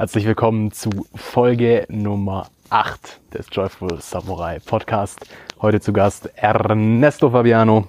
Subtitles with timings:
[0.00, 5.20] Herzlich willkommen zu Folge Nummer 8 des Joyful Samurai Podcast.
[5.60, 7.86] Heute zu Gast Ernesto Fabiano,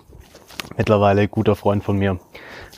[0.75, 2.19] mittlerweile guter Freund von mir.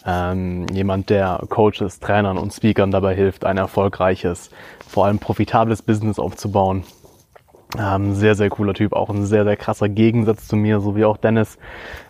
[0.06, 4.52] Ähm, jemand, der Coaches, Trainern und Speakern dabei hilft, ein erfolgreiches,
[4.88, 6.84] vor allem profitables Business aufzubauen.
[7.76, 11.06] Ähm, sehr, sehr cooler Typ, auch ein sehr, sehr krasser Gegensatz zu mir, so wie
[11.06, 11.58] auch Dennis.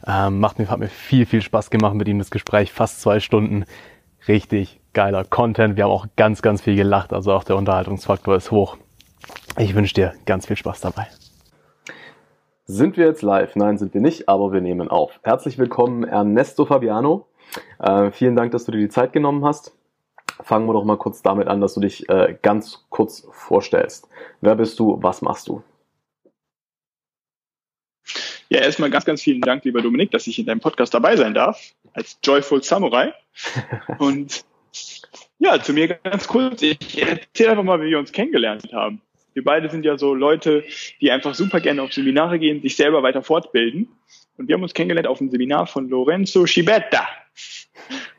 [0.06, 3.22] Ähm, macht mir, hat mir viel, viel Spaß gemacht mit ihm das Gespräch, fast zwei
[3.22, 3.64] Stunden.
[4.28, 5.76] Richtig geiler Content.
[5.76, 7.14] Wir haben auch ganz, ganz viel gelacht.
[7.14, 8.78] Also auch der Unterhaltungsfaktor ist hoch.
[9.58, 11.08] Ich wünsche dir ganz viel Spaß dabei.
[12.66, 13.56] Sind wir jetzt live?
[13.56, 15.20] Nein, sind wir nicht, aber wir nehmen auf.
[15.24, 17.28] Herzlich willkommen, Ernesto Fabiano.
[17.80, 19.76] Äh, vielen Dank, dass du dir die Zeit genommen hast.
[20.42, 24.08] Fangen wir doch mal kurz damit an, dass du dich äh, ganz kurz vorstellst.
[24.42, 24.98] Wer bist du?
[25.02, 25.62] Was machst du?
[28.50, 31.34] Ja, erstmal ganz, ganz vielen Dank, lieber Dominik, dass ich in deinem Podcast dabei sein
[31.34, 33.14] darf, als Joyful Samurai.
[34.00, 34.46] Und
[35.40, 36.62] ja, zu mir ganz kurz.
[36.62, 39.02] Ich erzähle einfach mal, wie wir uns kennengelernt haben.
[39.34, 40.64] Wir beide sind ja so Leute,
[41.02, 43.88] die einfach super gerne auf Seminare gehen, sich selber weiter fortbilden.
[44.38, 47.08] Und wir haben uns kennengelernt auf einem Seminar von Lorenzo Schibetta.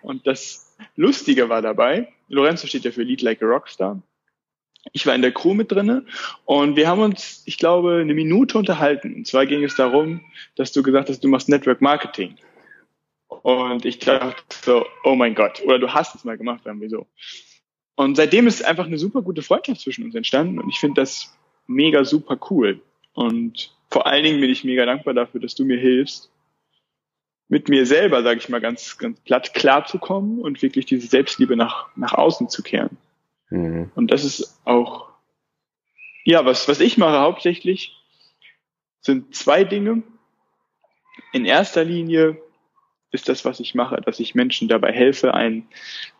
[0.02, 4.02] Und das Lustige war dabei, Lorenzo steht ja für Lead Like a Rockstar.
[4.92, 6.04] Ich war in der Crew mit drinne
[6.44, 9.14] und wir haben uns, ich glaube, eine Minute unterhalten.
[9.14, 10.20] Und zwar ging es darum,
[10.56, 12.36] dass du gesagt hast, du machst Network Marketing.
[13.28, 17.06] Und ich dachte so, oh mein Gott, oder du hast es mal gemacht, irgendwie so.
[17.97, 21.36] Und seitdem ist einfach eine super gute Freundschaft zwischen uns entstanden und ich finde das
[21.66, 22.81] mega super cool.
[23.12, 26.31] Und vor allen Dingen bin ich mega dankbar dafür, dass du mir hilfst,
[27.48, 31.06] mit mir selber, sage ich mal, ganz, ganz platt klar zu kommen und wirklich diese
[31.06, 32.97] Selbstliebe nach, nach außen zu kehren.
[33.50, 33.92] Mhm.
[33.94, 35.09] Und das ist auch,
[36.25, 37.97] ja, was, was ich mache hauptsächlich,
[39.00, 40.03] sind zwei Dinge.
[41.33, 42.41] In erster Linie
[43.14, 45.66] ist das, was ich mache, dass ich Menschen dabei helfe, ein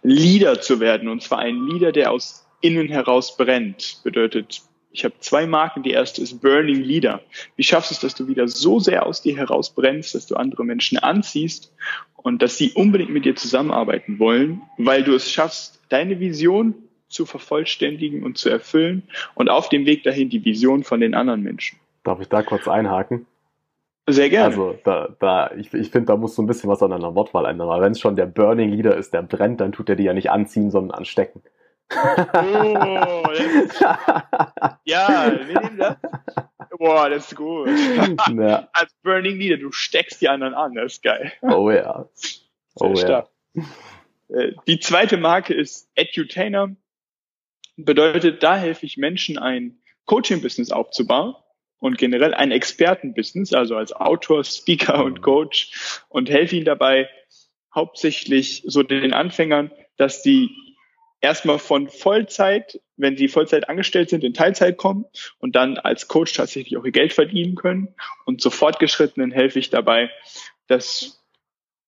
[0.02, 1.08] Leader zu werden.
[1.08, 4.00] Und zwar ein Leader, der aus innen heraus brennt.
[4.04, 5.82] Bedeutet, ich habe zwei Marken.
[5.82, 7.20] Die erste ist Burning Leader.
[7.56, 10.36] Wie schaffst du es, dass du wieder so sehr aus dir heraus brennst, dass du
[10.36, 11.74] andere Menschen anziehst
[12.14, 16.74] und dass sie unbedingt mit dir zusammenarbeiten wollen, weil du es schaffst, deine Vision
[17.08, 19.02] zu vervollständigen und zu erfüllen
[19.34, 21.78] und auf dem Weg dahin die Vision von den anderen Menschen.
[22.04, 23.27] Darf ich da kurz einhaken?
[24.06, 24.46] Sehr gerne.
[24.46, 27.46] Also da, da, ich, ich finde, da muss so ein bisschen was an deiner Wortwahl
[27.46, 27.70] ändern.
[27.70, 30.12] Aber wenn es schon der Burning Leader ist, der brennt, dann tut er die ja
[30.12, 31.42] nicht anziehen, sondern anstecken.
[31.90, 33.80] Oh, ist,
[34.84, 35.96] ja, wir nehmen das.
[36.78, 37.68] Boah, das ist gut.
[38.36, 38.68] Ja.
[38.72, 41.32] Als Burning Leader, du steckst die anderen an, das ist geil.
[41.42, 42.08] Oh ja.
[42.76, 43.28] Oh ja.
[44.28, 46.74] Äh, die zweite Marke ist Edutainer.
[47.76, 51.36] Bedeutet, da helfe ich Menschen, ein Coaching-Business aufzubauen
[51.84, 57.11] und generell ein Expertenbusiness, also als Autor, Speaker und Coach und helfe ihnen dabei
[57.74, 60.48] hauptsächlich so den Anfängern, dass die
[61.20, 65.05] erstmal von Vollzeit, wenn sie Vollzeit angestellt sind, in Teilzeit kommen
[65.40, 67.95] und dann als Coach tatsächlich auch ihr Geld verdienen können.
[68.24, 70.08] Und so fortgeschrittenen helfe ich dabei,
[70.68, 71.22] dass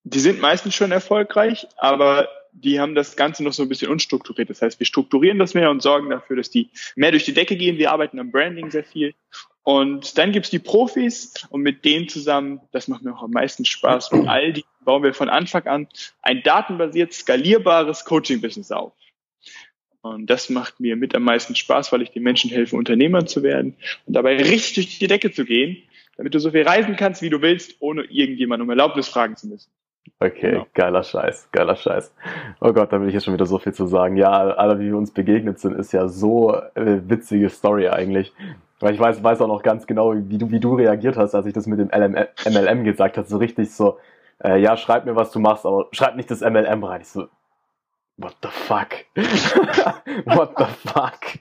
[0.04, 4.50] die sind meistens schon erfolgreich, aber die haben das Ganze noch so ein bisschen unstrukturiert.
[4.50, 7.56] Das heißt, wir strukturieren das mehr und sorgen dafür, dass die mehr durch die Decke
[7.56, 7.78] gehen.
[7.78, 9.14] Wir arbeiten am Branding sehr viel
[9.66, 13.64] und dann gibt's die Profis und mit denen zusammen, das macht mir auch am meisten
[13.64, 15.88] Spaß, mit all die bauen wir von Anfang an
[16.22, 18.92] ein datenbasiert skalierbares Coaching-Business auf.
[20.02, 23.42] Und das macht mir mit am meisten Spaß, weil ich den Menschen helfe, Unternehmer zu
[23.42, 23.74] werden
[24.06, 25.82] und dabei richtig durch die Decke zu gehen,
[26.16, 29.48] damit du so viel reisen kannst, wie du willst, ohne irgendjemand um Erlaubnis fragen zu
[29.48, 29.72] müssen.
[30.20, 30.66] Okay, genau.
[30.74, 32.14] geiler Scheiß, geiler Scheiß.
[32.60, 34.16] Oh Gott, da will ich jetzt schon wieder so viel zu sagen.
[34.16, 38.32] Ja, alle, wie wir uns begegnet sind, ist ja so äh, witzige Story eigentlich.
[38.80, 41.46] Weil ich weiß, weiß auch noch ganz genau, wie du, wie du reagiert hast, als
[41.46, 43.26] ich das mit dem LM, MLM gesagt habe.
[43.26, 43.98] So richtig so,
[44.44, 47.00] äh, ja, schreib mir, was du machst, aber schreib nicht das MLM rein.
[47.00, 47.28] Ich so,
[48.18, 48.88] what the fuck?
[50.26, 51.38] what the fuck?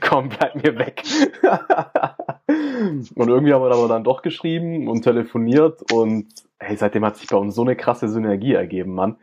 [0.00, 1.02] Komm, bleib mir weg.
[2.46, 6.28] und irgendwie haben wir aber dann doch geschrieben und telefoniert und
[6.58, 9.16] hey, seitdem hat sich bei uns so eine krasse Synergie ergeben, Mann.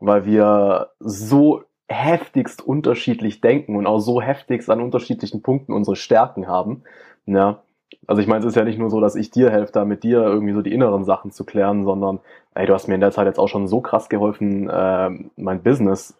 [0.00, 6.46] Weil wir so heftigst unterschiedlich denken und auch so heftigst an unterschiedlichen Punkten unsere Stärken
[6.46, 6.84] haben.
[7.26, 7.62] Ja.
[8.06, 10.02] Also ich meine, es ist ja nicht nur so, dass ich dir helfe, da mit
[10.02, 12.20] dir irgendwie so die inneren Sachen zu klären, sondern
[12.54, 15.62] ey, du hast mir in der Zeit jetzt auch schon so krass geholfen, äh, mein
[15.62, 16.18] Business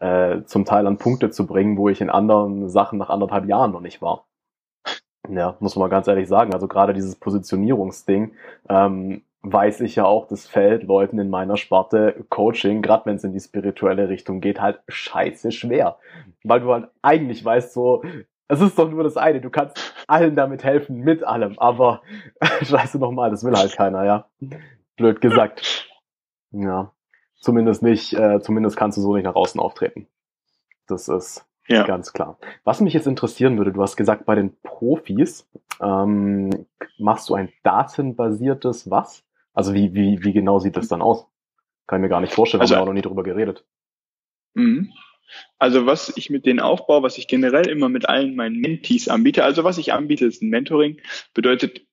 [0.00, 3.72] äh, zum Teil an Punkte zu bringen, wo ich in anderen Sachen nach anderthalb Jahren
[3.72, 4.26] noch nicht war.
[5.28, 6.52] Ja, muss man mal ganz ehrlich sagen.
[6.52, 8.32] Also gerade dieses Positionierungsding,
[8.68, 13.24] ähm, weiß ich ja auch, das fällt Leuten in meiner Sparte Coaching, gerade wenn es
[13.24, 15.98] in die spirituelle Richtung geht, halt scheiße schwer.
[16.42, 18.02] Weil du halt eigentlich weißt so,
[18.48, 22.02] es ist doch nur das eine, du kannst allen damit helfen, mit allem, aber
[22.62, 24.26] scheiße nochmal, das will halt keiner, ja.
[24.96, 25.88] Blöd gesagt.
[26.50, 26.92] Ja.
[27.40, 30.06] Zumindest nicht, äh, zumindest kannst du so nicht nach außen auftreten.
[30.86, 31.84] Das ist, Ja.
[31.84, 32.38] Ganz klar.
[32.64, 35.48] Was mich jetzt interessieren würde, du hast gesagt, bei den Profis
[35.80, 36.66] ähm,
[36.98, 39.24] machst du ein datenbasiertes was?
[39.54, 41.26] Also wie, wie, wie genau sieht das dann aus?
[41.86, 43.64] Kann ich mir gar nicht vorstellen, also, haben wir auch noch nie drüber geredet.
[44.54, 44.92] Mhm.
[45.58, 49.44] Also was ich mit denen aufbaue, was ich generell immer mit allen meinen Mentees anbiete,
[49.44, 51.00] also was ich anbiete, ist ein Mentoring,
[51.32, 51.86] bedeutet,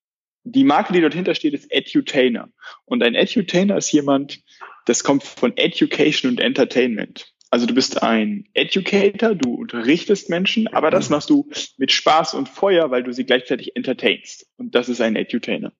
[0.43, 2.49] die Marke, die dort hinter steht, ist Edutainer.
[2.85, 4.41] Und ein Edutainer ist jemand,
[4.85, 7.31] das kommt von Education und Entertainment.
[7.51, 12.47] Also du bist ein Educator, du unterrichtest Menschen, aber das machst du mit Spaß und
[12.47, 14.47] Feuer, weil du sie gleichzeitig entertainst.
[14.57, 15.73] Und das ist ein Edutainer.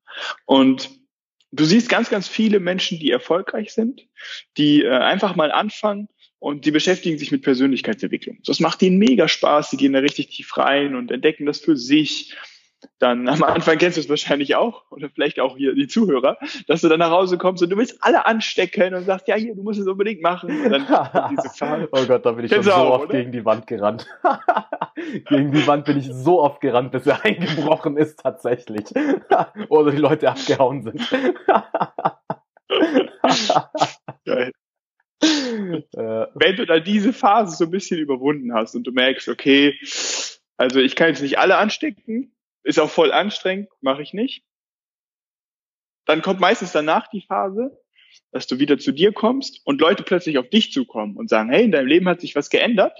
[0.46, 0.90] Und
[1.52, 4.08] du siehst ganz, ganz viele Menschen, die erfolgreich sind,
[4.58, 6.08] die äh, einfach mal anfangen
[6.40, 8.40] und die beschäftigen sich mit Persönlichkeitsentwicklung.
[8.46, 11.78] Das macht ihnen mega Spaß, sie gehen da richtig tief rein und entdecken das für
[11.78, 12.36] sich
[13.00, 16.38] dann am Anfang kennst du es wahrscheinlich auch oder vielleicht auch hier die Zuhörer,
[16.68, 19.56] dass du dann nach Hause kommst und du willst alle anstecken und sagst, ja hier,
[19.56, 20.50] du musst es unbedingt machen.
[21.92, 23.20] oh Gott, da bin ich schon so auch, oft oder?
[23.20, 24.08] gegen die Wand gerannt.
[25.30, 28.86] gegen die Wand bin ich so oft gerannt, bis er eingebrochen ist tatsächlich.
[29.70, 31.02] oder die Leute abgehauen sind.
[34.26, 34.52] Geil.
[35.22, 39.78] Wenn du da diese Phase so ein bisschen überwunden hast und du merkst, okay,
[40.58, 44.44] also ich kann jetzt nicht alle anstecken, ist auch voll anstrengend, mache ich nicht.
[46.06, 47.80] Dann kommt meistens danach die Phase,
[48.32, 51.64] dass du wieder zu dir kommst und Leute plötzlich auf dich zukommen und sagen, hey,
[51.64, 52.98] in deinem Leben hat sich was geändert.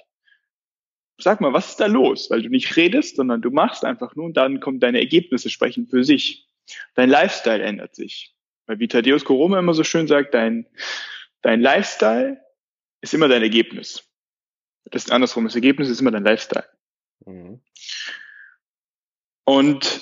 [1.18, 2.30] Sag mal, was ist da los?
[2.30, 5.88] Weil du nicht redest, sondern du machst einfach nur und dann kommen deine Ergebnisse sprechen
[5.88, 6.48] für sich.
[6.96, 8.36] Dein Lifestyle ändert sich.
[8.66, 10.68] Weil wie Thaddeus Koroma immer so schön sagt, dein,
[11.42, 12.42] dein Lifestyle
[13.02, 14.08] ist immer dein Ergebnis.
[14.86, 16.68] Das ist andersrum, das Ergebnis ist immer dein Lifestyle.
[17.26, 17.62] Mhm.
[19.44, 20.02] Und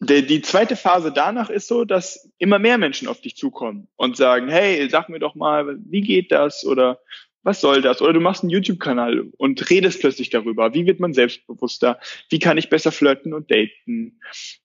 [0.00, 4.16] der, die zweite Phase danach ist so, dass immer mehr Menschen auf dich zukommen und
[4.16, 7.00] sagen, hey, sag mir doch mal, wie geht das oder
[7.46, 8.02] was soll das?
[8.02, 10.74] Oder du machst einen YouTube-Kanal und redest plötzlich darüber.
[10.74, 12.00] Wie wird man selbstbewusster?
[12.28, 14.18] Wie kann ich besser flirten und daten?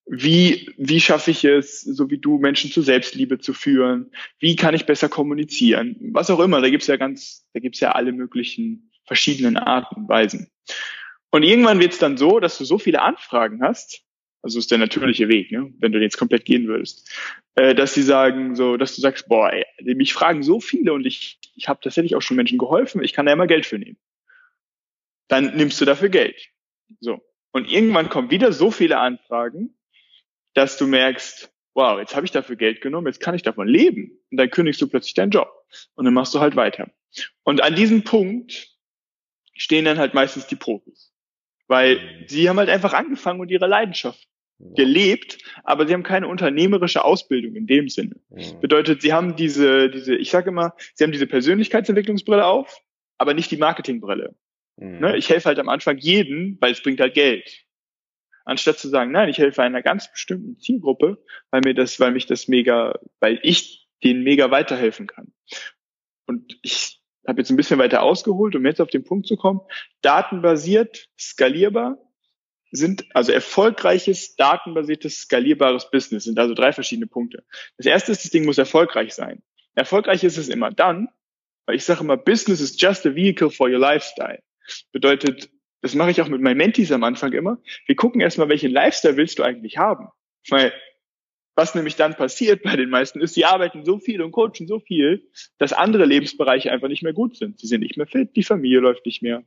[0.08, 4.12] Wie, wie schaffe ich es, so wie du, Menschen zur Selbstliebe zu führen?
[4.40, 5.96] Wie kann ich besser kommunizieren?
[6.12, 6.60] Was auch immer.
[6.60, 10.51] Da gibt's ja ganz, da gibt's ja alle möglichen verschiedenen Arten und Weisen.
[11.32, 14.04] Und irgendwann wird es dann so, dass du so viele Anfragen hast,
[14.42, 15.74] also ist der natürliche Weg, ne?
[15.80, 17.10] wenn du jetzt komplett gehen würdest,
[17.56, 21.06] äh, dass sie sagen, so, dass du sagst, boah, ey, mich fragen so viele und
[21.06, 23.98] ich, ich habe tatsächlich auch schon Menschen geholfen, ich kann da immer Geld für nehmen.
[25.28, 26.50] Dann nimmst du dafür Geld.
[27.00, 27.22] So.
[27.52, 29.78] Und irgendwann kommen wieder so viele Anfragen,
[30.54, 34.20] dass du merkst, wow, jetzt habe ich dafür Geld genommen, jetzt kann ich davon leben.
[34.30, 35.50] Und dann kündigst du plötzlich deinen Job.
[35.96, 36.92] Und dann machst du halt weiter.
[37.44, 38.70] Und an diesem Punkt
[39.54, 41.11] stehen dann halt meistens die Profis.
[41.72, 44.28] Weil sie haben halt einfach angefangen und ihre Leidenschaft
[44.76, 48.18] gelebt, aber sie haben keine unternehmerische Ausbildung in dem Sinne.
[48.30, 48.60] Mhm.
[48.60, 52.82] Bedeutet, sie haben diese, diese, ich sage immer, sie haben diese Persönlichkeitsentwicklungsbrille auf,
[53.18, 54.36] aber nicht die Marketingbrille.
[54.76, 55.00] Mhm.
[55.00, 55.16] Ne?
[55.16, 57.64] Ich helfe halt am Anfang jeden, weil es bringt halt Geld.
[58.44, 62.26] Anstatt zu sagen, nein, ich helfe einer ganz bestimmten Zielgruppe, weil mir das, weil mich
[62.26, 65.32] das mega, weil ich denen mega weiterhelfen kann.
[66.28, 69.62] Und ich habe jetzt ein bisschen weiter ausgeholt, um jetzt auf den Punkt zu kommen.
[70.02, 71.98] Datenbasiert, skalierbar
[72.72, 77.44] sind also erfolgreiches, datenbasiertes, skalierbares Business sind also drei verschiedene Punkte.
[77.78, 79.44] Das erste ist, das Ding muss erfolgreich sein.
[79.76, 81.10] Erfolgreich ist es immer dann,
[81.66, 84.42] weil ich sage immer, Business is just a vehicle for your lifestyle.
[84.92, 85.50] Bedeutet,
[85.82, 87.58] das mache ich auch mit meinen Mentees am Anfang immer.
[87.88, 90.08] Wir gucken erstmal, welchen Lifestyle willst du eigentlich haben?
[90.50, 90.74] Weil
[91.56, 94.80] was nämlich dann passiert bei den meisten ist, sie arbeiten so viel und coachen so
[94.80, 97.60] viel, dass andere Lebensbereiche einfach nicht mehr gut sind.
[97.60, 99.44] Sie sind nicht mehr fit, die Familie läuft nicht mehr.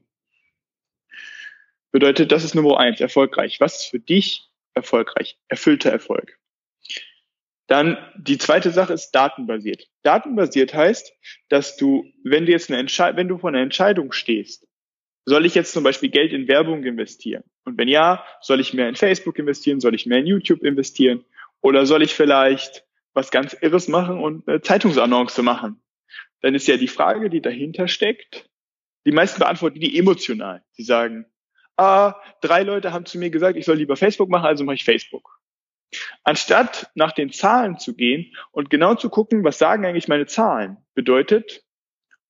[1.92, 3.60] Bedeutet, das ist Nummer eins, erfolgreich.
[3.60, 5.38] Was ist für dich erfolgreich?
[5.48, 6.38] Erfüllter Erfolg.
[7.66, 9.88] Dann die zweite Sache ist datenbasiert.
[10.02, 11.14] Datenbasiert heißt,
[11.48, 14.66] dass du, wenn du jetzt eine Entscheidung, wenn du vor einer Entscheidung stehst,
[15.24, 17.44] soll ich jetzt zum Beispiel Geld in Werbung investieren?
[17.64, 19.80] Und wenn ja, soll ich mehr in Facebook investieren?
[19.80, 21.24] Soll ich mehr in YouTube investieren?
[21.64, 25.82] Oder soll ich vielleicht was ganz Irres machen und eine Zeitungsannonce machen?
[26.42, 28.50] Dann ist ja die Frage, die dahinter steckt,
[29.06, 30.62] die meisten beantworten die emotional.
[30.72, 31.24] Sie sagen,
[31.78, 34.84] ah, drei Leute haben zu mir gesagt, ich soll lieber Facebook machen, also mache ich
[34.84, 35.40] Facebook.
[36.22, 40.76] Anstatt nach den Zahlen zu gehen und genau zu gucken, was sagen eigentlich meine Zahlen,
[40.94, 41.64] bedeutet,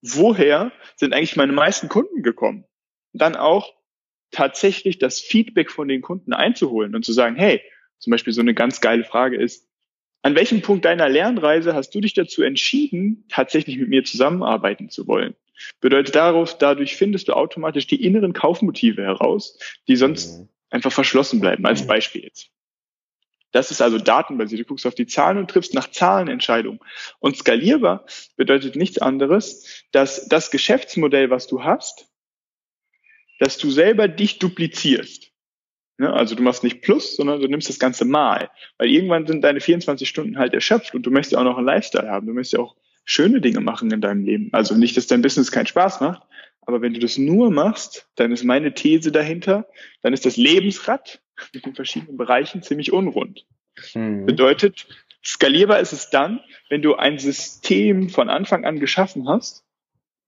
[0.01, 2.67] woher sind eigentlich meine meisten Kunden gekommen?
[3.15, 3.73] dann auch
[4.31, 7.63] tatsächlich das Feedback von den Kunden einzuholen und zu sagen, hey,
[8.05, 9.69] zum Beispiel so eine ganz geile Frage ist,
[10.23, 15.07] an welchem Punkt deiner Lernreise hast du dich dazu entschieden, tatsächlich mit mir zusammenarbeiten zu
[15.07, 15.35] wollen?
[15.81, 20.49] Bedeutet darauf, dadurch findest du automatisch die inneren Kaufmotive heraus, die sonst mhm.
[20.71, 22.51] einfach verschlossen bleiben, als Beispiel jetzt.
[23.53, 24.63] Das ist also datenbasiert.
[24.63, 26.81] Du guckst auf die Zahlen und triffst nach Zahlen Entscheidungen.
[27.21, 28.05] Und skalierbar
[28.37, 32.09] bedeutet nichts anderes, dass das Geschäftsmodell, was du hast,
[33.39, 35.34] dass du selber dich duplizierst.
[35.99, 36.13] Ne?
[36.13, 38.51] Also du machst nicht Plus, sondern du nimmst das Ganze mal.
[38.79, 41.67] Weil irgendwann sind deine 24 Stunden halt erschöpft und du möchtest ja auch noch einen
[41.67, 42.27] Lifestyle haben.
[42.27, 44.49] Du möchtest ja auch schöne Dinge machen in deinem Leben.
[44.53, 46.23] Also nicht, dass dein Business keinen Spaß macht,
[46.63, 49.67] aber wenn du das nur machst, dann ist meine These dahinter,
[50.03, 51.21] dann ist das Lebensrad
[51.53, 53.45] mit den verschiedenen Bereichen ziemlich unrund.
[53.95, 54.25] Mhm.
[54.25, 54.87] Bedeutet,
[55.23, 59.65] skalierbar ist es dann, wenn du ein System von Anfang an geschaffen hast,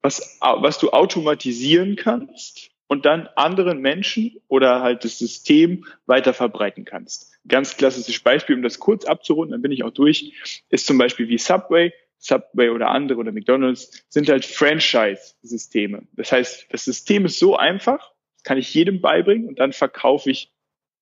[0.02, 6.84] was, was du automatisieren kannst und dann anderen Menschen oder halt das System weiter verbreiten
[6.84, 7.32] kannst.
[7.48, 11.28] Ganz klassisches Beispiel, um das kurz abzurunden, dann bin ich auch durch, ist zum Beispiel
[11.28, 11.92] wie Subway.
[12.18, 16.02] Subway oder andere oder McDonald's sind halt Franchise-Systeme.
[16.12, 18.12] Das heißt, das System ist so einfach,
[18.42, 20.50] kann ich jedem beibringen und dann verkaufe ich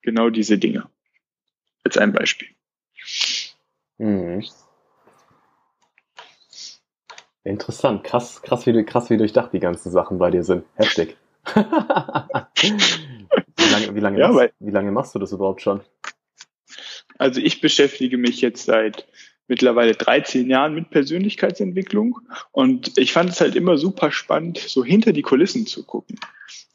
[0.02, 0.88] genau diese Dinge.
[1.84, 2.48] Als ein Beispiel.
[3.98, 4.44] Mhm.
[7.44, 10.64] Interessant, krass, krass wie, krass wie durchdacht die ganzen Sachen bei dir sind.
[10.74, 11.16] Heftig.
[12.56, 15.80] wie, lange, wie, lange ja, machst, wie lange machst du das überhaupt schon?
[17.18, 19.06] Also ich beschäftige mich jetzt seit
[19.46, 22.20] mittlerweile 13 Jahren mit Persönlichkeitsentwicklung
[22.52, 26.18] und ich fand es halt immer super spannend, so hinter die Kulissen zu gucken.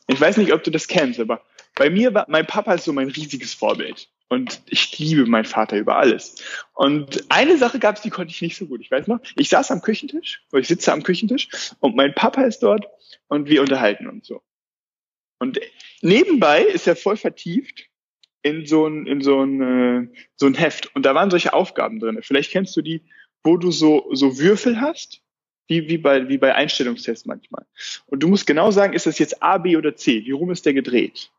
[0.08, 1.42] Ich weiß nicht, ob du das kennst, aber
[1.76, 4.10] bei mir war, mein Papa ist so mein riesiges Vorbild.
[4.32, 6.36] Und ich liebe meinen Vater über alles.
[6.74, 8.80] Und eine Sache gab es, die konnte ich nicht so gut.
[8.82, 12.44] Ich weiß noch, ich saß am Küchentisch, oder ich sitze am Küchentisch und mein Papa
[12.44, 12.86] ist dort
[13.28, 14.44] und wir unterhalten uns so.
[15.39, 15.60] Und
[16.01, 17.89] nebenbei ist er voll vertieft
[18.41, 20.96] in so ein, in so ein, äh, so ein Heft.
[20.96, 22.19] Und da waren solche Aufgaben drin.
[22.22, 23.03] Vielleicht kennst du die,
[23.43, 25.22] wo du so, so Würfel hast,
[25.67, 27.65] wie, wie bei, wie bei Einstellungstests manchmal.
[28.08, 30.25] Und du musst genau sagen, ist das jetzt A, B oder C?
[30.25, 31.31] Wie rum ist der gedreht?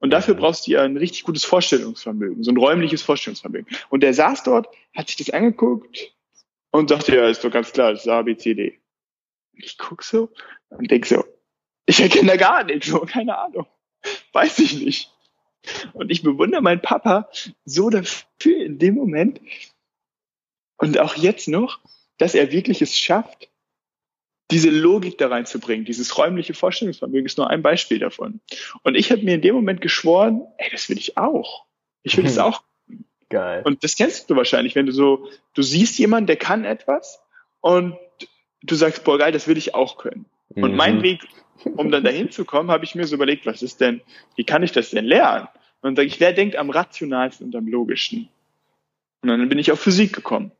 [0.00, 3.66] Und dafür brauchst du ja ein richtig gutes Vorstellungsvermögen, so ein räumliches Vorstellungsvermögen.
[3.90, 6.14] Und der saß dort, hat sich das angeguckt
[6.70, 8.78] und sagte, ja, ist doch ganz klar, das ist A, B, C, D.
[9.52, 10.30] Und ich guck so
[10.70, 11.24] und denk so,
[11.90, 13.66] ich erkenne da gar nichts, so, keine Ahnung.
[14.32, 15.12] Weiß ich nicht.
[15.92, 17.28] Und ich bewundere meinen Papa
[17.64, 19.40] so dafür in dem Moment
[20.78, 21.80] und auch jetzt noch,
[22.16, 23.50] dass er wirklich es schafft,
[24.50, 28.40] diese Logik da reinzubringen, dieses räumliche Vorstellungsvermögen ist nur ein Beispiel davon.
[28.82, 31.66] Und ich habe mir in dem Moment geschworen, ey, das will ich auch.
[32.02, 32.62] Ich will das auch.
[33.28, 33.62] Geil.
[33.64, 37.20] Und das kennst du wahrscheinlich, wenn du so, du siehst jemanden, der kann etwas
[37.60, 37.96] und
[38.62, 40.26] du sagst, boah, geil, das will ich auch können.
[40.54, 40.62] Mhm.
[40.64, 41.20] Und mein Weg,
[41.64, 44.00] um dann dahin zu kommen, habe ich mir so überlegt, was ist denn,
[44.36, 45.48] wie kann ich das denn lernen?
[45.80, 48.28] Und dann sage ich, wer denkt am rationalsten und am logischsten?
[49.22, 50.52] Und dann bin ich auf Physik gekommen.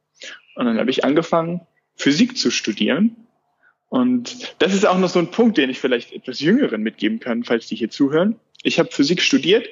[0.55, 1.61] Und dann habe ich angefangen,
[1.97, 3.17] Physik zu studieren
[3.91, 7.43] und das ist auch noch so ein Punkt, den ich vielleicht etwas Jüngeren mitgeben kann,
[7.43, 8.37] falls die hier zuhören.
[8.63, 9.69] Ich habe Physik studiert,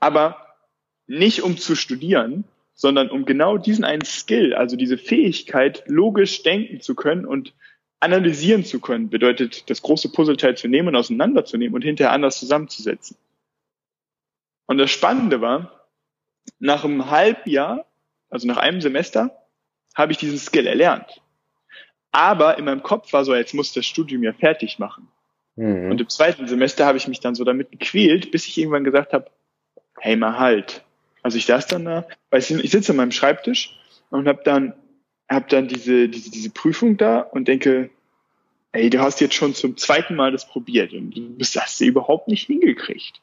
[0.00, 0.56] aber
[1.06, 6.80] nicht um zu studieren, sondern um genau diesen einen Skill, also diese Fähigkeit, logisch denken
[6.80, 7.52] zu können und
[8.00, 13.16] analysieren zu können, bedeutet, das große Puzzleteil zu nehmen und auseinanderzunehmen und hinterher anders zusammenzusetzen.
[14.66, 15.86] Und das Spannende war,
[16.58, 17.84] nach einem Halbjahr,
[18.30, 19.36] also nach einem Semester,
[19.94, 21.20] habe ich diesen Skill erlernt.
[22.12, 25.08] Aber in meinem Kopf war so, jetzt muss das Studium ja fertig machen.
[25.56, 25.90] Mhm.
[25.90, 29.12] Und im zweiten Semester habe ich mich dann so damit gequält, bis ich irgendwann gesagt
[29.12, 29.30] habe,
[29.98, 30.82] hey mal halt.
[31.22, 33.78] Also ich saß dann da, weil ich, ich sitze an meinem Schreibtisch
[34.10, 34.74] und habe dann
[35.30, 37.90] hab dann diese, diese, diese Prüfung da und denke,
[38.72, 42.28] ey, du hast jetzt schon zum zweiten Mal das probiert und du hast sie überhaupt
[42.28, 43.20] nicht hingekriegt.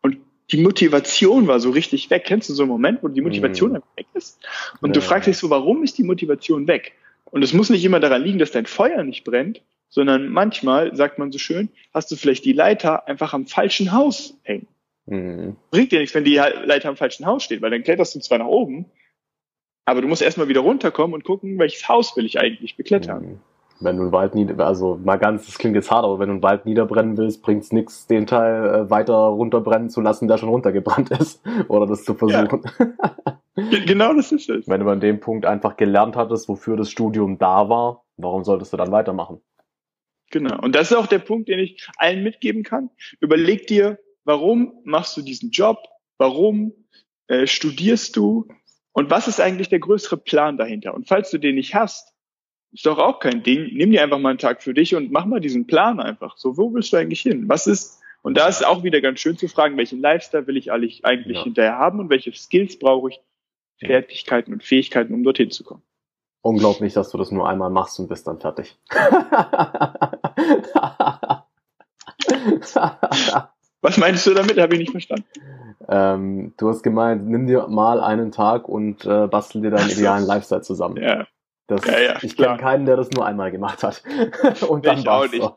[0.00, 0.18] Und
[0.50, 2.24] die Motivation war so richtig weg.
[2.26, 3.82] Kennst du so einen Moment, wo die Motivation mhm.
[3.96, 4.40] weg ist?
[4.80, 4.94] Und ja.
[4.94, 6.92] du fragst dich so, warum ist die Motivation weg?
[7.26, 9.60] Und es muss nicht immer daran liegen, dass dein Feuer nicht brennt,
[9.90, 14.38] sondern manchmal, sagt man so schön, hast du vielleicht die Leiter einfach am falschen Haus
[14.42, 14.66] hängen.
[15.06, 15.56] Mhm.
[15.70, 18.38] Bringt dir nichts, wenn die Leiter am falschen Haus steht, weil dann kletterst du zwar
[18.38, 18.86] nach oben,
[19.88, 23.22] aber du musst erstmal wieder runterkommen und gucken, welches Haus will ich eigentlich beklettern.
[23.22, 23.40] Mhm.
[23.80, 26.34] Wenn du einen Wald nieder, also mal ganz, das klingt jetzt hart, aber wenn du
[26.34, 30.36] einen Wald niederbrennen willst, bringt es nichts, den Teil äh, weiter runterbrennen zu lassen, der
[30.36, 31.40] schon runtergebrannt ist.
[31.68, 32.62] Oder das zu versuchen.
[32.76, 33.78] Ja.
[33.86, 34.68] Genau das ist es.
[34.68, 38.72] Wenn du an dem Punkt einfach gelernt hattest, wofür das Studium da war, warum solltest
[38.72, 39.40] du dann weitermachen?
[40.30, 40.60] Genau.
[40.60, 42.90] Und das ist auch der Punkt, den ich allen mitgeben kann.
[43.20, 45.78] Überleg dir, warum machst du diesen Job?
[46.18, 46.72] Warum
[47.28, 48.46] äh, studierst du?
[48.98, 50.92] Und was ist eigentlich der größere Plan dahinter?
[50.92, 52.12] Und falls du den nicht hast,
[52.72, 53.70] ist doch auch kein Ding.
[53.72, 56.36] Nimm dir einfach mal einen Tag für dich und mach mal diesen Plan einfach.
[56.36, 57.48] So, wo willst du eigentlich hin?
[57.48, 60.72] Was ist, und da ist auch wieder ganz schön zu fragen, welchen Lifestyle will ich
[60.72, 61.44] eigentlich ja.
[61.44, 63.20] hinterher haben und welche Skills brauche ich,
[63.76, 65.84] Fertigkeiten und Fähigkeiten, um dorthin zu kommen.
[66.42, 68.76] Unglaublich, dass du das nur einmal machst und bist dann fertig.
[73.80, 74.58] Was meinst du damit?
[74.58, 75.24] Habe ich nicht verstanden.
[75.88, 80.26] Ähm, du hast gemeint, nimm dir mal einen Tag und äh, bastel dir deinen idealen
[80.26, 80.98] Lifestyle zusammen.
[80.98, 81.26] Ja.
[81.66, 84.02] Das, ja, ja, ich kenne keinen, der das nur einmal gemacht hat.
[84.68, 85.50] und dann ich auch nicht.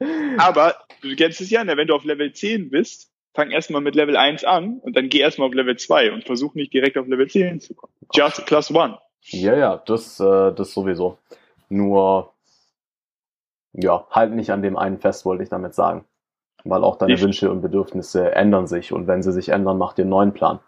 [0.38, 3.94] Aber du kennst es ja, ne, wenn du auf Level 10 bist, fang erstmal mit
[3.94, 7.06] Level 1 an und dann geh erstmal auf Level 2 und versuch nicht direkt auf
[7.06, 7.92] Level 10 zu kommen.
[8.14, 8.96] Just Class 1.
[9.24, 11.18] Ja, ja, das, äh, das sowieso.
[11.68, 12.32] Nur,
[13.72, 16.06] ja, halt nicht an dem einen fest, wollte ich damit sagen.
[16.64, 19.94] Weil auch deine Ich- Wünsche und Bedürfnisse ändern sich und wenn sie sich ändern, mach
[19.94, 20.58] dir einen neuen Plan.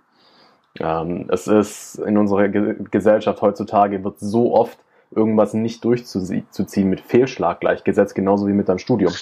[0.81, 4.79] Ähm, es ist in unserer Ge Gesellschaft heutzutage wird so oft
[5.11, 9.13] irgendwas nicht durchzuziehen mit Fehlschlag gleichgesetzt, genauso wie mit deinem Studium.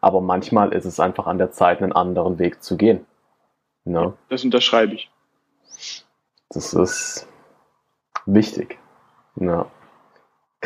[0.00, 3.04] Aber manchmal ist es einfach an der Zeit, einen anderen Weg zu gehen.
[3.84, 4.14] Ne?
[4.30, 5.10] Das unterschreibe ich.
[6.48, 7.28] Das ist
[8.24, 8.78] wichtig.
[9.36, 9.66] Ja.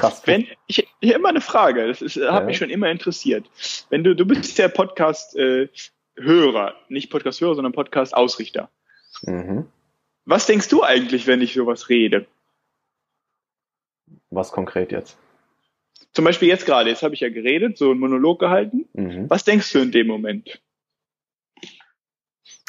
[0.00, 0.23] Krass.
[0.26, 2.40] Wenn, ich, ich habe immer eine Frage, das ist, hat Ja.
[2.40, 3.47] mich schon immer interessiert.
[3.90, 8.71] Wenn du, du bist ja Podcast-Hörer, nicht Podcast-Hörer, sondern Podcast-Ausrichter.
[9.23, 9.66] Mhm.
[10.25, 12.26] Was denkst du eigentlich, wenn ich sowas rede?
[14.30, 15.19] Was konkret jetzt?
[16.12, 18.88] Zum Beispiel jetzt gerade, jetzt habe ich ja geredet, so einen Monolog gehalten.
[18.95, 19.28] Mhm.
[19.30, 20.61] Was denkst du in dem Moment?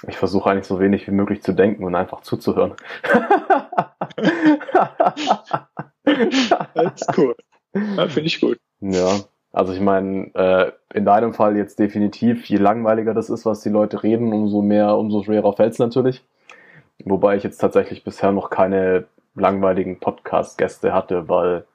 [0.08, 2.76] Ich versuche eigentlich so wenig wie möglich zu denken und einfach zuzuhören.
[6.04, 7.36] Das ist cool.
[7.74, 8.58] Ja, Finde ich gut.
[8.82, 9.20] ja,
[9.54, 13.70] also ich meine, äh, in deinem Fall jetzt definitiv, je langweiliger das ist, was die
[13.70, 16.24] Leute reden, umso mehr, umso schwerer fällt's natürlich.
[17.04, 19.06] Wobei ich jetzt tatsächlich bisher noch keine
[19.36, 21.66] langweiligen Podcast-Gäste hatte, weil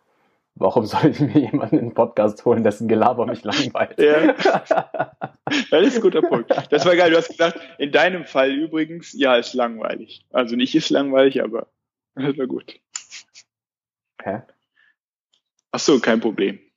[0.54, 3.98] warum soll ich mir jemanden in den Podcast holen, dessen Gelaber mich langweilt?
[4.00, 4.34] Ja.
[5.70, 6.50] Das ist ein guter Punkt.
[6.70, 7.10] Das war geil.
[7.10, 10.24] Du hast gesagt, in deinem Fall übrigens, ja, ist langweilig.
[10.32, 11.68] Also nicht ist langweilig, aber
[12.14, 12.80] das war gut.
[14.26, 14.42] Hä?
[15.70, 16.58] Ach so, kein Problem.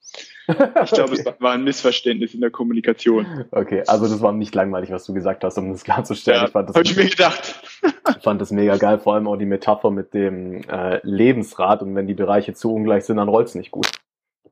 [0.84, 3.46] Ich glaube, es war ein Missverständnis in der Kommunikation.
[3.52, 6.40] Okay, also das war nicht langweilig, was du gesagt hast, um das klarzustellen.
[6.40, 7.62] Ja, ich fand das habe ich mir gedacht.
[8.18, 11.94] Ich fand das mega geil, vor allem auch die Metapher mit dem äh, Lebensrad und
[11.94, 13.92] wenn die Bereiche zu ungleich sind, dann rollt's nicht gut.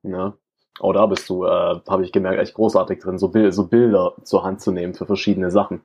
[0.03, 0.37] Ja.
[0.79, 4.13] Auch da bist du, äh, habe ich gemerkt, echt großartig drin, so, Bil so Bilder
[4.23, 5.81] zur Hand zu nehmen für verschiedene Sachen.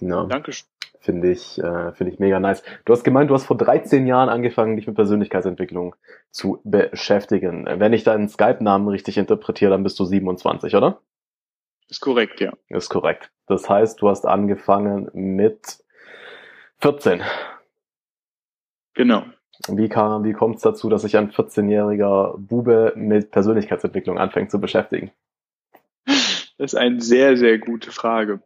[0.00, 0.66] Ja, Dankeschön.
[1.06, 2.62] Finde ich, äh, finde ich mega nice.
[2.84, 5.94] Du hast gemeint, du hast vor 13 Jahren angefangen, dich mit Persönlichkeitsentwicklung
[6.30, 7.64] zu beschäftigen.
[7.66, 11.00] Wenn ich deinen Skype-Namen richtig interpretiere, dann bist du 27, oder?
[11.88, 12.52] Ist korrekt, ja.
[12.68, 13.30] Ist korrekt.
[13.46, 15.78] Das heißt, du hast angefangen mit
[16.80, 17.22] 14.
[18.94, 19.24] Genau.
[19.68, 24.60] Wie, kam, wie kommt es dazu, dass sich ein 14-jähriger Bube mit Persönlichkeitsentwicklung anfängt zu
[24.60, 25.12] beschäftigen?
[26.58, 28.40] Das ist eine sehr, sehr gute Frage.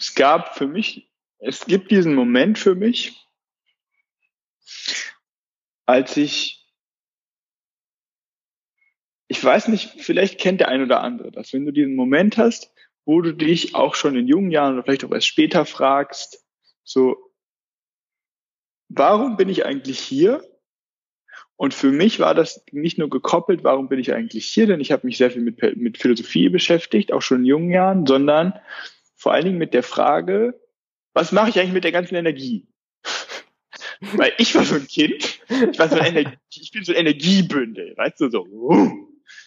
[0.00, 3.22] Es gab für mich, es gibt diesen Moment für mich,
[5.84, 6.66] als ich,
[9.28, 12.72] ich weiß nicht, vielleicht kennt der ein oder andere das, wenn du diesen Moment hast,
[13.04, 16.46] wo du dich auch schon in jungen Jahren oder vielleicht auch erst später fragst,
[16.82, 17.16] so,
[18.88, 20.42] warum bin ich eigentlich hier?
[21.56, 24.92] Und für mich war das nicht nur gekoppelt, warum bin ich eigentlich hier, denn ich
[24.92, 28.58] habe mich sehr viel mit, mit Philosophie beschäftigt, auch schon in jungen Jahren, sondern
[29.20, 30.58] vor allen Dingen mit der Frage,
[31.12, 32.66] was mache ich eigentlich mit der ganzen Energie?
[34.00, 36.98] Weil ich war so ein Kind, ich war so ein Energie, ich bin so ein
[36.98, 38.46] Energiebündel, weißt du, so.
[38.46, 38.90] uh.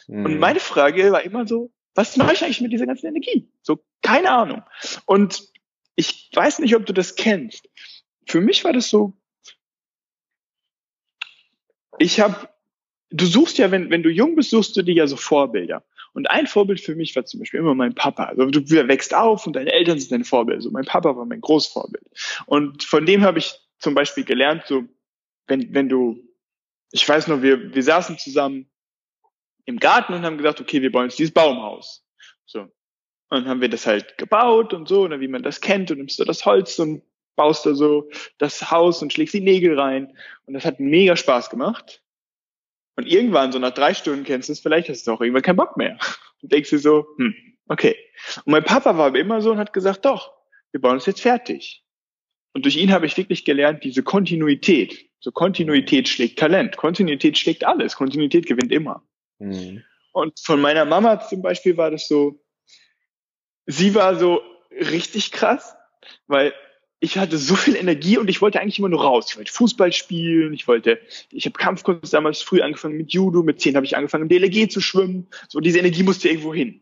[0.08, 3.52] Und meine Frage war immer so, was mache ich eigentlich mit dieser ganzen Energie?
[3.64, 4.62] So, keine Ahnung.
[5.06, 5.44] Und
[5.96, 7.68] ich weiß nicht, ob du das kennst.
[8.28, 9.18] Für mich war das so,
[11.98, 12.48] ich habe,
[13.10, 15.84] du suchst ja, wenn, wenn du jung bist, suchst du dir ja so Vorbilder.
[16.14, 18.26] Und ein Vorbild für mich war zum Beispiel immer mein Papa.
[18.26, 20.62] Also du wächst auf und deine Eltern sind deine Vorbilder.
[20.62, 22.06] So mein Papa war mein Großvorbild.
[22.46, 24.84] Und von dem habe ich zum Beispiel gelernt, so
[25.48, 26.24] wenn, wenn du,
[26.92, 28.70] ich weiß noch, wir, wir saßen zusammen
[29.66, 32.06] im Garten und haben gesagt, okay, wir bauen jetzt dieses Baumhaus.
[32.46, 32.62] So.
[32.62, 32.72] Und
[33.30, 36.20] dann haben wir das halt gebaut und so, oder wie man das kennt, und nimmst
[36.20, 37.02] du das Holz und
[37.36, 40.16] baust da so das Haus und schlägst die Nägel rein.
[40.46, 42.03] Und das hat mega Spaß gemacht.
[42.96, 45.58] Und irgendwann, so nach drei Stunden kennst du es, vielleicht hast du auch irgendwann keinen
[45.58, 45.98] Bock mehr.
[46.42, 47.34] Und denkst du so, hm,
[47.68, 47.96] okay.
[48.46, 50.34] Und mein Papa war aber immer so und hat gesagt, doch,
[50.72, 51.84] wir bauen es jetzt fertig.
[52.54, 55.10] Und durch ihn habe ich wirklich gelernt, diese Kontinuität.
[55.20, 56.76] So Kontinuität schlägt Talent.
[56.76, 57.96] Kontinuität schlägt alles.
[57.96, 59.04] Kontinuität gewinnt immer.
[59.40, 59.84] Hm.
[60.12, 62.44] Und von meiner Mama zum Beispiel war das so,
[63.66, 65.76] sie war so richtig krass,
[66.28, 66.54] weil
[67.04, 69.26] ich hatte so viel Energie und ich wollte eigentlich immer nur raus.
[69.30, 73.60] Ich wollte Fußball spielen, ich wollte, ich habe Kampfkunst damals früh angefangen mit Judo, mit
[73.60, 75.28] zehn habe ich angefangen im DLG zu schwimmen.
[75.50, 76.80] So diese Energie musste irgendwo hin.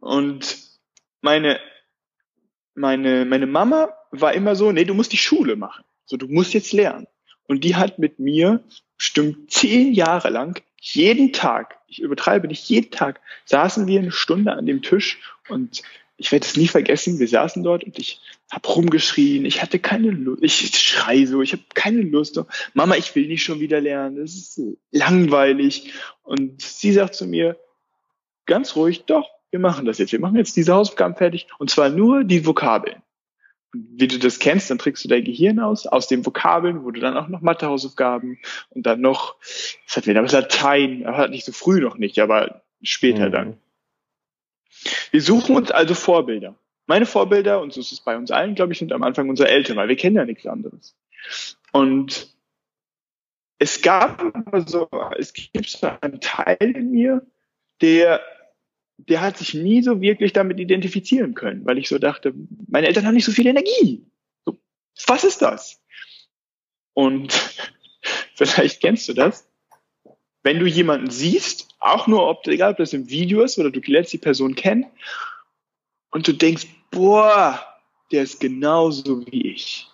[0.00, 0.58] Und
[1.20, 1.60] meine
[2.74, 5.84] meine meine Mama war immer so, nee, du musst die Schule machen.
[6.04, 7.06] So du musst jetzt lernen.
[7.44, 8.64] Und die hat mit mir
[8.96, 14.54] bestimmt zehn Jahre lang jeden Tag, ich übertreibe nicht, jeden Tag saßen wir eine Stunde
[14.54, 15.82] an dem Tisch und
[16.22, 20.10] ich werde es nie vergessen, wir saßen dort und ich habe rumgeschrien, ich hatte keine
[20.10, 22.40] Lust, ich schrei so, ich habe keine Lust.
[22.74, 24.60] Mama, ich will nicht schon wieder lernen, das ist
[24.92, 25.92] langweilig.
[26.22, 27.58] Und sie sagt zu mir,
[28.46, 31.88] ganz ruhig, doch, wir machen das jetzt, wir machen jetzt diese Hausaufgaben fertig und zwar
[31.88, 33.02] nur die Vokabeln.
[33.72, 37.00] Wie du das kennst, dann trägst du dein Gehirn aus, aus den Vokabeln, wo du
[37.00, 38.38] dann auch noch Mathehausaufgaben
[38.70, 39.34] und dann noch,
[39.86, 43.32] das hat wieder was Latein, nicht so früh noch nicht, aber später mhm.
[43.32, 43.61] dann.
[45.10, 46.56] Wir suchen uns also Vorbilder.
[46.86, 49.48] Meine Vorbilder, und so ist es bei uns allen, glaube ich, sind am Anfang unsere
[49.48, 50.96] Eltern, weil wir kennen ja nichts anderes.
[51.72, 52.34] Und
[53.58, 57.24] es gab also, es gibt so einen Teil in mir,
[57.80, 58.20] der,
[58.96, 62.34] der hat sich nie so wirklich damit identifizieren können, weil ich so dachte,
[62.68, 64.04] meine Eltern haben nicht so viel Energie.
[64.44, 64.58] So,
[65.06, 65.80] was ist das?
[66.94, 67.32] Und
[68.34, 69.48] vielleicht kennst du das.
[70.42, 73.80] Wenn du jemanden siehst, auch nur, ob, egal ob das im Video ist oder du
[73.84, 74.86] lernst die Person kennen
[76.10, 77.60] und du denkst, boah,
[78.10, 79.88] der ist genauso wie ich.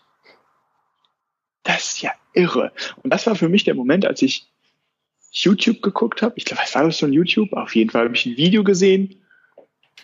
[1.63, 2.73] Das ist ja irre.
[3.03, 4.49] Und das war für mich der Moment, als ich
[5.31, 6.35] YouTube geguckt habe.
[6.37, 7.53] Ich glaube, was war das von YouTube?
[7.53, 9.23] Auf jeden Fall habe ich ein Video gesehen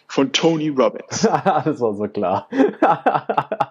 [0.09, 1.23] von Tony Robbins.
[1.23, 2.49] das war so klar.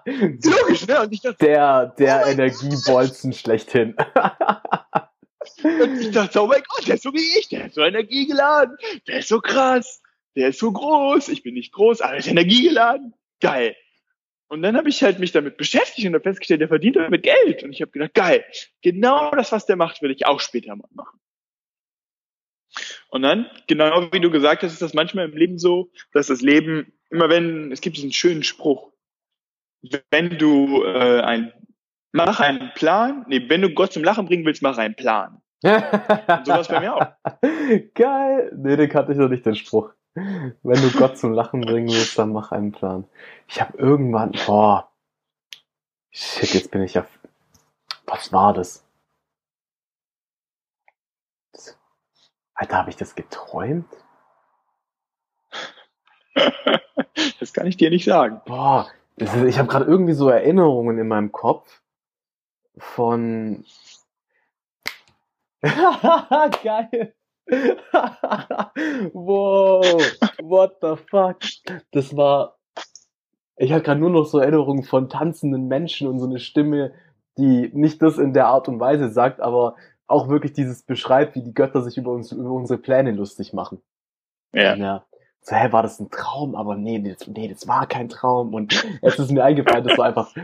[0.04, 1.02] Logisch, ne?
[1.02, 3.94] Und ich dachte, der der oh Energiebolzen schlechthin.
[5.62, 8.76] Und ich dachte, oh mein Gott, der ist so wie ich, der ist so energiegeladen,
[9.06, 10.02] der ist so krass,
[10.36, 13.76] der ist so groß, ich bin nicht groß, aber er ist energiegeladen, geil.
[14.48, 17.62] Und dann habe ich halt mich damit beschäftigt und habe festgestellt, der verdient damit Geld.
[17.62, 18.44] Und ich habe gedacht, geil,
[18.82, 21.18] genau das, was der macht, will ich auch später mal machen.
[23.08, 26.40] Und dann, genau wie du gesagt hast, ist das manchmal im Leben so, dass das
[26.40, 28.92] Leben, immer wenn, es gibt diesen schönen Spruch,
[30.10, 31.52] wenn du äh, ein
[32.14, 33.24] mach einen Plan.
[33.28, 35.42] Nee, wenn du Gott zum Lachen bringen willst, mach einen Plan.
[35.62, 37.06] Und sowas bei mir auch.
[37.94, 38.52] Geil.
[38.56, 39.92] Nee, den kannte ich noch nicht, den Spruch.
[40.14, 43.04] Wenn du Gott zum Lachen bringen willst, dann mach einen Plan.
[43.48, 44.90] Ich habe irgendwann, boah,
[46.12, 47.04] shit, jetzt bin ich ja,
[48.06, 48.84] was war das?
[52.54, 53.88] Alter, habe ich das geträumt?
[57.40, 58.40] das kann ich dir nicht sagen.
[58.44, 61.80] Boah, ich habe gerade irgendwie so Erinnerungen in meinem Kopf
[62.76, 63.64] von
[66.62, 67.14] Geil.
[69.12, 69.82] wow,
[70.42, 71.38] what the fuck?
[71.92, 72.58] Das war.
[73.56, 76.92] Ich hatte gerade nur noch so Erinnerungen von tanzenden Menschen und so eine Stimme,
[77.38, 81.42] die nicht das in der Art und Weise sagt, aber auch wirklich dieses beschreibt, wie
[81.42, 83.80] die Götter sich über uns, über unsere Pläne lustig machen.
[84.52, 84.74] Ja.
[84.74, 85.06] ja.
[85.40, 86.54] So, hä, war das ein Traum?
[86.54, 88.54] Aber nee, das, nee, das war kein Traum.
[88.54, 90.34] Und jetzt ist mir eingefallen, das war einfach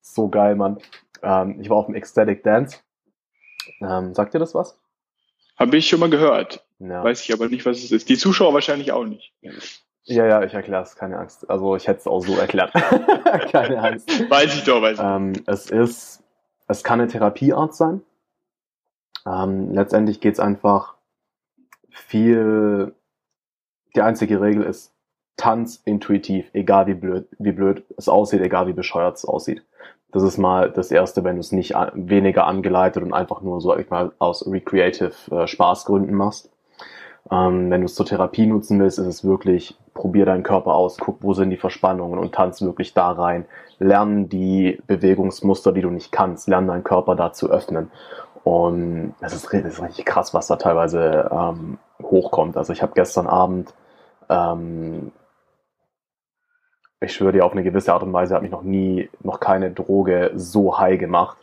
[0.00, 0.78] so geil, Mann.
[1.22, 2.78] Ähm, ich war auf dem Ecstatic Dance.
[3.80, 4.78] Ähm, sagt dir das was?
[5.58, 6.64] Habe ich schon mal gehört.
[6.78, 7.02] Ja.
[7.02, 8.08] Weiß ich aber nicht, was es ist.
[8.08, 9.32] Die Zuschauer wahrscheinlich auch nicht.
[10.04, 11.50] Ja, ja, ich erkläre es, keine Angst.
[11.50, 12.72] Also ich hätte es auch so erklärt.
[13.52, 14.08] keine Angst.
[14.30, 15.04] Weiß ich doch, weiß ich.
[15.04, 16.22] Ähm, es ist,
[16.68, 18.02] es kann eine Therapieart sein.
[19.26, 20.94] Ähm, letztendlich geht es einfach
[21.90, 22.94] viel,
[23.94, 24.94] die einzige Regel ist,
[25.36, 29.64] tanz intuitiv, egal wie blöd, wie blöd es aussieht, egal wie bescheuert es aussieht.
[30.10, 33.76] Das ist mal das Erste, wenn du es nicht weniger angeleitet und einfach nur so
[33.76, 36.50] ich mal aus recreative äh, Spaßgründen machst.
[37.30, 40.96] Ähm, wenn du es zur Therapie nutzen willst, ist es wirklich, probier deinen Körper aus,
[40.96, 43.44] guck, wo sind die Verspannungen und tanz wirklich da rein.
[43.78, 46.48] Lern die Bewegungsmuster, die du nicht kannst.
[46.48, 47.90] Lern deinen Körper da zu öffnen.
[48.44, 52.56] Und das ist, ist richtig krass, was da teilweise ähm, hochkommt.
[52.56, 53.74] Also ich habe gestern Abend
[54.30, 55.12] ähm,
[57.00, 59.70] ich schwöre dir, auf eine gewisse Art und Weise hat mich noch nie, noch keine
[59.70, 61.38] Droge so high gemacht,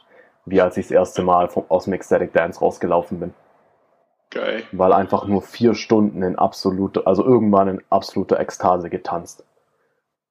[0.46, 3.34] wie als ich das erste Mal vom, aus dem Ecstatic Dance rausgelaufen bin.
[4.32, 4.64] Geil.
[4.72, 9.46] Weil einfach nur vier Stunden in absolute, also irgendwann in absoluter Ekstase getanzt.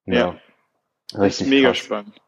[0.04, 0.14] Ja.
[0.14, 0.26] ja.
[0.26, 1.20] Richtig.
[1.20, 1.78] Das ist mega krass.
[1.78, 2.20] spannend.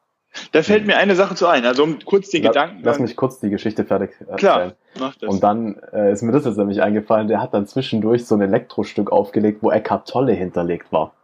[0.53, 2.83] Da fällt mir eine Sache zu ein, also um kurz den La Gedanken.
[2.83, 4.37] Lass mich kurz die Geschichte fertig erzählen.
[4.37, 5.31] Klar, mach das.
[5.31, 8.43] Und dann äh, ist mir das jetzt nämlich eingefallen, der hat dann zwischendurch so ein
[8.43, 11.16] Elektrostück aufgelegt, wo Eckhart Tolle hinterlegt war.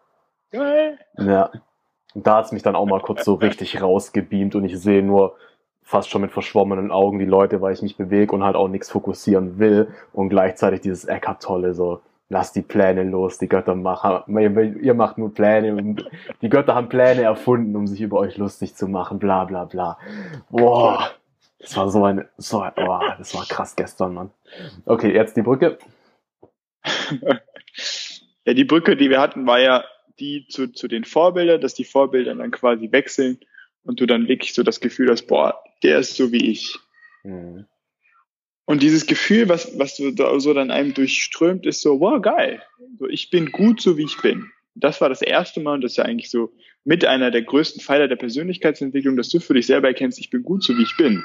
[0.52, 0.98] Geil.
[1.18, 1.50] Ja.
[2.14, 5.36] Und da hat's mich dann auch mal kurz so richtig rausgebeamt und ich sehe nur
[5.82, 8.90] fast schon mit verschwommenen Augen die Leute, weil ich mich bewege und halt auch nichts
[8.90, 12.00] fokussieren will und gleichzeitig dieses Eckart tolle so
[12.32, 14.22] lasst die Pläne los, die Götter machen,
[14.80, 16.08] ihr macht nur Pläne und
[16.40, 19.98] die Götter haben Pläne erfunden, um sich über euch lustig zu machen, bla bla bla.
[20.48, 21.10] Boah,
[21.58, 24.30] das war so ein, so, boah, das war krass gestern, Mann.
[24.86, 25.78] Okay, jetzt die Brücke.
[28.44, 29.84] Ja, die Brücke, die wir hatten, war ja
[30.22, 33.38] die zu, zu den Vorbildern, dass die Vorbilder dann quasi wechseln
[33.82, 36.78] und du dann wirklich so das Gefühl hast, boah, der ist so wie ich.
[37.24, 37.66] Mhm.
[38.64, 42.62] Und dieses Gefühl, was, was so, so dann einem durchströmt, ist so, wow, geil.
[42.98, 44.50] So, ich bin gut, so wie ich bin.
[44.74, 46.52] Das war das erste Mal und das ist ja eigentlich so
[46.84, 50.42] mit einer der größten Pfeiler der Persönlichkeitsentwicklung, dass du für dich selber erkennst, ich bin
[50.42, 51.22] gut so wie ich bin.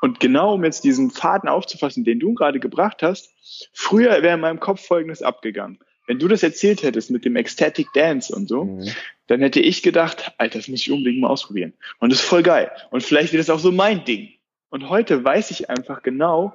[0.00, 3.32] Und genau um jetzt diesen Faden aufzufassen, den du gerade gebracht hast,
[3.72, 5.78] früher wäre in meinem Kopf Folgendes abgegangen.
[6.10, 8.88] Wenn du das erzählt hättest mit dem Ecstatic Dance und so, mhm.
[9.28, 11.72] dann hätte ich gedacht, Alter, das muss ich unbedingt mal ausprobieren.
[12.00, 12.68] Und das ist voll geil.
[12.90, 14.30] Und vielleicht wird das auch so mein Ding.
[14.70, 16.52] Und heute weiß ich einfach genau,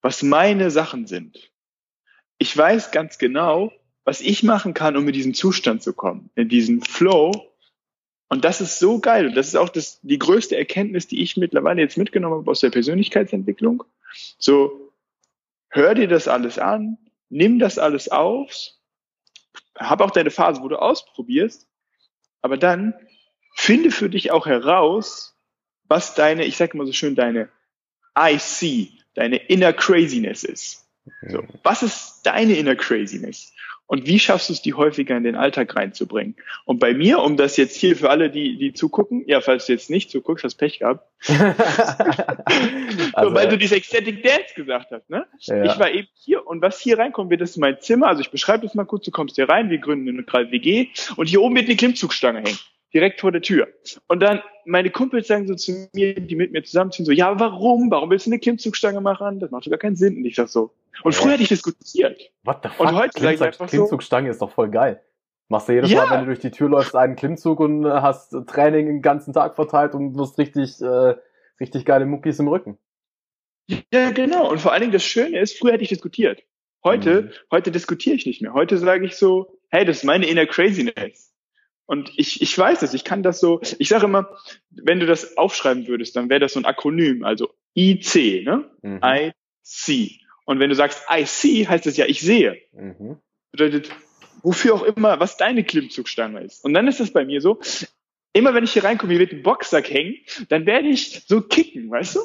[0.00, 1.52] was meine Sachen sind.
[2.38, 3.70] Ich weiß ganz genau,
[4.04, 7.52] was ich machen kann, um in diesen Zustand zu kommen, in diesen Flow.
[8.30, 9.26] Und das ist so geil.
[9.26, 12.60] Und das ist auch das, die größte Erkenntnis, die ich mittlerweile jetzt mitgenommen habe aus
[12.60, 13.84] der Persönlichkeitsentwicklung.
[14.38, 14.90] So,
[15.68, 16.96] hör dir das alles an,
[17.28, 18.50] nimm das alles auf,
[19.78, 21.66] hab auch deine Phase, wo du ausprobierst,
[22.42, 22.94] aber dann
[23.54, 25.36] finde für dich auch heraus,
[25.84, 27.48] was deine, ich sage immer so schön, deine
[28.18, 30.86] IC, deine Inner Craziness ist.
[31.28, 33.52] So, was ist deine Inner Craziness?
[33.86, 36.34] Und wie schaffst du es, die häufiger in den Alltag reinzubringen?
[36.64, 39.72] Und bei mir, um das jetzt hier für alle, die, die zugucken, ja, falls du
[39.72, 41.08] jetzt nicht zuguckst, hast Pech gehabt.
[43.12, 45.26] also, so, weil du diese Ecstatic Dance gesagt hast, ne?
[45.40, 45.64] Ja.
[45.64, 48.08] Ich war eben hier und was hier reinkommt, wird das ist mein Zimmer.
[48.08, 51.26] Also ich beschreibe das mal kurz, du kommst hier rein, wir gründen eine WG und
[51.28, 52.58] hier oben wird eine Klimmzugstange hängen
[52.96, 53.68] direkt vor der Tür.
[54.08, 57.90] Und dann meine Kumpels sagen so zu mir, die mit mir zusammenziehen, so, ja, warum?
[57.90, 59.38] Warum willst du eine Klimmzugstange machen?
[59.38, 60.16] Das macht doch gar keinen Sinn.
[60.16, 60.72] Und ich sag so.
[61.02, 62.20] Und früher hätte ich diskutiert.
[62.44, 62.80] What the fuck?
[62.80, 65.02] Und heute Klimmzug, sage ich einfach Klimmzugstange so, ist doch voll geil.
[65.48, 66.06] Machst du jedes ja.
[66.06, 69.32] Mal, wenn du durch die Tür läufst, einen Klimmzug und äh, hast Training den ganzen
[69.32, 71.14] Tag verteilt und wirst richtig, äh,
[71.60, 72.78] richtig geile Muckis im Rücken.
[73.92, 74.50] Ja, genau.
[74.50, 76.42] Und vor allen Dingen das Schöne ist, früher hätte ich diskutiert.
[76.82, 77.30] Heute, mhm.
[77.50, 78.52] heute diskutiere ich nicht mehr.
[78.52, 81.32] Heute sage ich so, hey, das ist meine inner Craziness.
[81.86, 84.28] Und ich, ich weiß es, ich kann das so, ich sage immer,
[84.70, 88.70] wenn du das aufschreiben würdest, dann wäre das so ein Akronym, also IC, ne?
[88.82, 89.00] Mhm.
[89.02, 90.20] I-C.
[90.46, 92.56] Und wenn du sagst I-C, heißt es ja, ich sehe.
[92.72, 93.18] Mhm.
[93.52, 93.90] Bedeutet,
[94.42, 96.64] wofür auch immer, was deine Klimmzugstange ist.
[96.64, 97.60] Und dann ist es bei mir so,
[98.32, 100.16] immer wenn ich hier reinkomme, hier wird ein Boxsack hängen,
[100.48, 102.20] dann werde ich so kicken, weißt du?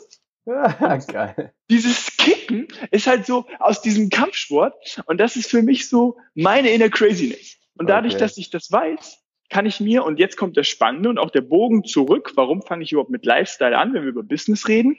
[0.45, 1.53] Ja, geil.
[1.69, 6.69] Dieses Kicken ist halt so aus diesem Kampfsport und das ist für mich so meine
[6.69, 7.57] inner Craziness.
[7.75, 8.23] Und dadurch, okay.
[8.23, 9.20] dass ich das weiß,
[9.51, 12.83] kann ich mir, und jetzt kommt das Spannende und auch der Bogen zurück, warum fange
[12.83, 14.97] ich überhaupt mit Lifestyle an, wenn wir über Business reden?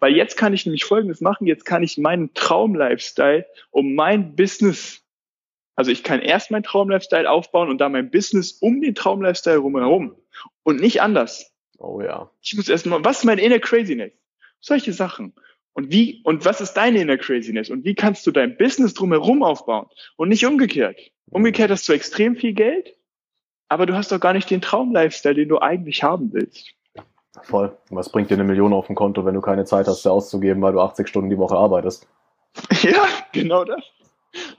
[0.00, 5.02] Weil jetzt kann ich nämlich Folgendes machen, jetzt kann ich meinen Traum-Lifestyle um mein Business,
[5.76, 10.16] also ich kann erst mein Traum-Lifestyle aufbauen und da mein Business um den Traum-Lifestyle rumherum
[10.62, 11.52] und nicht anders.
[11.78, 12.30] Oh ja.
[12.40, 14.12] Ich muss erstmal, was ist meine inner Craziness?
[14.60, 15.34] Solche Sachen.
[15.74, 17.68] Und wie, und was ist deine inner Craziness?
[17.68, 19.88] Und wie kannst du dein Business drumherum aufbauen?
[20.16, 20.98] Und nicht umgekehrt.
[21.26, 22.94] Umgekehrt hast du extrem viel Geld
[23.68, 26.74] aber du hast doch gar nicht den Traum-Lifestyle, den du eigentlich haben willst.
[27.42, 27.76] Voll.
[27.90, 30.62] Was bringt dir eine Million auf dem Konto, wenn du keine Zeit hast, sie auszugeben,
[30.62, 32.06] weil du 80 Stunden die Woche arbeitest?
[32.82, 33.82] Ja, genau das.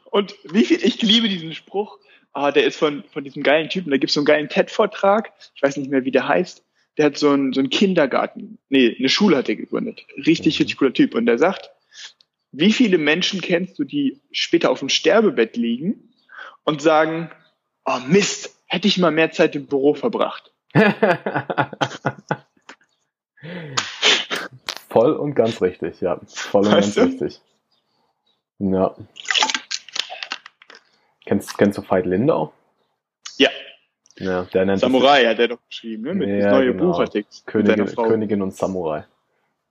[0.06, 2.00] Und wie viel, ich liebe diesen Spruch,
[2.34, 5.32] ah, der ist von, von diesem geilen Typen, da gibt es so einen geilen TED-Vortrag,
[5.54, 6.64] ich weiß nicht mehr, wie der heißt,
[6.98, 10.06] der hat so einen, so einen Kindergarten, nee, eine Schule hat er gegründet.
[10.18, 10.64] Richtig, mhm.
[10.64, 11.16] richtig cooler Typ.
[11.16, 11.72] Und der sagt,
[12.52, 16.14] wie viele Menschen kennst du, die später auf dem Sterbebett liegen
[16.64, 17.30] und sagen,
[17.86, 20.52] oh Mist, hätte ich mal mehr Zeit im Büro verbracht.
[24.90, 26.20] Voll und ganz richtig, ja.
[26.28, 27.26] Voll und weißt ganz du?
[27.26, 27.42] richtig.
[28.60, 28.96] Ja.
[31.26, 32.54] Kennst, kennst du Veit Lindau?
[33.38, 33.50] Ja.
[34.18, 36.14] Ja, der nennt Samurai hat er doch geschrieben, ne?
[36.14, 36.92] Mit ja, neue genau.
[36.92, 37.30] Buchartikel.
[37.46, 39.04] Königin, Königin und Samurai.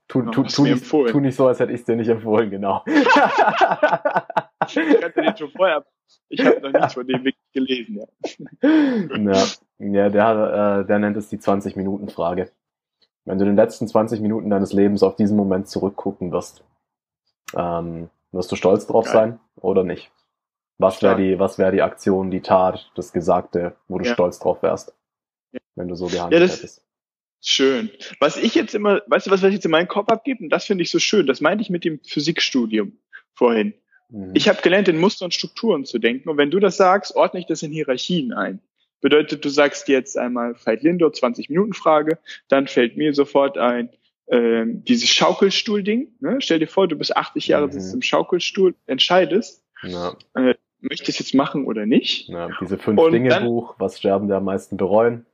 [0.08, 2.84] Tu, tu, tu, nicht, tu nicht so, als hätte ich es dir nicht empfohlen, genau.
[4.66, 5.84] ich kannte den schon vorher.
[6.28, 9.32] Ich habe noch nichts von dem wirklich gelesen, ja.
[9.32, 9.46] ja,
[9.78, 12.50] ja der, äh, der nennt es die 20-Minuten-Frage.
[13.24, 16.62] Wenn du in den letzten 20 Minuten deines Lebens auf diesen Moment zurückgucken wirst,
[17.56, 19.12] ähm, wirst du stolz drauf Geil.
[19.14, 20.10] sein oder nicht?
[20.78, 24.12] Was wäre die, was wäre die Aktion, die Tat, das Gesagte, wo du ja.
[24.12, 24.92] stolz drauf wärst,
[25.52, 25.60] ja.
[25.76, 26.84] wenn du so gehandelt ja, das, hättest?
[27.40, 27.90] Schön.
[28.20, 30.42] Was ich jetzt immer, weißt du, was, was ich jetzt in meinen Kopf abgebe?
[30.42, 31.26] Und das finde ich so schön.
[31.26, 32.98] Das meinte ich mit dem Physikstudium
[33.34, 33.74] vorhin.
[34.10, 34.32] Mhm.
[34.34, 36.28] Ich habe gelernt, in Muster und Strukturen zu denken.
[36.28, 38.60] Und wenn du das sagst, ordne ich das in Hierarchien ein.
[39.00, 43.90] Bedeutet, du sagst jetzt einmal Veit Lindor, 20-Minuten-Frage, dann fällt mir sofort ein,
[44.26, 46.08] äh, dieses Schaukelstuhl-Ding.
[46.20, 46.36] Ne?
[46.40, 47.72] Stell dir vor, du bist 80 Jahre, mhm.
[47.72, 50.16] sitzt im Schaukelstuhl, entscheidest, ja.
[50.34, 52.28] äh, möchtest jetzt machen oder nicht.
[52.28, 55.26] Ja, diese Fünf-Dinge-Buch, was sterben der am meisten bereuen.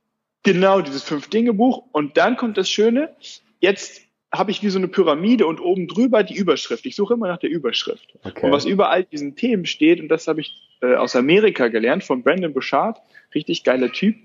[0.43, 1.83] Genau, dieses Fünf-Dinge-Buch.
[1.91, 3.15] Und dann kommt das Schöne,
[3.59, 4.01] jetzt
[4.33, 6.85] habe ich wie so eine Pyramide und oben drüber die Überschrift.
[6.85, 8.17] Ich suche immer nach der Überschrift.
[8.23, 8.45] Okay.
[8.45, 12.23] Und was überall diesen Themen steht, und das habe ich äh, aus Amerika gelernt von
[12.23, 13.01] Brandon Bouchard,
[13.35, 14.15] richtig geiler Typ.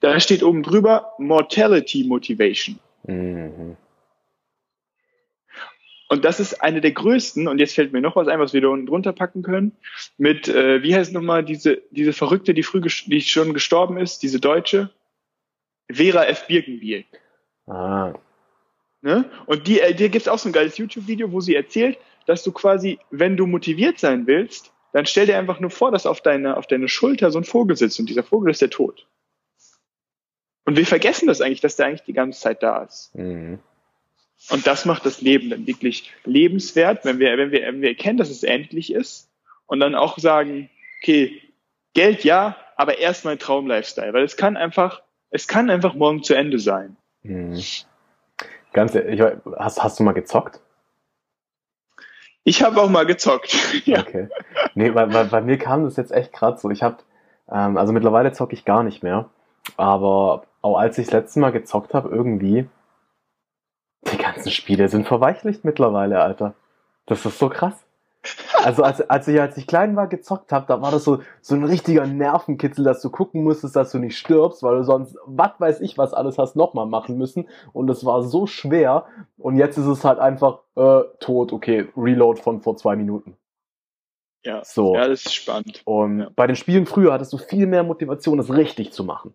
[0.00, 2.78] Da steht oben drüber Mortality Motivation.
[3.04, 3.76] Mhm.
[6.08, 8.60] Und das ist eine der größten, und jetzt fällt mir noch was ein, was wir
[8.60, 9.72] da unten drunter packen können,
[10.18, 14.38] mit, äh, wie heißt nochmal diese, diese Verrückte, die früh, die schon gestorben ist, diese
[14.38, 14.90] Deutsche?
[15.90, 16.46] Vera F.
[16.46, 17.04] Birkenbiel.
[17.66, 18.12] Ah.
[19.02, 19.28] Ne?
[19.46, 22.44] Und die, äh, dir gibt es auch so ein geiles YouTube-Video, wo sie erzählt, dass
[22.44, 26.20] du quasi, wenn du motiviert sein willst, dann stell dir einfach nur vor, dass auf
[26.20, 29.06] deiner auf deine Schulter so ein Vogel sitzt und dieser Vogel ist der Tod.
[30.64, 33.12] Und wir vergessen das eigentlich, dass der eigentlich die ganze Zeit da ist.
[33.14, 33.58] Mhm.
[34.50, 38.18] Und das macht das Leben dann wirklich lebenswert, wenn wir, wenn wir, wenn wir erkennen,
[38.18, 39.28] dass es endlich ist
[39.66, 40.68] und dann auch sagen,
[41.00, 41.40] okay,
[41.94, 46.34] Geld ja, aber erst mein Traum-Lifestyle, weil es kann einfach, es kann einfach morgen zu
[46.34, 46.96] Ende sein.
[47.22, 47.60] Mhm.
[48.72, 49.20] Ganz, ich,
[49.58, 50.60] hast, hast du mal gezockt?
[52.44, 53.54] Ich habe auch mal gezockt.
[53.86, 54.00] ja.
[54.00, 54.28] Okay.
[54.74, 56.70] Nee, weil, weil bei mir kam das jetzt echt gerade so.
[56.70, 56.98] Ich habe,
[57.50, 59.28] ähm, also mittlerweile zocke ich gar nicht mehr.
[59.76, 62.68] Aber auch als ich das letzte Mal gezockt habe, irgendwie,
[64.10, 66.54] die ganzen Spiele sind verweichlicht mittlerweile, Alter.
[67.06, 67.74] Das ist so krass.
[68.64, 71.54] Also als, als ich als ich klein war gezockt habe, da war das so so
[71.54, 75.52] ein richtiger Nervenkitzel, dass du gucken musstest, dass du nicht stirbst, weil du sonst was
[75.58, 79.06] weiß ich was alles hast nochmal machen müssen und es war so schwer
[79.38, 83.36] und jetzt ist es halt einfach äh, tot, okay, Reload von vor zwei Minuten.
[84.44, 84.94] Ja, so.
[84.94, 85.82] ja, das ist spannend.
[85.84, 86.30] Und ja.
[86.34, 89.34] bei den Spielen früher hattest du viel mehr Motivation, das richtig zu machen.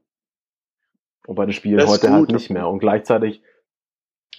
[1.25, 2.67] Und bei den Spielen heute halt nicht mehr.
[2.67, 3.41] Und gleichzeitig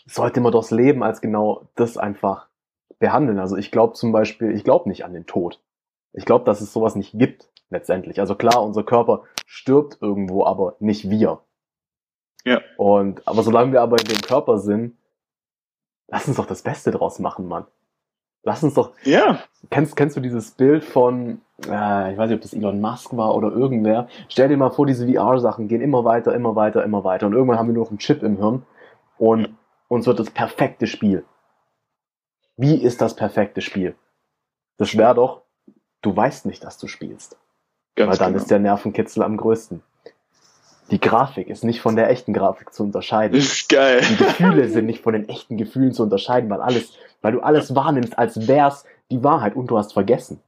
[0.06, 2.47] sollte man doch das Leben als genau das einfach
[2.98, 3.38] behandeln.
[3.38, 5.60] Also ich glaube zum Beispiel, ich glaube nicht an den Tod.
[6.12, 8.20] Ich glaube, dass es sowas nicht gibt, letztendlich.
[8.20, 11.40] Also klar, unser Körper stirbt irgendwo, aber nicht wir.
[12.44, 12.60] Ja.
[12.76, 14.96] Und, aber solange wir aber in dem Körper sind,
[16.08, 17.66] lass uns doch das Beste draus machen, Mann.
[18.42, 18.92] Lass uns doch.
[19.04, 19.40] Ja.
[19.68, 23.34] Kennst, kennst du dieses Bild von, äh, ich weiß nicht, ob das Elon Musk war
[23.34, 24.08] oder irgendwer?
[24.28, 27.26] Stell dir mal vor, diese VR-Sachen gehen immer weiter, immer weiter, immer weiter.
[27.26, 28.62] Und irgendwann haben wir nur noch einen Chip im Hirn.
[29.18, 29.56] Und
[29.88, 31.24] uns wird das perfekte Spiel.
[32.58, 33.94] Wie ist das perfekte Spiel?
[34.78, 35.42] Das wäre doch,
[36.02, 37.36] du weißt nicht, dass du spielst.
[37.94, 38.42] Ganz Weil dann genau.
[38.42, 39.80] ist der Nervenkitzel am größten.
[40.90, 43.38] Die Grafik ist nicht von der echten Grafik zu unterscheiden.
[43.38, 44.00] Das ist geil.
[44.10, 47.76] Die Gefühle sind nicht von den echten Gefühlen zu unterscheiden, weil alles, weil du alles
[47.76, 50.40] wahrnimmst, als wär's die Wahrheit und du hast vergessen,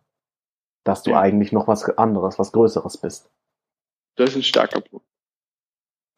[0.83, 1.21] dass du ja.
[1.21, 3.31] eigentlich noch was anderes, was Größeres bist.
[4.17, 5.07] Das ist ein starker Punkt.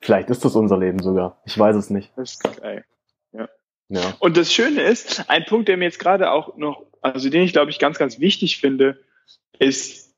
[0.00, 1.40] Vielleicht ist das unser Leben sogar.
[1.44, 2.12] Ich weiß es nicht.
[2.16, 2.84] Das ist geil.
[3.92, 4.16] Ja.
[4.20, 7.52] Und das Schöne ist, ein Punkt, der mir jetzt gerade auch noch, also den ich
[7.52, 8.98] glaube ich ganz, ganz wichtig finde,
[9.58, 10.14] ist,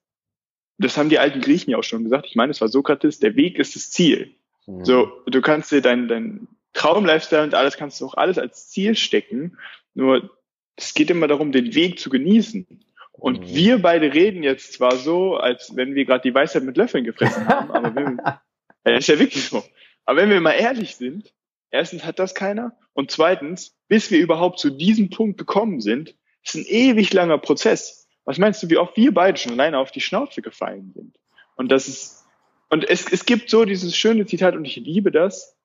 [0.78, 3.34] das haben die alten Griechen ja auch schon gesagt, ich meine, es war Sokrates, der
[3.34, 4.36] Weg ist das Ziel.
[4.66, 4.84] Mhm.
[4.84, 8.94] So, du kannst dir dein, dein Traum-Lifestyle und alles kannst du auch alles als Ziel
[8.94, 9.58] stecken,
[9.94, 10.30] nur
[10.76, 12.84] es geht immer darum, den Weg zu genießen.
[13.12, 13.54] Und mhm.
[13.54, 17.48] wir beide reden jetzt zwar so, als wenn wir gerade die Weisheit mit Löffeln gefressen
[17.48, 18.20] haben, aber wenn,
[18.86, 19.64] ja, ist ja wirklich so.
[20.04, 21.32] Aber wenn wir mal ehrlich sind,
[21.74, 22.70] Erstens hat das keiner.
[22.94, 28.08] Und zweitens, bis wir überhaupt zu diesem Punkt gekommen sind, ist ein ewig langer Prozess.
[28.24, 31.18] Was meinst du, wie oft wir beide schon alleine auf die Schnauze gefallen sind?
[31.56, 32.24] Und das ist,
[32.70, 35.56] und es, es gibt so dieses schöne Zitat, und ich liebe das.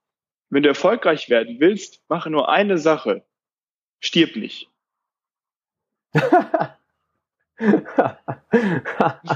[0.50, 3.24] Wenn du erfolgreich werden willst, mache nur eine Sache.
[4.00, 4.70] Stirb nicht.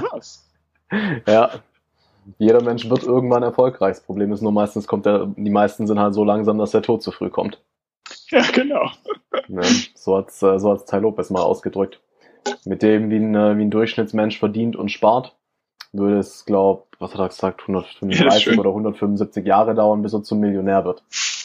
[0.02, 0.50] Was?
[1.26, 1.62] Ja,
[2.38, 3.96] jeder Mensch wird irgendwann erfolgreich.
[3.96, 6.82] Das Problem ist nur meistens kommt der, die meisten sind halt so langsam, dass der
[6.82, 7.62] Tod zu früh kommt.
[8.30, 8.90] Ja, genau.
[9.48, 9.62] Ja,
[9.94, 12.00] so hat's, äh, so hat's Tai Lopez mal ausgedrückt.
[12.64, 15.36] Mit dem, wie ein, äh, wie ein Durchschnittsmensch verdient und spart,
[15.92, 20.22] würde es, glaub, was hat er gesagt, 135 ja, oder 175 Jahre dauern, bis er
[20.22, 21.02] zum Millionär wird.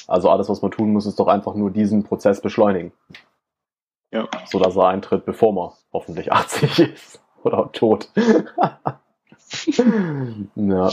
[0.08, 2.92] Also alles, was man tun muss, ist doch einfach nur diesen Prozess beschleunigen.
[4.12, 4.28] Ja.
[4.46, 7.22] So dass er eintritt, bevor man hoffentlich 80 ist.
[7.44, 8.10] Oder tot.
[10.56, 10.90] ja.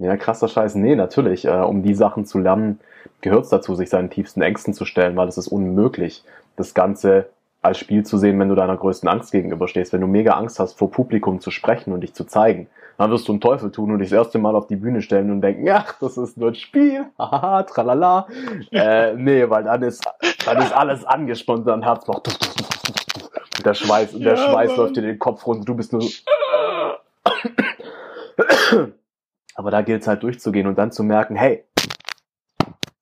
[0.00, 0.74] Ja, krasser Scheiß.
[0.76, 1.44] Nee, natürlich.
[1.44, 2.80] Äh, um die Sachen zu lernen,
[3.20, 6.24] gehört es dazu, sich seinen tiefsten Ängsten zu stellen, weil es ist unmöglich,
[6.56, 7.26] das Ganze
[7.62, 9.92] als Spiel zu sehen, wenn du deiner größten Angst gegenüberstehst.
[9.92, 13.28] Wenn du mega Angst hast, vor Publikum zu sprechen und dich zu zeigen, dann wirst
[13.28, 15.68] du einen Teufel tun und dich das erste Mal auf die Bühne stellen und denken,
[15.68, 18.26] ach, das ist nur ein Spiel, haha, tralala.
[18.72, 20.02] äh, nee, weil dann ist,
[20.46, 24.96] dann ist alles angespannt, dein Herz macht und der Schweiß, und der ja, Schweiß läuft
[24.96, 26.08] dir den Kopf runter, du bist nur so,
[29.54, 31.64] aber da gilt es halt durchzugehen und dann zu merken, hey,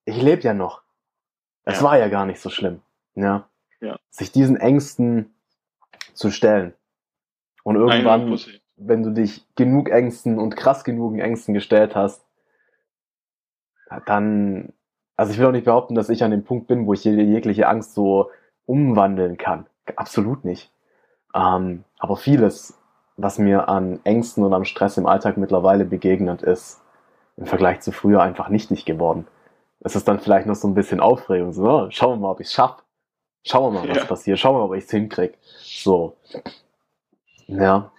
[0.05, 0.83] ich lebe ja noch.
[1.65, 1.85] Es ja.
[1.85, 2.81] war ja gar nicht so schlimm.
[3.15, 3.49] Ja?
[3.81, 3.99] ja.
[4.11, 5.35] Sich diesen Ängsten
[6.15, 6.75] zu stellen.
[7.63, 8.38] Und irgendwann,
[8.77, 12.25] wenn du dich genug Ängsten und krass genug Ängsten gestellt hast,
[14.07, 14.73] dann,
[15.17, 17.69] also ich will auch nicht behaupten, dass ich an dem Punkt bin, wo ich jegliche
[17.69, 18.31] Angst so
[18.65, 19.67] umwandeln kann.
[19.96, 20.71] Absolut nicht.
[21.35, 22.77] Ähm, aber vieles
[23.19, 26.81] was mir an Ängsten und am Stress im Alltag mittlerweile begegnet, ist
[27.37, 29.27] im Vergleich zu früher einfach nichtig geworden.
[29.81, 32.40] Es ist dann vielleicht noch so ein bisschen Aufregung, so, oh, schauen wir mal, ob
[32.40, 32.83] ich es schaffe.
[33.44, 34.04] Schauen wir mal, was Ja.
[34.04, 34.38] passiert.
[34.38, 35.37] Schauen wir mal, ob ich es hinkrieg.
[35.62, 36.16] So.
[37.46, 37.90] Ja.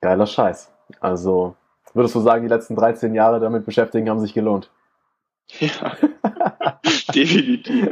[0.00, 0.70] Geiler Scheiß.
[1.00, 1.54] Also,
[1.94, 4.70] würdest du sagen, die letzten 13 Jahre damit beschäftigen haben sich gelohnt?
[5.60, 5.96] Ja,
[7.14, 7.88] definitiv.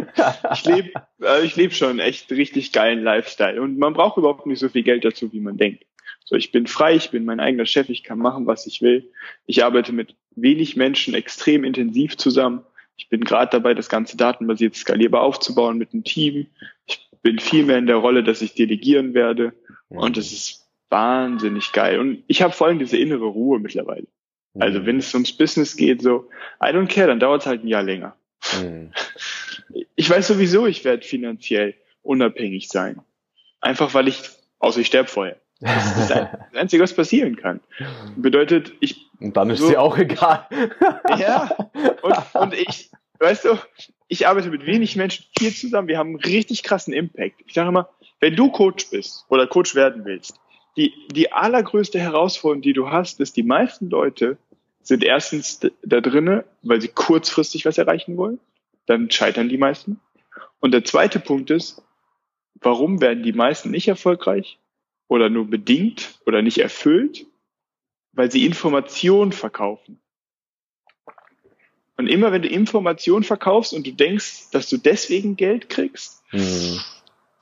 [0.52, 0.92] Ich lebe
[1.22, 4.68] äh, ich leb schon einen echt richtig geilen Lifestyle und man braucht überhaupt nicht so
[4.68, 5.84] viel Geld dazu, wie man denkt.
[6.24, 9.12] So, ich bin frei, ich bin mein eigener Chef, ich kann machen, was ich will.
[9.46, 12.62] Ich arbeite mit wenig Menschen extrem intensiv zusammen.
[12.96, 16.46] Ich bin gerade dabei, das ganze datenbasiert skalierbar aufzubauen mit einem Team.
[16.86, 19.52] Ich bin viel mehr in der Rolle, dass ich delegieren werde
[19.88, 21.98] und es ist wahnsinnig geil.
[21.98, 24.06] Und ich habe vor allem diese innere Ruhe mittlerweile.
[24.58, 26.28] Also wenn es ums Business geht, so,
[26.62, 28.16] I don't care, dann dauert es halt ein Jahr länger.
[28.60, 28.92] Mhm.
[29.94, 33.00] Ich weiß sowieso, ich werde finanziell unabhängig sein.
[33.60, 34.22] Einfach weil ich,
[34.58, 35.36] außer ich sterbe vorher.
[35.60, 37.60] Das ist das Einzige, was passieren kann.
[38.16, 40.46] Bedeutet, ich, Und dann ist So- sie auch egal.
[41.18, 41.54] ja,
[42.02, 43.58] und, und ich, weißt du,
[44.08, 45.86] ich arbeite mit wenig Menschen viel zusammen.
[45.86, 47.42] Wir haben einen richtig krassen Impact.
[47.46, 47.90] Ich sage immer,
[48.20, 50.40] wenn du Coach bist oder Coach werden willst,
[50.76, 54.38] die, die allergrößte Herausforderung, die du hast, ist, die meisten Leute
[54.82, 58.40] sind erstens da drinne, weil sie kurzfristig was erreichen wollen.
[58.86, 60.00] Dann scheitern die meisten.
[60.60, 61.82] Und der zweite Punkt ist,
[62.60, 64.58] warum werden die meisten nicht erfolgreich
[65.08, 67.26] oder nur bedingt oder nicht erfüllt?
[68.12, 70.00] Weil sie Informationen verkaufen.
[71.96, 76.80] Und immer wenn du Informationen verkaufst und du denkst, dass du deswegen Geld kriegst, Mhm.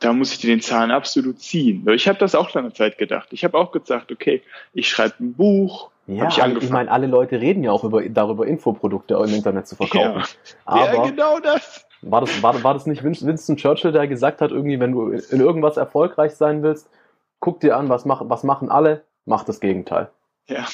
[0.00, 1.86] Da muss ich dir den Zahn absolut ziehen.
[1.90, 3.28] Ich habe das auch lange Zeit gedacht.
[3.32, 4.42] Ich habe auch gesagt, okay,
[4.72, 5.90] ich schreibe ein Buch.
[6.06, 9.76] Ja, ich ich, meine, alle Leute reden ja auch über, darüber, Infoprodukte im Internet zu
[9.76, 10.20] verkaufen.
[10.20, 10.24] ja,
[10.64, 11.86] Aber genau das.
[12.00, 15.10] war, das, war, war das nicht Win- Winston Churchill, der gesagt hat, irgendwie, wenn du
[15.10, 16.88] in irgendwas erfolgreich sein willst,
[17.40, 20.10] guck dir an, was, mach, was machen alle, mach das Gegenteil.
[20.48, 20.66] Ja,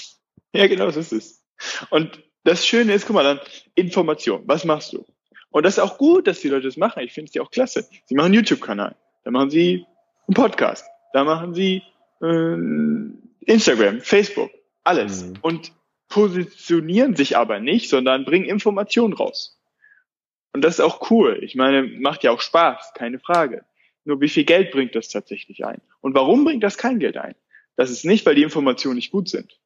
[0.53, 1.43] ja genau so ist es.
[1.91, 3.41] Und das Schöne ist, guck mal, dann
[3.75, 4.43] Information.
[4.47, 5.05] Was machst du?
[5.51, 7.03] Und das ist auch gut, dass die Leute das machen.
[7.03, 7.89] Ich finde es ja auch klasse.
[8.07, 8.95] Sie machen einen YouTube-Kanal,
[9.25, 9.87] dann machen sie
[10.29, 11.83] einen Podcast, da machen sie
[12.23, 12.57] äh,
[13.51, 14.51] Instagram, Facebook,
[14.85, 15.25] alles.
[15.25, 15.35] Mhm.
[15.43, 15.73] Und
[16.09, 19.59] positionieren sich aber nicht, sondern bringen Informationen raus.
[20.53, 21.41] Und das ist auch cool.
[21.43, 23.65] Ich meine, macht ja auch Spaß, keine Frage.
[24.05, 25.81] Nur wie viel Geld bringt das tatsächlich ein?
[26.01, 27.35] Und warum bringt das kein Geld ein?
[27.77, 29.59] Das ist nicht, weil die Informationen nicht gut sind.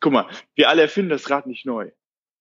[0.00, 1.90] Guck mal, wir alle erfinden das Rad nicht neu.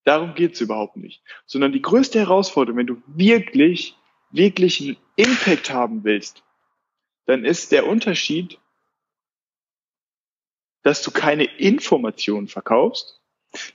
[0.03, 1.21] Darum geht's überhaupt nicht.
[1.45, 3.97] Sondern die größte Herausforderung, wenn du wirklich,
[4.31, 6.43] wirklich einen Impact haben willst,
[7.25, 8.59] dann ist der Unterschied,
[10.83, 13.21] dass du keine Informationen verkaufst.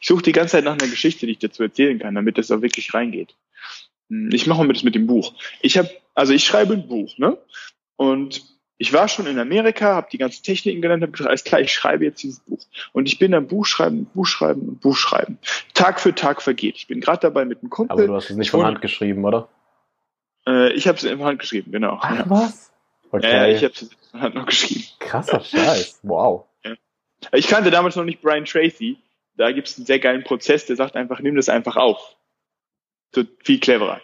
[0.00, 2.50] Ich suche die ganze Zeit nach einer Geschichte, die ich dazu erzählen kann, damit das
[2.50, 3.36] auch wirklich reingeht.
[4.08, 5.34] Hm, Ich mache mal das mit dem Buch.
[5.60, 7.38] Ich habe, also ich schreibe ein Buch, ne?
[7.96, 11.60] Und ich war schon in Amerika, habe die ganzen Techniken gelernt, habe gesagt, alles klar,
[11.60, 12.60] ich schreibe jetzt dieses Buch.
[12.92, 15.38] Und ich bin am Buch schreiben, Buch schreiben und Buch schreiben.
[15.72, 16.76] Tag für Tag vergeht.
[16.76, 17.92] Ich bin gerade dabei mit einem Kumpel.
[17.94, 19.48] Aber du hast es nicht von Hand geschrieben, oder?
[20.46, 21.98] Äh, ich habe es in Hand geschrieben, genau.
[22.00, 22.24] Ach ja.
[22.30, 22.72] was?
[23.10, 23.26] Okay.
[23.26, 23.82] Äh, ich habe es
[24.12, 24.84] in Hand noch geschrieben.
[24.98, 26.00] Krasser Scheiß.
[26.02, 26.44] Wow.
[27.32, 28.98] Ich kannte damals noch nicht Brian Tracy.
[29.36, 32.16] Da gibt es einen sehr geilen Prozess, der sagt einfach, nimm das einfach auf.
[33.14, 34.00] So viel cleverer.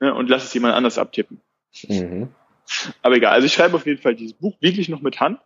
[0.00, 1.40] Ja, und lass es jemand anders abtippen.
[1.88, 2.28] Mhm.
[3.02, 3.32] Aber egal.
[3.32, 5.40] Also ich schreibe auf jeden Fall dieses Buch wirklich noch mit Hand.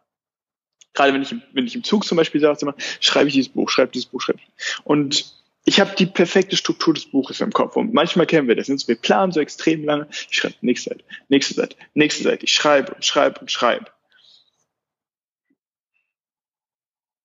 [0.92, 3.68] Gerade wenn ich, im- wenn ich im Zug zum Beispiel sage, schreibe ich dieses Buch,
[3.70, 4.78] schreibe dieses Buch, schreibe ich.
[4.84, 5.32] Und
[5.64, 7.76] ich habe die perfekte Struktur des Buches im Kopf.
[7.76, 8.68] Und manchmal kennen wir das.
[8.88, 10.08] Wir planen so extrem lange.
[10.10, 12.44] Ich schreibe nächste Seite, nächste Seite, nächste Seite.
[12.44, 13.86] Ich schreibe und schreibe und schreibe.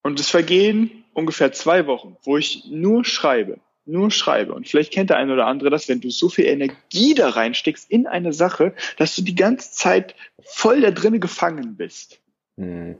[0.01, 4.53] Und es vergehen ungefähr zwei Wochen, wo ich nur schreibe, nur schreibe.
[4.53, 7.89] Und vielleicht kennt der eine oder andere das, wenn du so viel Energie da reinsteckst
[7.89, 10.13] in eine Sache, dass du die ganze Zeit
[10.43, 12.19] voll da drinnen gefangen bist.
[12.57, 12.97] Mhm.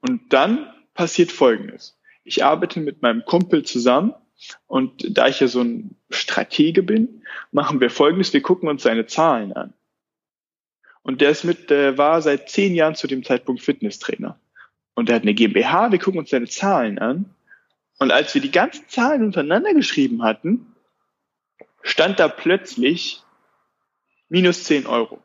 [0.00, 1.96] Und dann passiert Folgendes.
[2.24, 4.14] Ich arbeite mit meinem Kumpel zusammen
[4.66, 7.22] und da ich ja so ein Stratege bin,
[7.52, 8.32] machen wir Folgendes.
[8.32, 9.74] Wir gucken uns seine Zahlen an.
[11.02, 14.40] Und der ist mit, der war seit zehn Jahren zu dem Zeitpunkt Fitnesstrainer.
[14.94, 17.34] Und der hat eine GmbH, wir gucken uns seine Zahlen an.
[17.98, 20.74] Und als wir die ganzen Zahlen untereinander geschrieben hatten,
[21.82, 23.22] stand da plötzlich
[24.28, 25.22] minus 10 Euro.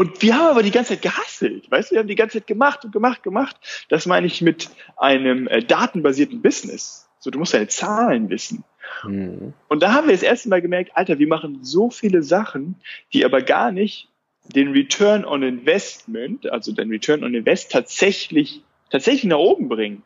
[0.00, 2.46] Und wir haben aber die ganze Zeit gehasselt, weißt du, wir haben die ganze Zeit
[2.46, 3.56] gemacht und gemacht, gemacht.
[3.88, 7.08] Das meine ich mit einem äh, datenbasierten Business.
[7.18, 8.62] So, du musst deine Zahlen wissen.
[9.02, 9.54] Mhm.
[9.66, 12.76] Und da haben wir das erste Mal gemerkt, Alter, wir machen so viele Sachen,
[13.12, 14.08] die aber gar nicht
[14.54, 20.04] den Return on Investment, also den Return on Invest tatsächlich, tatsächlich nach oben bringen.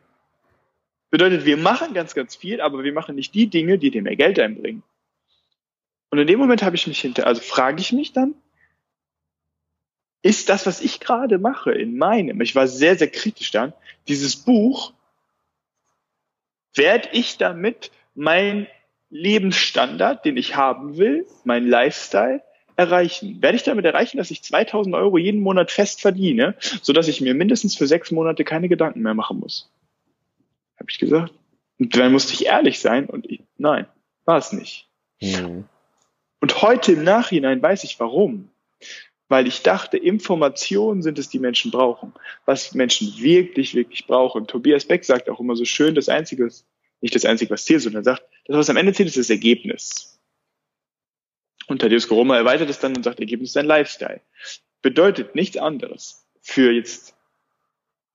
[1.10, 4.16] Bedeutet, wir machen ganz, ganz viel, aber wir machen nicht die Dinge, die dir mehr
[4.16, 4.82] Geld einbringen.
[6.08, 8.34] Und in dem Moment habe ich mich hinter, also frage ich mich dann,
[10.22, 13.72] ist das, was ich gerade mache in meinem, ich war sehr, sehr kritisch dann,
[14.08, 14.92] dieses Buch,
[16.74, 18.66] werde ich damit mein
[19.10, 22.42] Lebensstandard, den ich haben will, mein Lifestyle,
[22.76, 23.42] erreichen?
[23.42, 27.34] Werde ich damit erreichen, dass ich 2000 Euro jeden Monat fest verdiene, sodass ich mir
[27.34, 29.70] mindestens für sechs Monate keine Gedanken mehr machen muss?
[30.78, 31.32] Habe ich gesagt.
[31.78, 33.86] Und dann musste ich ehrlich sein und ich, nein,
[34.24, 34.88] war es nicht.
[35.20, 35.64] Mhm.
[36.40, 38.48] Und heute im Nachhinein weiß ich warum.
[39.32, 42.12] Weil ich dachte, Informationen sind es, die Menschen brauchen.
[42.44, 44.46] Was Menschen wirklich, wirklich brauchen.
[44.46, 46.50] Tobias Beck sagt auch immer so schön, das Einzige,
[47.00, 49.30] nicht das Einzige, was zählt, sondern er sagt, das, was am Ende zählt, ist das
[49.30, 50.20] Ergebnis.
[51.66, 54.20] Und Thaddeus Koroma erweitert es dann und sagt, Ergebnis ist ein Lifestyle.
[54.82, 57.14] Bedeutet nichts anderes für jetzt,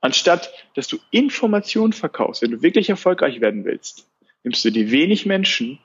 [0.01, 4.07] anstatt dass du Informationen verkaufst, wenn du wirklich erfolgreich werden willst,
[4.43, 5.79] nimmst du dir wenig Menschen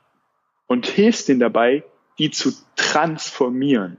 [0.67, 1.85] und hilfst ihnen dabei,
[2.19, 3.97] die zu transformieren.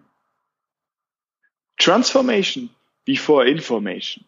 [1.84, 2.70] Transformation
[3.06, 4.24] before information.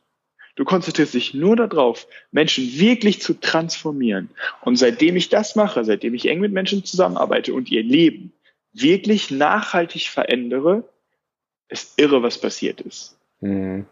[0.55, 4.29] Du konzentrierst dich nur darauf, Menschen wirklich zu transformieren.
[4.61, 8.33] Und seitdem ich das mache, seitdem ich eng mit Menschen zusammenarbeite und ihr Leben
[8.73, 10.83] wirklich nachhaltig verändere,
[11.69, 13.17] ist irre, was passiert ist.
[13.39, 13.85] Mhm.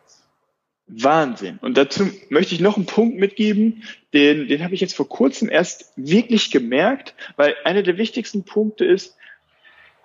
[0.87, 1.59] Wahnsinn.
[1.61, 3.83] Und dazu möchte ich noch einen Punkt mitgeben,
[4.13, 8.83] den, den habe ich jetzt vor kurzem erst wirklich gemerkt, weil einer der wichtigsten Punkte
[8.83, 9.15] ist,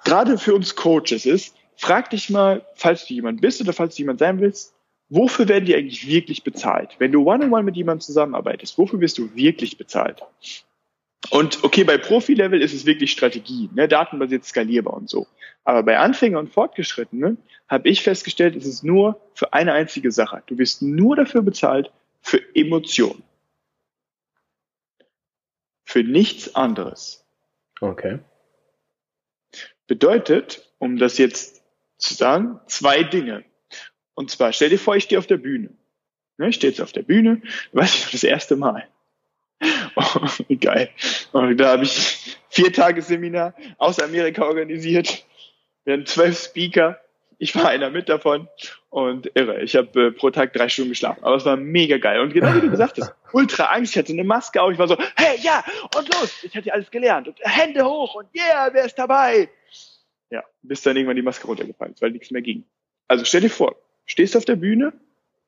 [0.05, 4.03] gerade für uns Coaches ist, frag dich mal, falls du jemand bist oder falls du
[4.03, 4.75] jemand sein willst,
[5.09, 6.97] wofür werden die eigentlich wirklich bezahlt?
[6.99, 10.23] Wenn du one-on-one -on -one mit jemandem zusammenarbeitest, wofür wirst du wirklich bezahlt?
[11.31, 15.27] Und okay, bei Profi-Level ist es wirklich Strategie, ne, datenbasiert skalierbar und so.
[15.65, 20.43] Aber bei Anfänger und Fortgeschrittenen habe ich festgestellt, es ist nur für eine einzige Sache.
[20.47, 23.23] Du wirst nur dafür bezahlt für Emotionen.
[25.85, 27.25] Für nichts anderes.
[27.81, 28.19] Okay.
[29.87, 31.58] Bedeutet, um das jetzt
[31.99, 33.45] zu sagen, zwei Dinge.
[34.15, 35.71] Und zwar, stell dir vor, ich stehe auf der Bühne.
[36.39, 37.43] Ne, ich stehe jetzt auf der Bühne,
[37.73, 38.89] weiß ich noch das erste Mal.
[39.97, 40.91] Oh, geil.
[41.33, 45.25] Und da habe ich vier Tage Seminar aus Amerika organisiert.
[45.85, 47.01] Wir hatten zwölf Speaker.
[47.39, 48.49] Ich war einer mit davon
[48.91, 49.61] und irre.
[49.61, 52.21] Ich habe äh, pro Tag drei Stunden geschlafen, aber es war mega geil.
[52.21, 53.93] Und genau wie du gesagt hast, ultra Angst.
[53.93, 54.71] Ich hatte eine Maske auf.
[54.71, 55.65] Ich war so, hey, ja,
[55.97, 56.45] und los.
[56.45, 57.27] Ich hatte alles gelernt.
[57.27, 59.49] Und Hände hoch und yeah, wer ist dabei?
[60.31, 62.65] Ja, bis dann irgendwann die Maske runtergefallen ist, weil nichts mehr ging.
[63.07, 64.93] Also stell dir vor, stehst auf der Bühne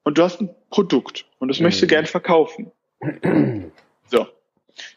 [0.02, 1.90] und du hast ein Produkt und das möchtest du mhm.
[1.90, 2.72] gern verkaufen.
[4.06, 4.26] So,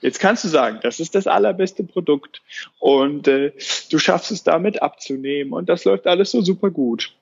[0.01, 2.41] jetzt kannst du sagen, das ist das allerbeste Produkt
[2.79, 3.53] und äh,
[3.91, 7.15] du schaffst es damit abzunehmen und das läuft alles so super gut.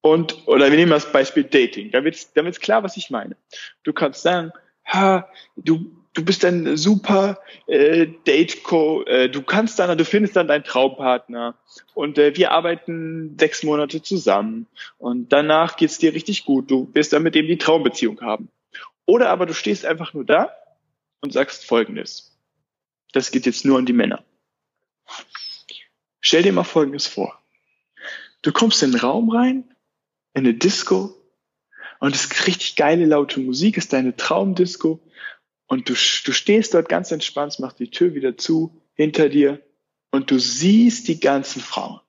[0.00, 3.36] Und, oder wir nehmen das Beispiel Dating, da wird damit ist klar, was ich meine.
[3.82, 4.52] Du kannst sagen,
[4.86, 10.48] ha, du, du bist ein super äh, Date-Co, äh, du kannst dann, du findest dann
[10.48, 11.56] deinen Traumpartner
[11.94, 14.66] und äh, wir arbeiten sechs Monate zusammen
[14.98, 18.48] und danach geht's dir richtig gut, du wirst dann mit dem die Traumbeziehung haben.
[19.06, 20.52] Oder aber du stehst einfach nur da
[21.20, 22.36] und sagst Folgendes.
[23.12, 24.24] Das geht jetzt nur an die Männer.
[26.20, 27.40] Stell dir mal Folgendes vor.
[28.42, 29.72] Du kommst in den Raum rein,
[30.34, 31.14] in eine Disco,
[32.00, 35.00] und es ist richtig geile, laute Musik, ist deine Traumdisco,
[35.68, 39.62] und du, du stehst dort ganz entspannt, machst die Tür wieder zu, hinter dir,
[40.10, 42.00] und du siehst die ganzen Frauen.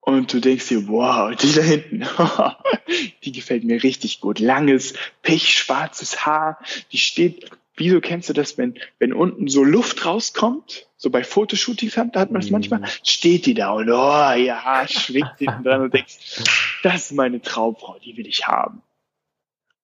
[0.00, 2.04] Und du denkst dir, wow, die da hinten,
[3.24, 4.40] die gefällt mir richtig gut.
[4.40, 6.58] Langes, pechschwarzes Haar,
[6.90, 10.88] die steht, wieso kennst du das, wenn, wenn unten so Luft rauskommt?
[10.96, 14.86] So bei Fotoshootings hat, da hat man das manchmal, steht die da und oh ja,
[14.88, 16.42] schwingt hinten dran und denkst,
[16.82, 18.82] das ist meine Traumfrau, die will ich haben.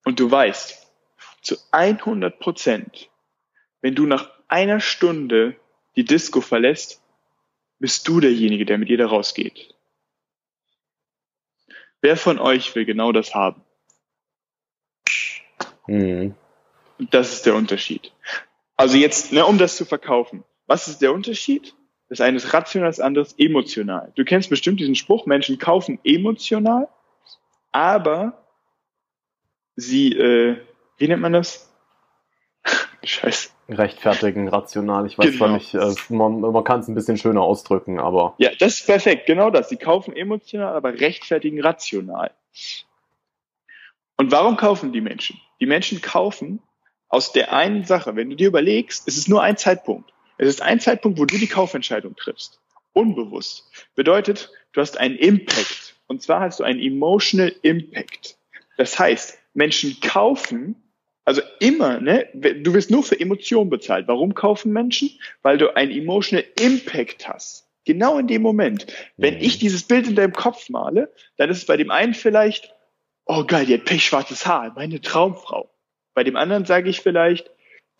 [0.04, 0.85] Und du weißt,
[1.46, 3.10] zu 100 Prozent,
[3.80, 5.56] wenn du nach einer Stunde
[5.96, 7.02] die Disco verlässt,
[7.78, 9.74] bist du derjenige, der mit ihr da rausgeht.
[12.00, 13.62] Wer von euch will genau das haben?
[15.86, 16.34] Mhm.
[17.10, 18.12] Das ist der Unterschied.
[18.76, 20.44] Also jetzt, ne, um das zu verkaufen.
[20.66, 21.74] Was ist der Unterschied?
[22.08, 24.12] Das eine ist rational, das andere ist emotional.
[24.16, 26.88] Du kennst bestimmt diesen Spruch, Menschen kaufen emotional,
[27.72, 28.46] aber
[29.74, 30.56] sie, äh,
[30.96, 31.72] wie nennt man das?
[33.04, 33.50] Scheiße.
[33.68, 35.06] Rechtfertigen, rational.
[35.06, 35.38] Ich weiß genau.
[35.38, 38.34] zwar nicht, äh, man, man kann es ein bisschen schöner ausdrücken, aber.
[38.38, 39.68] Ja, das ist perfekt, genau das.
[39.68, 42.30] Sie kaufen emotional, aber rechtfertigen rational.
[44.16, 45.40] Und warum kaufen die Menschen?
[45.60, 46.60] Die Menschen kaufen
[47.08, 48.16] aus der einen Sache.
[48.16, 50.12] Wenn du dir überlegst, es ist nur ein Zeitpunkt.
[50.38, 52.60] Es ist ein Zeitpunkt, wo du die Kaufentscheidung triffst.
[52.92, 53.70] Unbewusst.
[53.94, 55.96] Bedeutet, du hast einen Impact.
[56.06, 58.38] Und zwar hast du einen emotional Impact.
[58.76, 60.76] Das heißt, Menschen kaufen,
[61.26, 62.28] also immer, ne?
[62.34, 64.06] Du wirst nur für Emotionen bezahlt.
[64.06, 65.10] Warum kaufen Menschen?
[65.42, 67.68] Weil du einen emotional Impact hast.
[67.84, 68.86] Genau in dem Moment.
[69.16, 69.40] Wenn mhm.
[69.40, 72.72] ich dieses Bild in deinem Kopf male, dann ist es bei dem einen vielleicht,
[73.26, 75.68] oh geil, die hat pechschwarzes Haar, meine Traumfrau.
[76.14, 77.50] Bei dem anderen sage ich vielleicht,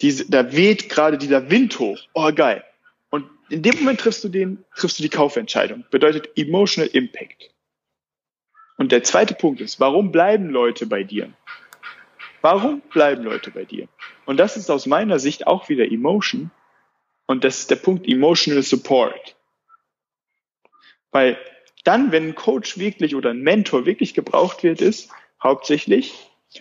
[0.00, 2.64] diese, da weht gerade dieser Wind hoch, oh geil.
[3.50, 5.84] in dem Moment triffst du den, triffst du die Kaufentscheidung.
[5.90, 7.50] Bedeutet Emotional Impact.
[8.76, 11.32] Und der zweite Punkt ist, warum bleiben Leute bei dir?
[12.42, 13.88] Warum bleiben Leute bei dir?
[14.24, 16.50] Und das ist aus meiner Sicht auch wieder Emotion.
[17.26, 19.36] Und das ist der Punkt Emotional Support.
[21.10, 21.38] Weil
[21.84, 25.10] dann, wenn ein Coach wirklich oder ein Mentor wirklich gebraucht wird, ist
[25.42, 26.14] hauptsächlich,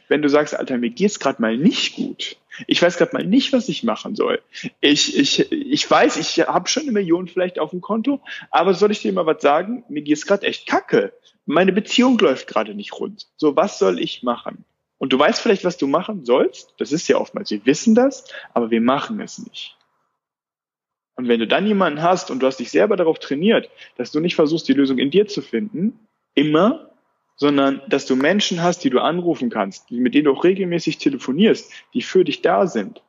[0.08, 2.38] wenn du sagst, Alter, mir geht's gerade mal nicht gut.
[2.68, 4.42] Ich weiß gerade mal nicht, was ich machen soll.
[4.82, 8.92] Ich, ich, ich weiß, ich habe schon eine Million vielleicht auf dem Konto, aber soll
[8.92, 9.84] ich dir mal was sagen?
[9.90, 11.12] Mir geht's gerade echt kacke.
[11.46, 13.28] Meine Beziehung läuft gerade nicht rund.
[13.36, 14.64] So, was soll ich machen?
[15.06, 16.74] Und du weißt vielleicht, was du machen sollst.
[16.80, 19.78] Das ist ja oftmals, wir wissen das, aber wir machen es nicht.
[21.14, 24.20] Und wenn du dann jemanden hast und du hast dich selber darauf trainiert, dass du
[24.20, 26.00] nicht versuchst, die Lösung in dir zu finden,
[26.34, 26.90] immer,
[27.36, 31.72] sondern dass du Menschen hast, die du anrufen kannst, mit denen du auch regelmäßig telefonierst,
[31.94, 33.04] die für dich da sind.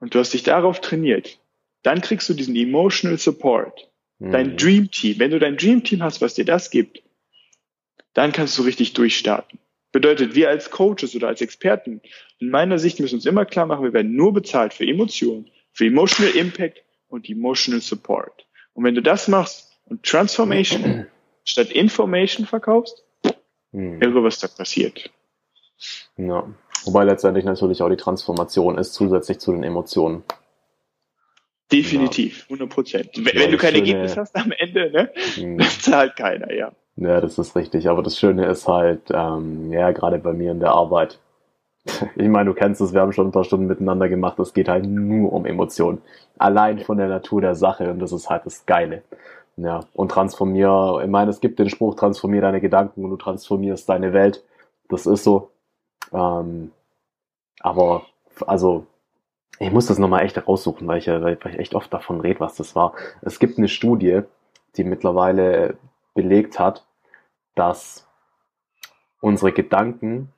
[0.00, 1.38] Und du hast dich darauf trainiert.
[1.82, 3.90] Dann kriegst du diesen emotional support.
[4.20, 4.56] Dein mhm.
[4.56, 5.18] Dream Team.
[5.18, 7.02] Wenn du dein Dream Team hast, was dir das gibt,
[8.14, 9.58] dann kannst du richtig durchstarten.
[9.92, 12.00] Bedeutet, wir als Coaches oder als Experten,
[12.38, 15.86] in meiner Sicht müssen uns immer klar machen, wir werden nur bezahlt für Emotionen, für
[15.86, 18.46] Emotional Impact und Emotional Support.
[18.72, 21.06] Und wenn du das machst und Transformation
[21.44, 23.04] statt Information verkaufst,
[23.72, 24.00] hm.
[24.00, 25.10] irre, was da passiert.
[26.16, 26.48] Ja.
[26.84, 30.24] Wobei letztendlich natürlich auch die Transformation ist, zusätzlich zu den Emotionen.
[31.70, 33.10] Definitiv, 100 Prozent.
[33.14, 35.58] Wenn, ja, wenn, du kein schöne, Ergebnis hast am Ende, ne, hm.
[35.58, 36.72] dann zahlt keiner, ja.
[36.96, 37.88] Ja, das ist richtig.
[37.88, 41.18] Aber das Schöne ist halt, ähm, ja, gerade bei mir in der Arbeit.
[42.16, 44.38] Ich meine, du kennst es, wir haben schon ein paar Stunden miteinander gemacht.
[44.40, 46.02] Es geht halt nur um Emotionen.
[46.38, 47.90] Allein von der Natur der Sache.
[47.90, 49.02] Und das ist halt das Geile.
[49.56, 53.88] Ja, und transformier, ich meine, es gibt den Spruch, transformier deine Gedanken und du transformierst
[53.88, 54.44] deine Welt.
[54.88, 55.50] Das ist so.
[56.12, 56.72] Ähm,
[57.60, 58.02] aber,
[58.46, 58.86] also,
[59.58, 62.56] ich muss das nochmal echt raussuchen, weil ich, weil ich echt oft davon rede, was
[62.56, 62.94] das war.
[63.22, 64.22] Es gibt eine Studie,
[64.76, 65.76] die mittlerweile
[66.14, 66.86] belegt hat,
[67.54, 68.08] dass
[69.20, 70.32] unsere Gedanken,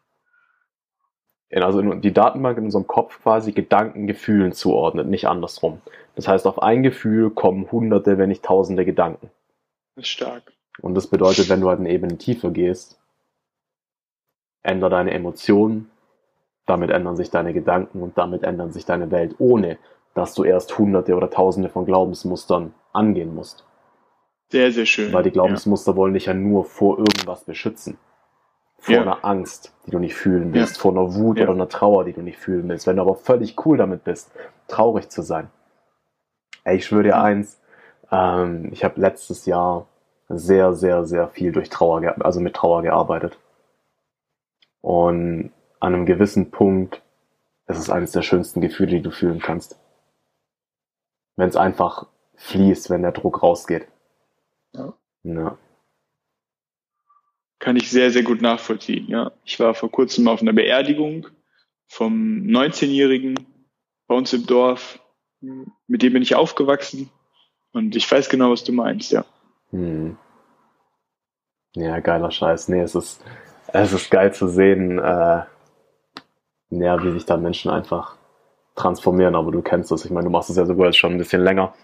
[1.51, 5.81] also die Datenbank in unserem Kopf quasi Gedanken Gefühlen zuordnet, nicht andersrum.
[6.17, 9.31] Das heißt, auf ein Gefühl kommen hunderte, wenn nicht tausende Gedanken.
[9.97, 10.53] Das ist stark.
[10.81, 13.01] Und das bedeutet, wenn du halt eine Ebene tiefer gehst,
[14.63, 15.91] ändere deine Emotionen,
[16.67, 19.79] damit ändern sich deine Gedanken und damit ändern sich deine Welt, ohne
[20.15, 23.65] dass du erst hunderte oder tausende von Glaubensmustern angehen musst.
[24.55, 25.13] Sehr, sehr schön.
[25.13, 25.97] Weil die Glaubensmuster ja.
[25.97, 27.99] wollen dich ja nur vor irgendwas beschützen.
[28.79, 29.03] Vor ja.
[29.03, 30.81] einer Angst, die du nicht fühlen willst, ja.
[30.81, 32.87] vor einer Wut oder einer Trauer, die du nicht fühlen willst.
[32.87, 34.31] Wenn du aber völlig cool damit bist,
[34.69, 35.51] traurig zu sein,
[36.63, 37.61] Ey, ich schwöre dir eins,
[38.13, 39.89] ähm, ich habe letztes Jahr
[40.29, 43.37] sehr, sehr, sehr viel durch Trauer, also mit Trauer gearbeitet.
[44.83, 47.03] Und an einem gewissen Punkt
[47.67, 49.79] ist es eines der schönsten Gefühle, die du fühlen kannst.
[51.35, 53.89] Wenn es einfach fließt, wenn der Druck rausgeht.
[54.75, 54.95] Ja.
[55.23, 55.59] ja.
[57.59, 59.33] Kann ich sehr, sehr gut nachvollziehen, ja.
[59.45, 61.29] Ich war vor kurzem auf einer Beerdigung
[61.87, 63.35] vom 19-Jährigen
[64.07, 65.01] bei uns im Dorf
[65.87, 67.11] mit dem bin ich aufgewachsen
[67.73, 69.25] und ich weiß genau, was du meinst, ja.
[69.71, 70.17] Hm.
[71.75, 72.69] Ja, geiler Scheiß.
[72.69, 73.23] Nee, es ist,
[73.73, 75.43] es ist geil zu sehen, äh,
[76.71, 78.17] ja, wie sich da Menschen einfach
[78.77, 80.05] transformieren, aber du kennst das.
[80.05, 81.75] Ich meine, du machst es ja sogar jetzt schon ein bisschen länger.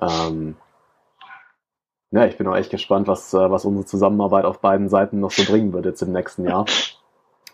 [0.00, 0.56] Ähm,
[2.10, 5.30] ja, ich bin auch echt gespannt, was, äh, was unsere Zusammenarbeit auf beiden Seiten noch
[5.30, 6.66] so bringen wird jetzt im nächsten Jahr.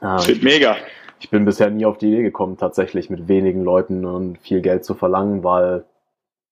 [0.02, 0.76] Ähm, mega
[1.18, 4.84] ich bin bisher nie auf die Idee gekommen, tatsächlich mit wenigen Leuten und viel Geld
[4.84, 5.84] zu verlangen, weil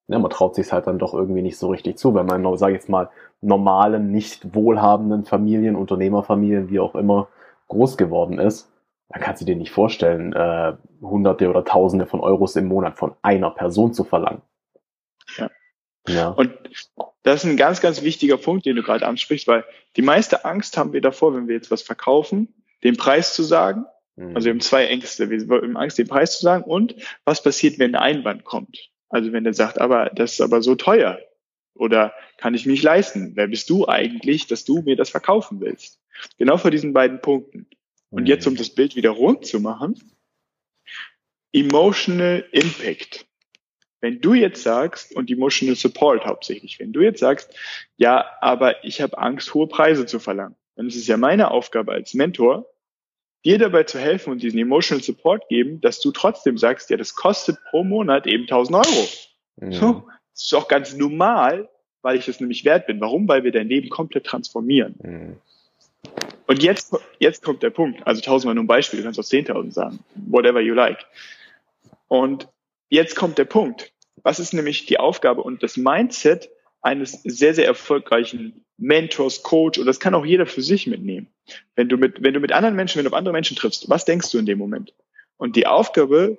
[0.08, 2.72] ja, man traut sich halt dann doch irgendwie nicht so richtig zu, wenn man, sage
[2.72, 7.28] ich jetzt mal, normalen, nicht wohlhabenden Familien, Unternehmerfamilien, wie auch immer,
[7.68, 8.70] groß geworden ist,
[9.08, 13.14] dann kannst du dir nicht vorstellen, äh, Hunderte oder Tausende von Euros im Monat von
[13.22, 14.42] einer Person zu verlangen.
[15.36, 15.50] Ja.
[16.08, 16.28] ja.
[16.30, 16.50] Und
[17.24, 19.64] das ist ein ganz, ganz wichtiger Punkt, den du gerade ansprichst, weil
[19.96, 22.54] die meiste Angst haben wir davor, wenn wir jetzt was verkaufen,
[22.84, 24.60] den Preis zu sagen also wir haben mhm.
[24.60, 25.28] zwei Ängste.
[25.28, 26.94] Wir haben Angst, den Preis zu sagen und
[27.24, 28.90] was passiert, wenn ein Einwand kommt.
[29.08, 31.18] Also wenn er sagt, aber das ist aber so teuer
[31.74, 33.32] oder kann ich mich leisten?
[33.34, 36.00] Wer bist du eigentlich, dass du mir das verkaufen willst?
[36.38, 37.66] Genau vor diesen beiden Punkten.
[38.10, 38.58] Und jetzt, um mhm.
[38.58, 40.00] das Bild wieder rund zu machen,
[41.52, 43.26] Emotional Impact.
[44.04, 47.54] Wenn du jetzt sagst, und Emotional Support hauptsächlich, wenn du jetzt sagst,
[47.96, 51.92] ja, aber ich habe Angst, hohe Preise zu verlangen, dann ist es ja meine Aufgabe
[51.92, 52.66] als Mentor,
[53.46, 57.14] dir dabei zu helfen und diesen Emotional Support geben, dass du trotzdem sagst, ja, das
[57.14, 59.08] kostet pro Monat eben 1000 Euro.
[59.56, 59.72] Mhm.
[59.72, 61.70] So, das ist auch ganz normal,
[62.02, 63.00] weil ich das nämlich wert bin.
[63.00, 63.26] Warum?
[63.26, 64.96] Weil wir dein Leben komplett transformieren.
[65.02, 65.36] Mhm.
[66.46, 68.06] Und jetzt, jetzt kommt der Punkt.
[68.06, 70.00] Also tausendmal nur ein Beispiel, du kannst auch 10.000 sagen.
[70.14, 71.06] Whatever you like.
[72.08, 72.48] Und
[72.90, 73.93] jetzt kommt der Punkt.
[74.24, 76.50] Was ist nämlich die Aufgabe und das Mindset
[76.80, 81.28] eines sehr, sehr erfolgreichen Mentors, Coach, oder das kann auch jeder für sich mitnehmen.
[81.76, 84.04] Wenn du mit, wenn du mit anderen Menschen, wenn du auf andere Menschen triffst, was
[84.04, 84.92] denkst du in dem Moment?
[85.36, 86.38] Und die Aufgabe,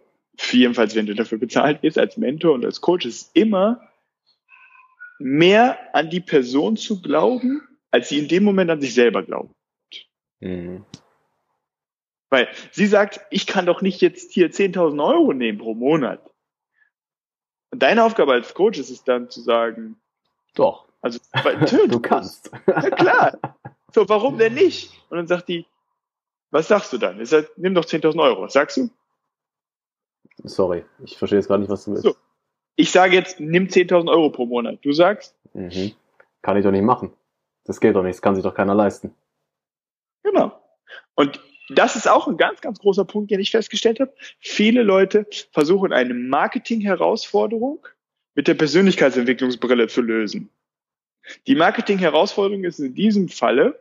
[0.51, 3.81] jedenfalls wenn du dafür bezahlt wirst als Mentor und als Coach, ist immer
[5.19, 7.61] mehr an die Person zu glauben,
[7.91, 9.55] als sie in dem Moment an sich selber glaubt.
[10.41, 10.83] Mhm.
[12.29, 16.34] Weil sie sagt, ich kann doch nicht jetzt hier 10.000 Euro nehmen pro Monat.
[17.75, 19.97] Und deine Aufgabe als Coach ist es dann zu sagen,
[20.53, 20.85] doch.
[21.01, 21.59] Also, weil,
[21.89, 22.49] du kannst.
[22.67, 23.37] Ja, klar.
[23.93, 24.93] So, warum denn nicht?
[25.09, 25.65] Und dann sagt die,
[26.51, 27.19] was sagst du dann?
[27.19, 28.47] Ich sag, nimm doch 10.000 Euro.
[28.47, 28.89] Sagst du?
[30.45, 32.03] Sorry, ich verstehe jetzt gar nicht, was du willst.
[32.03, 32.15] So.
[32.77, 34.79] Ich sage jetzt, nimm 10.000 Euro pro Monat.
[34.81, 35.35] Du sagst?
[35.51, 35.91] Mhm.
[36.43, 37.11] Kann ich doch nicht machen.
[37.65, 39.13] Das geht doch nicht, das kann sich doch keiner leisten.
[40.23, 40.57] Genau.
[41.15, 44.13] Und das ist auch ein ganz, ganz großer Punkt, den ich festgestellt habe.
[44.39, 47.85] Viele Leute versuchen eine Marketing-Herausforderung
[48.35, 50.49] mit der Persönlichkeitsentwicklungsbrille zu lösen.
[51.47, 53.79] Die Marketing-Herausforderung ist in diesem Falle,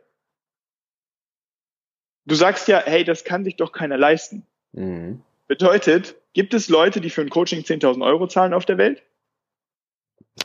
[2.25, 4.45] du sagst ja, hey, das kann sich doch keiner leisten.
[4.71, 5.21] Mhm.
[5.47, 9.03] Bedeutet, gibt es Leute, die für ein Coaching 10.000 Euro zahlen auf der Welt?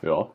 [0.02, 0.30] Ja.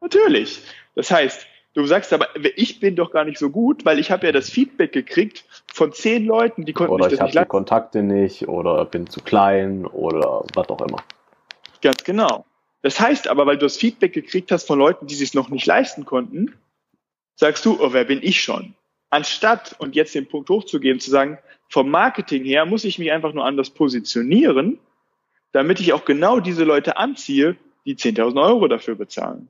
[0.00, 0.62] Natürlich.
[0.94, 1.46] Das heißt,
[1.76, 4.48] du sagst aber, ich bin doch gar nicht so gut, weil ich habe ja das
[4.48, 9.06] Feedback gekriegt von zehn Leuten, die konnten oder ich habe die Kontakte nicht oder bin
[9.06, 11.02] zu klein oder was auch immer.
[11.82, 12.46] Ganz genau.
[12.80, 15.66] Das heißt aber, weil du das Feedback gekriegt hast von Leuten, die sich noch nicht
[15.66, 16.54] leisten konnten,
[17.34, 18.74] sagst du, oh, wer bin ich schon?
[19.10, 23.34] Anstatt, und jetzt den Punkt hochzugeben, zu sagen, vom Marketing her muss ich mich einfach
[23.34, 24.78] nur anders positionieren,
[25.52, 29.48] damit ich auch genau diese Leute anziehe, die 10.000 Euro dafür bezahlen.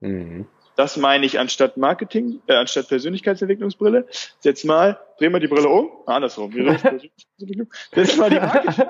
[0.00, 0.46] Mhm.
[0.76, 4.06] Das meine ich anstatt Marketing, äh, anstatt Persönlichkeitsentwicklungsbrille.
[4.40, 5.90] Setz mal, dreh mal die Brille um.
[6.06, 6.52] Ah, andersrum.
[7.92, 8.86] Setz mal die Marketing.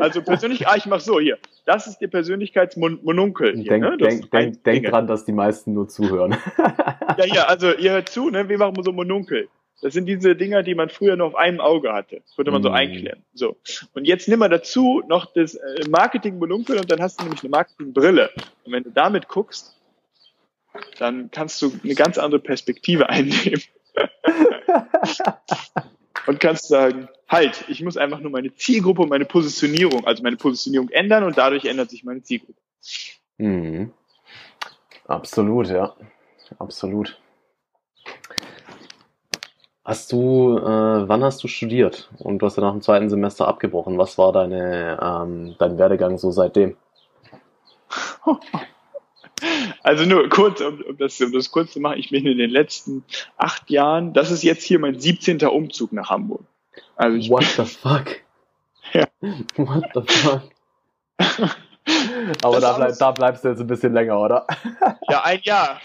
[0.00, 1.38] Also persönlich, ah, ich mach so hier.
[1.64, 3.56] Das ist der Persönlichkeitsmonunkel.
[3.56, 3.96] Hier, denk, ne?
[3.96, 6.36] denk, denk, denk dran, dass die meisten nur zuhören.
[7.18, 8.48] ja, ja, also ihr hört zu, ne?
[8.48, 9.48] Wir machen so Monunkel.
[9.82, 12.20] Das sind diese Dinger, die man früher nur auf einem Auge hatte.
[12.26, 12.74] Das würde man so mm.
[12.74, 13.24] einklemmen.
[13.32, 13.56] So.
[13.94, 17.50] Und jetzt nimm mal dazu noch das äh, Marketing-Monunkel und dann hast du nämlich eine
[17.50, 18.30] Marketing-Brille.
[18.64, 19.76] Und wenn du damit guckst,
[20.98, 23.62] dann kannst du eine ganz andere Perspektive einnehmen.
[26.26, 30.36] und kannst sagen, halt, ich muss einfach nur meine Zielgruppe und meine Positionierung, also meine
[30.36, 32.60] Positionierung ändern und dadurch ändert sich meine Zielgruppe.
[33.38, 33.92] Mhm.
[35.06, 35.96] Absolut, ja.
[36.58, 37.18] Absolut.
[39.90, 42.08] Hast du, äh, wann hast du studiert?
[42.18, 43.98] Und du hast ja nach dem zweiten Semester abgebrochen.
[43.98, 46.76] Was war deine, ähm, dein Werdegang so seitdem?
[49.82, 52.50] Also nur kurz, um, um, das, um das kurz zu machen, ich bin in den
[52.50, 53.04] letzten
[53.38, 55.40] acht Jahren, das ist jetzt hier mein 17.
[55.46, 56.44] Umzug nach Hamburg.
[56.94, 58.04] Also ich What the fuck?
[58.92, 59.06] Ja.
[59.56, 60.42] What the fuck?
[62.42, 64.46] Aber da, bleib, da bleibst du jetzt ein bisschen länger, oder?
[65.08, 65.80] Ja, ein Jahr.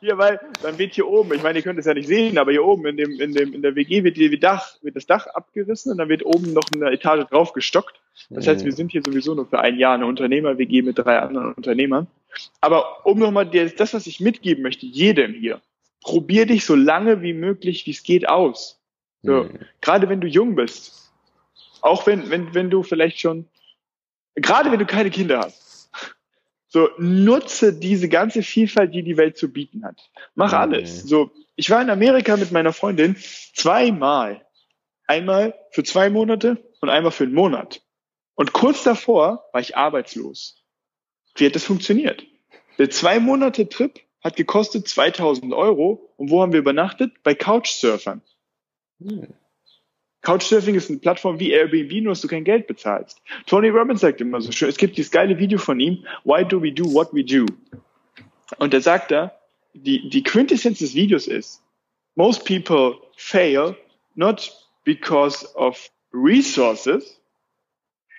[0.00, 2.50] Hier, weil dann wird hier oben, ich meine, ihr könnt es ja nicht sehen, aber
[2.50, 5.26] hier oben in dem, in dem, in der WG wird, die Dach, wird das Dach
[5.26, 8.00] abgerissen und dann wird oben noch eine Etage drauf gestockt.
[8.30, 11.54] Das heißt, wir sind hier sowieso nur für ein Jahr eine Unternehmer-WG mit drei anderen
[11.54, 12.06] Unternehmern.
[12.60, 15.60] Aber um nochmal das, was ich mitgeben möchte, jedem hier,
[16.02, 18.80] probier dich so lange wie möglich, wie es geht, aus.
[19.22, 19.58] So, mhm.
[19.80, 21.10] Gerade wenn du jung bist.
[21.80, 23.46] Auch wenn, wenn, wenn du vielleicht schon,
[24.36, 25.61] gerade wenn du keine Kinder hast
[26.72, 30.10] so, nutze diese ganze Vielfalt, die die Welt zu bieten hat.
[30.34, 31.02] Mach alles.
[31.02, 33.14] So, ich war in Amerika mit meiner Freundin
[33.52, 34.46] zweimal.
[35.06, 37.82] Einmal für zwei Monate und einmal für einen Monat.
[38.36, 40.64] Und kurz davor war ich arbeitslos.
[41.34, 42.24] Wie hat das funktioniert?
[42.78, 46.14] Der zwei Monate Trip hat gekostet 2000 Euro.
[46.16, 47.22] Und wo haben wir übernachtet?
[47.22, 48.22] Bei Couchsurfern.
[48.98, 49.34] Hm.
[50.22, 53.20] Couchsurfing ist eine Plattform wie Airbnb, nur dass du kein Geld bezahlst.
[53.46, 56.62] Tony Robbins sagt immer so schön, es gibt dieses geile Video von ihm, Why do
[56.62, 57.44] we do what we do?
[58.58, 59.32] Und er sagt da,
[59.74, 61.62] die, die Quintessenz des Videos ist,
[62.14, 63.76] most people fail
[64.14, 64.50] not
[64.84, 67.20] because of resources,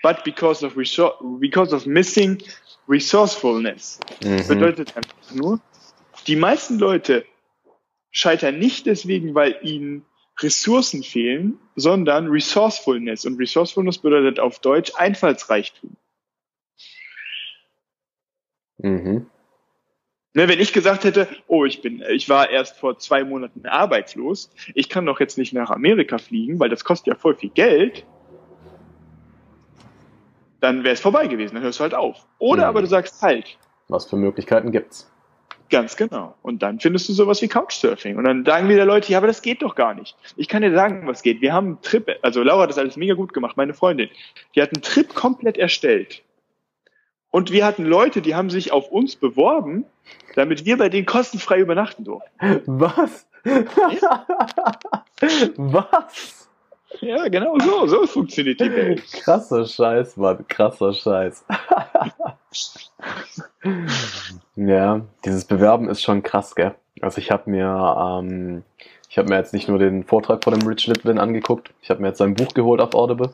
[0.02, 0.76] but because of,
[1.40, 2.42] because of missing
[2.88, 4.00] resourcefulness.
[4.24, 4.48] Mhm.
[4.48, 5.62] Bedeutet einfach nur,
[6.28, 7.26] die meisten Leute
[8.12, 10.06] scheitern nicht deswegen, weil ihnen
[10.40, 13.26] Ressourcen fehlen, sondern Resourcefulness.
[13.26, 15.96] Und Resourcefulness bedeutet auf Deutsch Einfallsreichtum.
[18.78, 19.28] Mhm.
[20.36, 24.50] Ne, wenn ich gesagt hätte, oh, ich bin, ich war erst vor zwei Monaten arbeitslos,
[24.74, 28.04] ich kann doch jetzt nicht nach Amerika fliegen, weil das kostet ja voll viel Geld,
[30.60, 32.26] dann wäre es vorbei gewesen, dann hörst du halt auf.
[32.40, 32.70] Oder mhm.
[32.70, 33.60] aber du sagst halt.
[33.90, 35.13] Was für Möglichkeiten gibt's?
[35.74, 36.36] Ganz genau.
[36.44, 38.18] Und dann findest du sowas wie Couchsurfing.
[38.18, 40.16] Und dann sagen wieder Leute, ja, aber das geht doch gar nicht.
[40.38, 41.42] Ich kann dir sagen, was geht.
[41.42, 44.08] Wir haben einen Trip, also Laura hat das alles mega gut gemacht, meine Freundin.
[44.54, 46.22] Die hat einen Trip komplett erstellt.
[47.32, 49.86] Und wir hatten Leute, die haben sich auf uns beworben,
[50.36, 52.30] damit wir bei denen kostenfrei übernachten durften.
[52.68, 53.26] Was?
[55.58, 56.43] Was?
[57.02, 57.88] Ja, genau so.
[57.88, 59.04] So funktioniert die Welt.
[59.24, 60.46] Krasser Scheiß, Mann.
[60.48, 61.46] Krasser Scheiß.
[64.56, 66.76] ja, dieses Bewerben ist schon krass, gell?
[67.02, 68.64] Also ich habe mir, ähm,
[69.10, 72.02] ich habe mir jetzt nicht nur den Vortrag von dem Rich Litvin angeguckt, ich habe
[72.02, 73.34] mir jetzt sein Buch geholt auf Audible.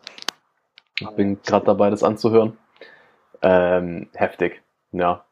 [0.99, 2.57] Ich bin gerade dabei, das anzuhören.
[3.41, 5.23] Ähm, heftig, ja.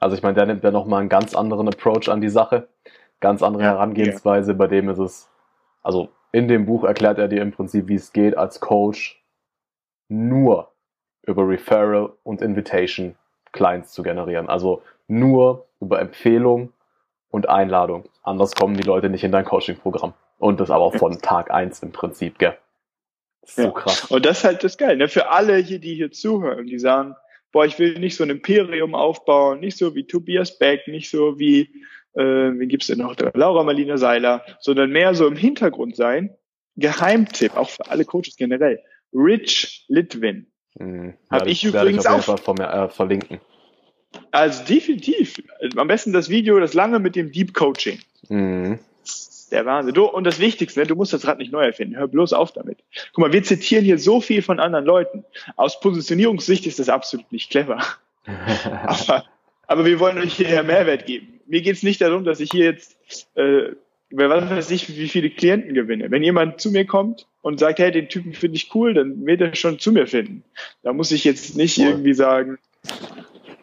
[0.00, 2.68] Also ich meine, der nimmt ja nochmal einen ganz anderen Approach an die Sache,
[3.20, 4.54] ganz andere Herangehensweise.
[4.54, 5.28] Bei dem ist es,
[5.82, 9.22] also in dem Buch erklärt er dir im Prinzip, wie es geht, als Coach
[10.08, 10.72] nur
[11.26, 13.16] über Referral und Invitation
[13.52, 14.48] Clients zu generieren.
[14.48, 16.72] Also nur über Empfehlung
[17.30, 18.08] und Einladung.
[18.22, 20.14] Anders kommen die Leute nicht in dein Coaching-Programm.
[20.38, 22.56] Und das aber von Tag eins im Prinzip, gell?
[23.42, 23.70] So ja.
[23.70, 24.04] krass.
[24.06, 25.08] Und das ist halt das Geil, ne?
[25.08, 27.14] Für alle hier, die hier zuhören, die sagen,
[27.52, 31.38] boah, ich will nicht so ein Imperium aufbauen, nicht so wie Tobias Beck, nicht so
[31.38, 31.70] wie,
[32.16, 36.30] äh, wie gibt's denn noch, Laura Marlina Seiler, sondern mehr so im Hintergrund sein.
[36.76, 38.80] Geheimtipp, auch für alle Coaches generell.
[39.12, 40.46] Rich Litwin.
[40.78, 41.14] Mhm.
[41.30, 42.56] Habe ich übrigens ich auf auch.
[42.56, 43.40] Mir, äh, verlinken.
[44.30, 45.42] Also definitiv.
[45.76, 47.98] Am besten das Video, das lange mit dem Deep Coaching.
[48.28, 48.78] Mhm.
[49.50, 49.94] Der Wahnsinn.
[49.94, 51.96] Du, und das Wichtigste, ne, du musst das Rad nicht neu erfinden.
[51.96, 52.78] Hör bloß auf damit.
[53.12, 55.24] Guck mal, wir zitieren hier so viel von anderen Leuten.
[55.54, 57.80] Aus Positionierungssicht ist das absolut nicht clever.
[58.86, 59.24] aber,
[59.66, 61.35] aber wir wollen euch hier Mehrwert geben.
[61.46, 62.96] Mir geht es nicht darum, dass ich hier jetzt,
[63.36, 63.72] äh,
[64.10, 66.10] was weiß ich, wie viele Klienten gewinne.
[66.10, 69.40] Wenn jemand zu mir kommt und sagt, hey, den Typen finde ich cool, dann wird
[69.40, 70.44] er schon zu mir finden.
[70.82, 71.86] Da muss ich jetzt nicht Voll.
[71.86, 72.58] irgendwie sagen,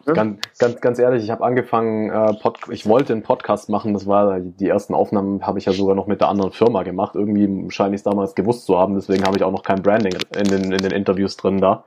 [0.06, 4.06] Ganz, ganz, ganz ehrlich, ich habe angefangen, äh, Pod ich wollte einen Podcast machen, das
[4.06, 7.14] war die ersten Aufnahmen habe ich ja sogar noch mit der anderen Firma gemacht.
[7.14, 10.14] Irgendwie scheine ich es damals gewusst zu haben, deswegen habe ich auch noch kein Branding
[10.36, 11.84] in den, in den Interviews drin da.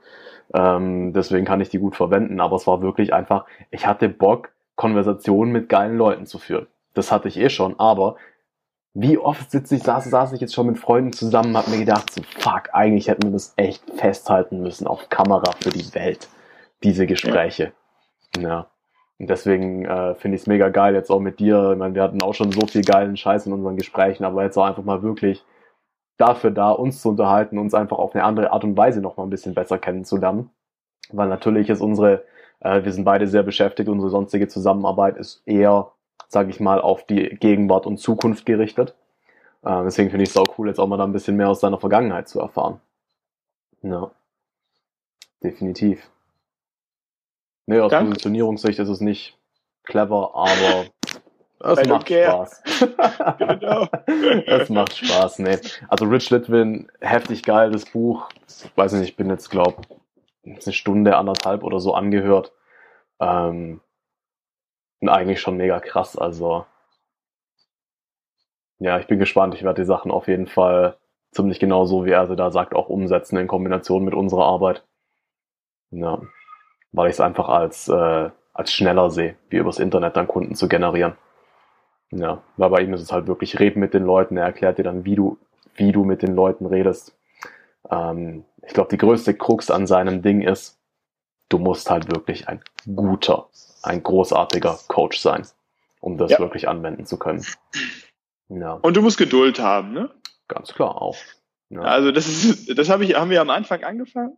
[0.52, 4.50] Ähm, deswegen kann ich die gut verwenden, aber es war wirklich einfach, ich hatte Bock,
[4.78, 6.68] Konversationen mit geilen Leuten zu führen.
[6.94, 8.16] Das hatte ich eh schon, aber
[8.94, 12.12] wie oft sitze ich, saß, saß ich jetzt schon mit Freunden zusammen, hab mir gedacht,
[12.14, 16.28] so fuck, eigentlich hätten wir das echt festhalten müssen auf Kamera für die Welt,
[16.84, 17.72] diese Gespräche.
[18.38, 18.68] Ja.
[19.18, 21.72] Und deswegen äh, finde ich es mega geil, jetzt auch mit dir.
[21.72, 24.56] Ich meine, wir hatten auch schon so viel geilen Scheiß in unseren Gesprächen, aber jetzt
[24.56, 25.44] auch einfach mal wirklich
[26.18, 29.24] dafür da, uns zu unterhalten, uns einfach auf eine andere Art und Weise noch mal
[29.24, 30.50] ein bisschen besser kennenzulernen.
[31.10, 32.22] Weil natürlich ist unsere,
[32.60, 35.92] äh, wir sind beide sehr beschäftigt, unsere sonstige Zusammenarbeit ist eher,
[36.28, 38.94] sage ich mal, auf die Gegenwart und Zukunft gerichtet.
[39.62, 41.60] Äh, deswegen finde ich es auch cool, jetzt auch mal da ein bisschen mehr aus
[41.60, 42.80] deiner Vergangenheit zu erfahren.
[43.82, 44.10] Ja,
[45.42, 46.08] definitiv.
[47.66, 48.10] Nee, aus Danke.
[48.10, 49.36] Positionierungssicht ist es nicht
[49.84, 50.86] clever, aber
[51.80, 52.46] es macht care.
[52.46, 52.62] Spaß.
[53.38, 53.88] genau.
[54.46, 55.58] es macht Spaß, nee.
[55.88, 58.28] Also Rich Litwin, heftig geil, das Buch.
[58.48, 59.86] Ich weiß nicht, ich bin jetzt, glaub,
[60.52, 62.52] eine Stunde, anderthalb oder so angehört.
[63.20, 63.80] Ähm,
[65.00, 66.66] und eigentlich schon mega krass, also.
[68.80, 69.54] Ja, ich bin gespannt.
[69.54, 70.96] Ich werde die Sachen auf jeden Fall
[71.32, 74.84] ziemlich genau so, wie er sie da sagt, auch umsetzen in Kombination mit unserer Arbeit.
[75.90, 76.20] Ja
[76.92, 80.68] weil ich es einfach als, äh, als schneller sehe, wie übers Internet dann Kunden zu
[80.68, 81.14] generieren.
[82.10, 84.84] Ja, weil bei ihm ist es halt wirklich, red mit den Leuten, er erklärt dir
[84.84, 85.38] dann, wie du,
[85.74, 87.14] wie du mit den Leuten redest.
[87.90, 90.78] Ähm, ich glaube, die größte Krux an seinem Ding ist,
[91.48, 92.62] du musst halt wirklich ein
[92.94, 93.48] guter,
[93.82, 95.46] ein großartiger Coach sein,
[96.00, 96.38] um das ja.
[96.38, 97.44] wirklich anwenden zu können.
[98.48, 98.74] Ja.
[98.74, 100.10] Und du musst Geduld haben, ne?
[100.48, 101.16] Ganz klar auch.
[101.70, 101.82] Ja.
[101.82, 104.36] Also das ist, das habe ich, haben wir am Anfang angefangen.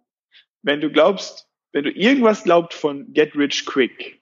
[0.62, 4.20] Wenn du glaubst, wenn du irgendwas glaubst von Get Rich Quick,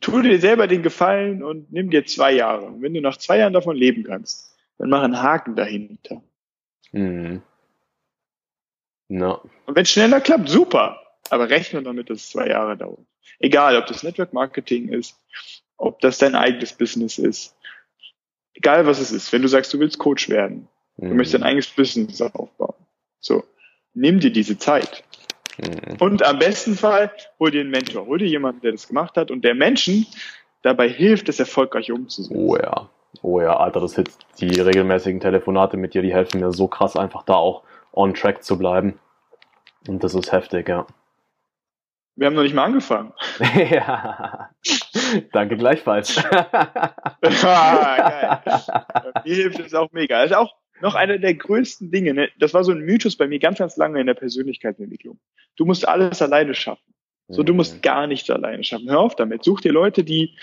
[0.00, 2.66] tu dir selber den Gefallen und nimm dir zwei Jahre.
[2.66, 4.51] Und wenn du nach zwei Jahren davon leben kannst,
[4.82, 6.24] dann mach einen Haken dahinter.
[6.90, 7.40] Mhm.
[9.06, 9.40] No.
[9.66, 11.00] Und wenn es schneller klappt, super.
[11.30, 13.06] Aber rechne damit, dass es zwei Jahre dauert.
[13.38, 15.16] Egal, ob das Network Marketing ist,
[15.76, 17.56] ob das dein eigenes Business ist.
[18.54, 19.32] Egal, was es ist.
[19.32, 20.66] Wenn du sagst, du willst Coach werden,
[20.96, 21.10] mhm.
[21.10, 22.74] du möchtest dein eigenes Business aufbauen.
[23.20, 23.44] So
[23.94, 25.04] nimm dir diese Zeit.
[25.58, 25.98] Mhm.
[26.00, 29.30] Und am besten Fall hol dir einen Mentor, hol dir jemanden, der das gemacht hat
[29.30, 30.08] und der Menschen
[30.62, 32.36] dabei hilft, es erfolgreich umzusetzen.
[32.36, 32.90] Oh ja.
[33.20, 34.10] Oh ja, Alter, das Hit,
[34.40, 38.42] die regelmäßigen Telefonate mit dir, die helfen mir so krass, einfach da auch on track
[38.42, 38.98] zu bleiben.
[39.86, 40.86] Und das ist heftig, ja.
[42.16, 43.12] Wir haben noch nicht mal angefangen.
[43.70, 44.50] ja.
[45.32, 46.22] Danke gleichfalls.
[46.32, 48.62] ah, geil.
[49.24, 50.18] Mir hilft es auch mega.
[50.18, 52.28] Also auch noch einer der größten Dinge, ne?
[52.38, 55.18] das war so ein Mythos bei mir ganz, ganz lange in der Persönlichkeitsentwicklung.
[55.56, 56.82] Du musst alles alleine schaffen.
[57.28, 57.82] So, du musst mhm.
[57.82, 58.90] gar nichts alleine schaffen.
[58.90, 59.44] Hör auf damit.
[59.44, 60.36] Such dir Leute, die,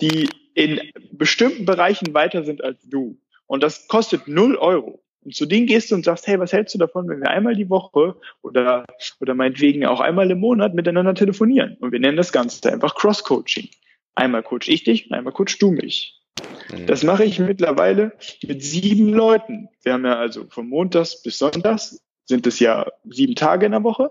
[0.00, 0.80] die in
[1.12, 3.18] bestimmten Bereichen weiter sind als du.
[3.46, 5.02] Und das kostet null Euro.
[5.22, 7.54] Und zu denen gehst du und sagst, hey, was hältst du davon, wenn wir einmal
[7.54, 8.86] die Woche oder,
[9.20, 11.76] oder meinetwegen auch einmal im Monat miteinander telefonieren?
[11.80, 13.68] Und wir nennen das Ganze einfach Cross-Coaching.
[14.14, 16.20] Einmal coach ich dich und einmal coach du mich.
[16.72, 16.86] Mhm.
[16.86, 19.68] Das mache ich mittlerweile mit sieben Leuten.
[19.82, 23.82] Wir haben ja also von Montags bis Sonntags sind es ja sieben Tage in der
[23.82, 24.10] Woche.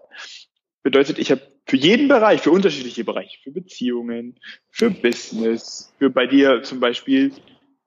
[0.84, 4.40] Bedeutet, ich habe für jeden Bereich, für unterschiedliche Bereiche, für Beziehungen,
[4.72, 7.32] für Business, für bei dir zum Beispiel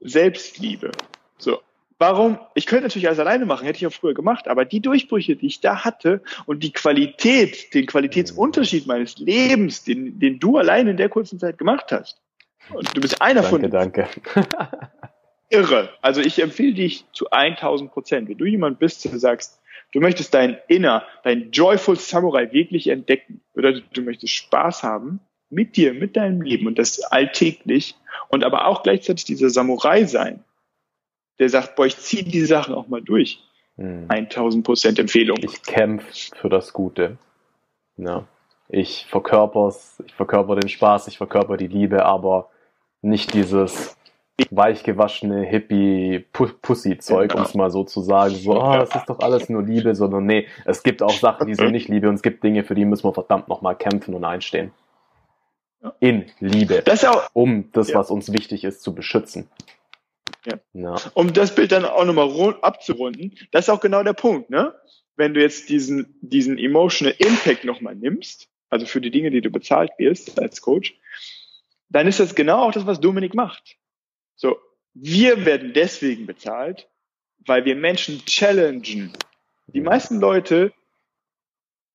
[0.01, 0.93] Selbstliebe.
[1.39, 1.61] So,
[1.99, 2.37] Warum?
[2.55, 5.47] Ich könnte natürlich alles alleine machen, hätte ich auch früher gemacht, aber die Durchbrüche, die
[5.47, 10.97] ich da hatte und die Qualität, den Qualitätsunterschied meines Lebens, den, den du allein in
[10.97, 12.21] der kurzen Zeit gemacht hast,
[12.71, 14.09] und du bist einer danke, von Danke,
[15.49, 15.91] Irre.
[16.01, 18.29] Also ich empfehle dich zu 1000 Prozent.
[18.29, 19.61] Wenn du jemand bist, der sagst,
[19.93, 25.21] du möchtest dein Inner, dein Joyful Samurai wirklich entdecken, bedeutet, du möchtest Spaß haben
[25.51, 27.95] mit dir, mit deinem Leben und das alltäglich
[28.29, 30.43] und aber auch gleichzeitig dieser Samurai sein,
[31.39, 33.43] der sagt, boah, ich ziehe die Sachen auch mal durch.
[33.77, 34.07] Hm.
[34.09, 35.39] 1000 Prozent Empfehlung.
[35.43, 37.19] Ich kämpfe für das Gute.
[37.97, 38.27] Ja.
[38.69, 42.51] Ich verkörper's, ich verkörper den Spaß, ich verkörper die Liebe, aber
[43.03, 43.97] nicht dieses
[44.51, 48.35] weichgewaschene Hippie-Pussy-Zeug, um es mal so zu sagen.
[48.35, 51.55] So, oh, das ist doch alles nur Liebe, sondern nee, es gibt auch Sachen, die
[51.55, 54.25] sind nicht Liebe und es gibt Dinge, für die müssen wir verdammt nochmal kämpfen und
[54.25, 54.73] einstehen.
[55.99, 56.83] In Liebe.
[56.85, 57.99] Das auch, um das, ja.
[57.99, 59.49] was uns wichtig ist, zu beschützen.
[60.45, 60.59] Ja.
[60.75, 60.95] ja.
[61.15, 64.75] Um das Bild dann auch nochmal abzurunden, das ist auch genau der Punkt, ne?
[65.17, 69.51] Wenn du jetzt diesen, diesen emotional Impact nochmal nimmst, also für die Dinge, die du
[69.51, 70.99] bezahlt wirst als Coach,
[71.91, 73.77] dann ist das genau auch das, was Dominik macht.
[74.37, 74.59] So,
[74.95, 76.89] wir werden deswegen bezahlt,
[77.47, 79.13] weil wir Menschen challengen.
[79.69, 80.73] Die meisten Leute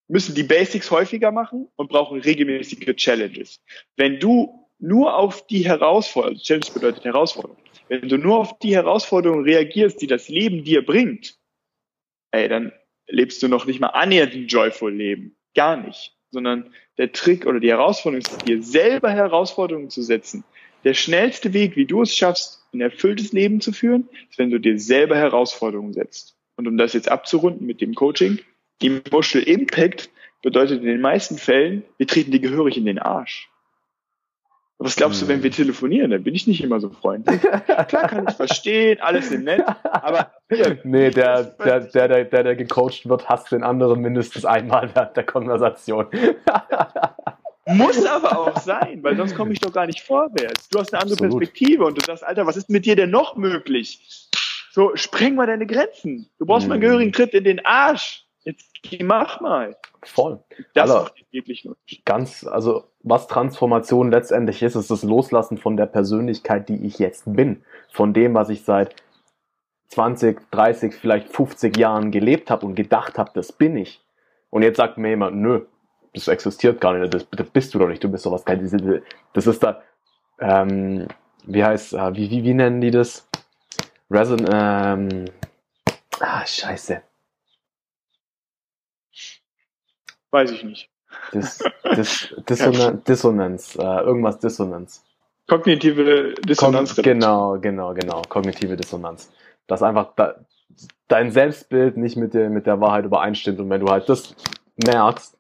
[0.07, 3.61] müssen die Basics häufiger machen und brauchen regelmäßige Challenges.
[3.95, 7.57] Wenn du nur auf die Herausforderung, Challenge bedeutet Herausforderung,
[7.89, 11.37] wenn du nur auf die Herausforderungen reagierst, die das Leben dir bringt,
[12.31, 12.71] ey, dann
[13.07, 15.37] lebst du noch nicht mal annähernd ein joyful Leben.
[15.55, 16.13] Gar nicht.
[16.29, 20.43] Sondern der Trick oder die Herausforderung ist, dir selber Herausforderungen zu setzen.
[20.87, 24.57] Der schnellste Weg, wie du es schaffst, ein erfülltes Leben zu führen, ist, wenn du
[24.57, 26.37] dir selber Herausforderungen setzt.
[26.55, 28.39] Und um das jetzt abzurunden mit dem Coaching,
[28.81, 30.09] Emotional Impact
[30.41, 33.49] bedeutet in den meisten Fällen, wir treten dir gehörig in den Arsch.
[34.77, 35.57] Was glaubst du, wenn wir hm.
[35.57, 36.11] telefonieren?
[36.11, 37.41] Dann bin ich nicht immer so freundlich.
[37.41, 40.31] Klar kann ich verstehen, alles sind nett, aber
[40.85, 45.17] nee, der, der, der, der, der, der gecoacht wird, hasst den anderen mindestens einmal während
[45.17, 46.07] der Konversation.
[47.67, 50.69] Muss aber auch sein, weil sonst komme ich doch gar nicht vorwärts.
[50.69, 51.39] Du hast eine andere Absolut.
[51.39, 54.29] Perspektive und du sagst, Alter, was ist mit dir denn noch möglich?
[54.71, 56.29] So, spreng mal deine Grenzen.
[56.39, 56.69] Du brauchst hm.
[56.69, 58.25] mal einen gehörigen Tritt in den Arsch.
[58.43, 59.75] Jetzt mach mal.
[60.03, 60.39] Voll.
[60.73, 61.75] Das also, wirklich nur.
[62.05, 67.23] Ganz, also was Transformation letztendlich ist, ist das Loslassen von der Persönlichkeit, die ich jetzt
[67.25, 67.63] bin.
[67.91, 68.95] Von dem, was ich seit
[69.89, 74.01] 20, 30, vielleicht 50 Jahren gelebt habe und gedacht habe, das bin ich.
[74.49, 75.65] Und jetzt sagt mir jemand, nö,
[76.17, 79.03] das existiert gar nicht, das, das bist du doch nicht, du bist sowas kein,
[79.33, 79.81] das ist da,
[80.39, 81.07] ähm,
[81.45, 83.27] wie heißt, äh, wie, wie, wie nennen die das?
[84.09, 85.25] Reson, ähm,
[86.19, 87.01] ah, scheiße.
[90.31, 90.89] Weiß ich nicht.
[91.33, 91.63] Dis,
[91.95, 95.03] dis, Dissonan Dissonanz, äh, irgendwas Dissonanz.
[95.47, 96.95] Kognitive Dissonanz.
[96.95, 98.21] Kon genau, genau, genau.
[98.27, 99.31] Kognitive Dissonanz.
[99.67, 100.35] Dass einfach da,
[101.07, 103.59] dein Selbstbild nicht mit der, mit der Wahrheit übereinstimmt.
[103.59, 104.35] Und wenn du halt das
[104.85, 105.36] merkst,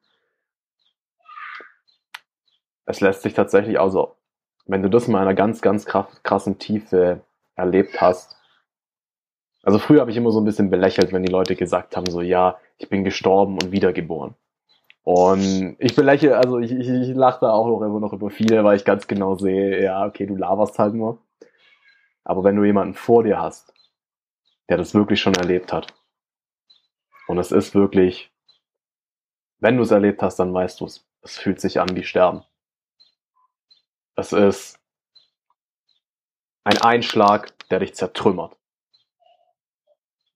[2.87, 4.15] es lässt sich tatsächlich, also,
[4.65, 7.21] wenn du das mal in einer ganz, ganz krassen Tiefe
[7.55, 8.35] erlebt hast,
[9.63, 12.21] also früher habe ich immer so ein bisschen belächelt, wenn die Leute gesagt haben, so,
[12.21, 14.35] ja, ich bin gestorben und wiedergeboren.
[15.03, 18.63] Und ich belächle, also ich, ich, ich lache da auch noch immer noch über viele,
[18.63, 21.19] weil ich ganz genau sehe, ja, okay, du laberst halt nur.
[22.23, 23.73] Aber wenn du jemanden vor dir hast,
[24.69, 25.93] der das wirklich schon erlebt hat,
[27.27, 28.31] und es ist wirklich,
[29.59, 31.05] wenn du es erlebt hast, dann weißt du es.
[31.21, 32.43] Es fühlt sich an wie Sterben.
[34.17, 34.79] Es ist
[36.63, 38.57] ein Einschlag, der dich zertrümmert.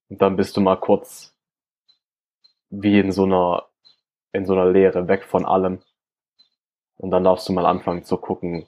[0.08, 1.34] Und dann bist du mal kurz
[2.70, 3.68] wie in so einer
[4.32, 5.82] in so einer Leere, weg von allem.
[6.96, 8.66] Und dann darfst du mal anfangen zu gucken,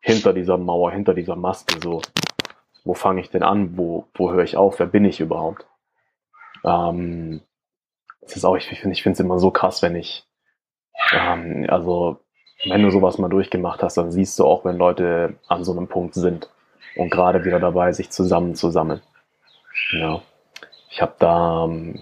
[0.00, 2.02] hinter dieser Mauer, hinter dieser Maske, so,
[2.84, 5.66] wo fange ich denn an, wo, wo höre ich auf, wer bin ich überhaupt?
[6.64, 7.40] Ähm,
[8.20, 10.24] das ist auch, ich finde ich finde es immer so krass, wenn ich,
[11.12, 12.21] ähm, also,
[12.64, 15.88] wenn du sowas mal durchgemacht hast, dann siehst du auch, wenn Leute an so einem
[15.88, 16.48] Punkt sind
[16.96, 19.00] und gerade wieder dabei, sich zusammen zu sammeln.
[19.92, 20.22] Ja.
[20.90, 21.98] Ich habe da ähm,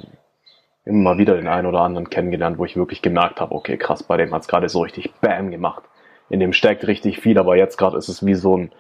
[0.85, 4.03] immer mal wieder den einen oder anderen kennengelernt, wo ich wirklich gemerkt habe, okay, krass,
[4.03, 5.85] bei dem hat's gerade so richtig Bam gemacht.
[6.29, 8.73] In dem steckt richtig viel, aber jetzt gerade ist es wie so ein,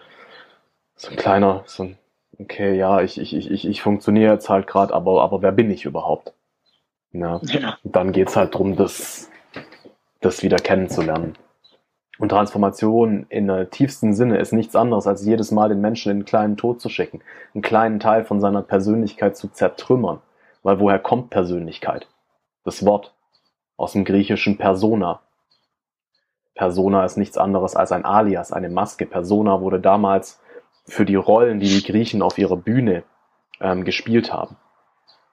[0.97, 1.99] so ein kleiner, so ein,
[2.39, 5.85] okay, ja, ich, ich, ich, ich funktioniere jetzt halt gerade, aber, aber wer bin ich
[5.85, 6.33] überhaupt?
[7.13, 7.41] Ja.
[7.43, 7.79] Ja.
[7.83, 9.31] Dann geht's halt drum, das,
[10.21, 11.37] das wieder kennenzulernen.
[12.21, 16.19] Und Transformation in der tiefsten Sinne ist nichts anderes, als jedes Mal den Menschen in
[16.19, 17.23] einen kleinen Tod zu schicken,
[17.55, 20.21] einen kleinen Teil von seiner Persönlichkeit zu zertrümmern.
[20.63, 22.09] Weil woher kommt Persönlichkeit?
[22.63, 23.15] Das Wort
[23.79, 25.21] aus dem griechischen Persona.
[26.55, 29.07] Persona ist nichts anderes als ein Alias, eine Maske.
[29.07, 30.43] Persona wurde damals
[30.85, 33.03] für die Rollen, die die Griechen auf ihrer Bühne
[33.63, 34.59] ähm, gespielt haben.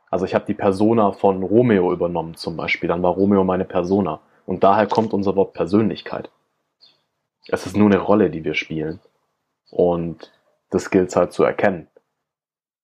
[0.09, 4.21] Also ich habe die Persona von Romeo übernommen zum Beispiel, dann war Romeo meine Persona.
[4.45, 6.29] Und daher kommt unser Wort Persönlichkeit.
[7.47, 8.99] Es ist nur eine Rolle, die wir spielen.
[9.69, 10.31] Und
[10.69, 11.87] das gilt halt zu erkennen.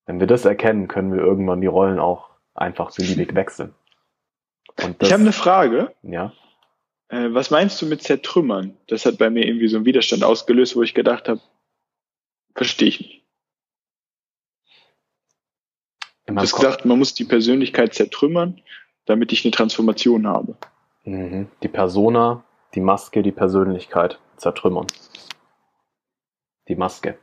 [0.05, 3.73] Wenn wir das erkennen, können wir irgendwann die Rollen auch einfach beliebig wechseln.
[4.75, 5.93] Das, Ich habe eine Frage.
[6.01, 6.33] ja,
[7.09, 8.75] Äh, was meinst du mit zertrümmern?
[8.87, 11.41] Das hat bei mir irgendwie so einen Widerstand ausgelöst, wo ich gedacht habe,
[12.55, 13.23] verstehe ich nicht.
[16.25, 18.61] Du hast gesagt, man muss die Persönlichkeit zertrümmern,
[19.05, 20.55] damit ich eine Transformation habe.
[21.03, 21.47] mhm.
[21.61, 22.43] die Persona,
[22.73, 24.87] die Maske, die Persönlichkeit zertrümmern.
[26.67, 27.17] Die Maske.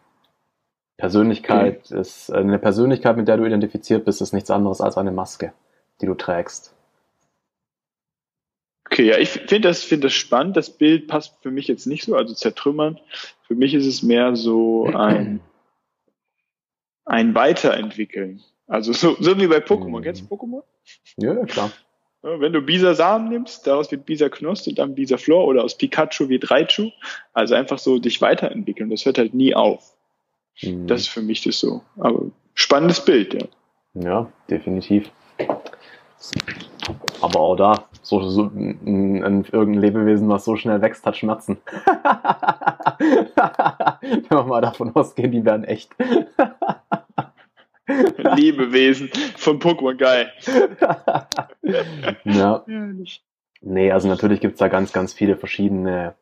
[0.96, 5.12] Persönlichkeit ist, äh, eine Persönlichkeit, mit der du identifiziert bist, ist nichts anderes als eine
[5.12, 5.52] Maske,
[6.00, 6.74] die du trägst.
[8.86, 10.56] Okay, ja, ich finde das, finde das spannend.
[10.56, 12.98] Das Bild passt für mich jetzt nicht so, also zertrümmern.
[13.46, 15.40] Für mich ist es mehr so ein,
[17.04, 18.42] ein Weiterentwickeln.
[18.66, 19.98] Also so, so wie bei Pokémon.
[19.98, 20.02] Mhm.
[20.02, 20.62] Kennst du Pokémon?
[21.16, 21.70] Ja, klar.
[22.22, 25.76] Wenn du Bisa Samen nimmst, daraus wird Bisa Knost und dann Bisa Flor oder aus
[25.76, 26.90] Pikachu wird Raichu.
[27.32, 28.90] Also einfach so dich weiterentwickeln.
[28.90, 29.94] Das hört halt nie auf.
[30.60, 30.86] Mhm.
[30.86, 31.82] Das ist für mich das so.
[31.98, 33.46] Aber spannendes Bild, ja.
[33.94, 35.10] Ja, definitiv.
[37.22, 41.58] Aber auch da, so, so ein, ein, irgendein Lebewesen, was so schnell wächst, hat Schmerzen.
[42.98, 45.90] Wenn wir mal davon ausgehen, die wären echt.
[48.36, 50.32] Lebewesen von Pokémon, geil.
[52.24, 52.64] ja.
[53.62, 56.14] Nee, also natürlich gibt's da ganz, ganz viele verschiedene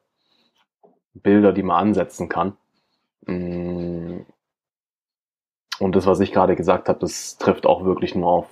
[1.15, 2.57] Bilder, die man ansetzen kann.
[3.27, 4.21] Mm.
[5.79, 8.47] Und das, was ich gerade gesagt habe, das trifft auch wirklich nur auf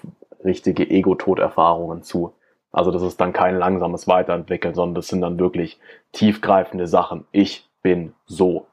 [0.45, 2.35] richtige Ego-Toderfahrungen zu.
[2.71, 5.81] Also das ist dann kein langsames Weiterentwickeln, sondern das sind dann wirklich
[6.13, 7.25] tiefgreifende Sachen.
[7.33, 8.67] Ich bin so.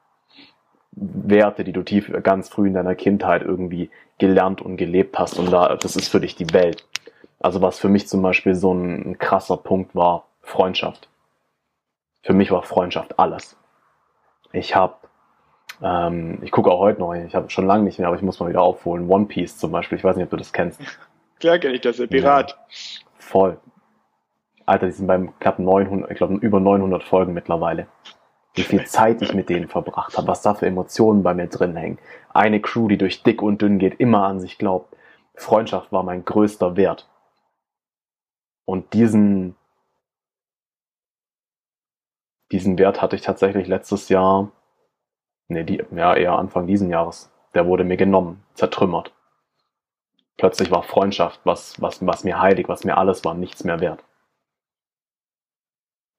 [0.95, 3.89] Werte, die du tief ganz früh in deiner Kindheit irgendwie
[4.19, 6.85] gelernt und gelebt hast und da, das ist für dich die Welt.
[7.39, 11.09] Also was für mich zum Beispiel so ein, ein krasser Punkt war, Freundschaft.
[12.21, 13.57] Für mich war Freundschaft alles.
[14.53, 14.95] Ich habe,
[15.81, 18.39] ähm, ich gucke auch heute noch, ich habe schon lange nicht mehr, aber ich muss
[18.39, 19.09] mal wieder aufholen.
[19.09, 20.79] One Piece zum Beispiel, ich weiß nicht, ob du das kennst.
[21.39, 22.57] Klar kenne ich das, der Pirat.
[23.17, 23.57] Voll.
[24.65, 27.87] Alter, die sind beim knapp 900, ich glaube über 900 Folgen mittlerweile.
[28.55, 31.75] Wie viel Zeit ich mit denen verbracht habe, was da für Emotionen bei mir drin
[31.75, 31.97] hängen.
[32.29, 34.95] Eine Crew, die durch dick und dünn geht, immer an sich glaubt.
[35.35, 37.09] Freundschaft war mein größter Wert.
[38.65, 39.55] Und diesen,
[42.51, 44.51] diesen Wert hatte ich tatsächlich letztes Jahr,
[45.47, 47.31] nee, die, ja, eher Anfang diesen Jahres.
[47.55, 49.13] Der wurde mir genommen, zertrümmert.
[50.37, 54.03] Plötzlich war Freundschaft, was, was, was mir heilig, was mir alles war, nichts mehr wert.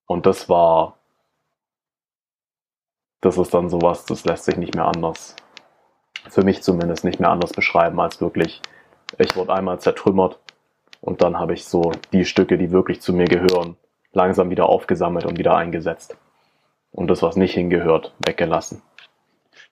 [0.06, 0.98] Und das war,
[3.24, 5.34] das ist dann sowas, das lässt sich nicht mehr anders,
[6.28, 8.60] für mich zumindest nicht mehr anders beschreiben als wirklich,
[9.18, 10.38] ich wurde einmal zertrümmert
[11.00, 13.76] und dann habe ich so die Stücke, die wirklich zu mir gehören,
[14.12, 16.16] langsam wieder aufgesammelt und wieder eingesetzt.
[16.92, 18.80] Und das, was nicht hingehört, weggelassen.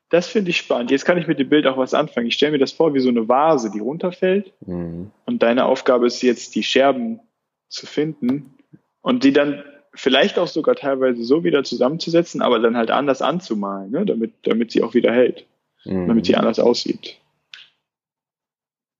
[0.09, 0.91] Das finde ich spannend.
[0.91, 2.27] Jetzt kann ich mit dem Bild auch was anfangen.
[2.27, 4.53] Ich stelle mir das vor wie so eine Vase, die runterfällt.
[4.67, 5.11] Mhm.
[5.25, 7.21] Und deine Aufgabe ist jetzt, die Scherben
[7.69, 8.59] zu finden
[9.01, 9.63] und die dann
[9.95, 14.05] vielleicht auch sogar teilweise so wieder zusammenzusetzen, aber dann halt anders anzumalen, ne?
[14.07, 15.47] damit, damit sie auch wieder hält,
[15.85, 16.09] Mhm.
[16.09, 17.19] damit sie anders aussieht.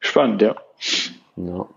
[0.01, 0.57] Spannend, ja.
[1.37, 1.69] Ja.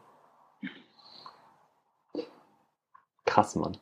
[3.25, 3.77] Krass, Mann.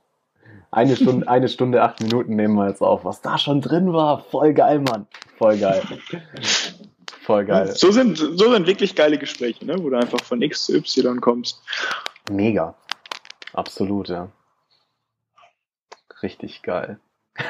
[0.72, 3.06] Eine Stunde, eine Stunde, acht Minuten nehmen wir jetzt auf.
[3.06, 5.08] Was da schon drin war, voll geil, Mann.
[5.38, 5.82] Voll geil.
[7.22, 7.72] Voll geil.
[7.74, 9.82] So sind, so sind wirklich geile Gespräche, ne?
[9.82, 11.62] wo du einfach von X zu Y kommst.
[12.30, 12.76] Mega.
[13.54, 14.30] Absolut, ja.
[16.24, 17.00] Richtig geil.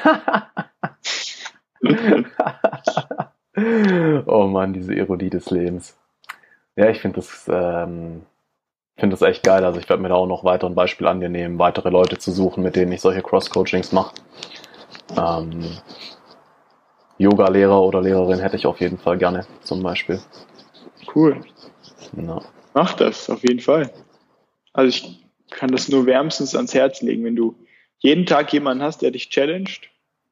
[4.26, 5.96] oh Mann, diese Ironie des Lebens.
[6.74, 8.22] Ja, ich finde das, ähm,
[8.96, 9.64] finde das echt geil.
[9.64, 12.18] Also ich werde mir da auch noch weiter ein Beispiel an dir nehmen, weitere Leute
[12.18, 14.16] zu suchen, mit denen ich solche Cross-Coachings mache.
[15.16, 15.78] Ähm,
[17.18, 20.18] Yoga-Lehrer oder Lehrerin hätte ich auf jeden Fall gerne, zum Beispiel.
[21.14, 21.42] Cool.
[22.16, 22.42] Ja.
[22.74, 23.92] Mach das, auf jeden Fall.
[24.72, 27.54] Also ich kann das nur wärmstens ans Herz legen, wenn du
[28.04, 29.88] jeden Tag jemanden hast, der dich challenged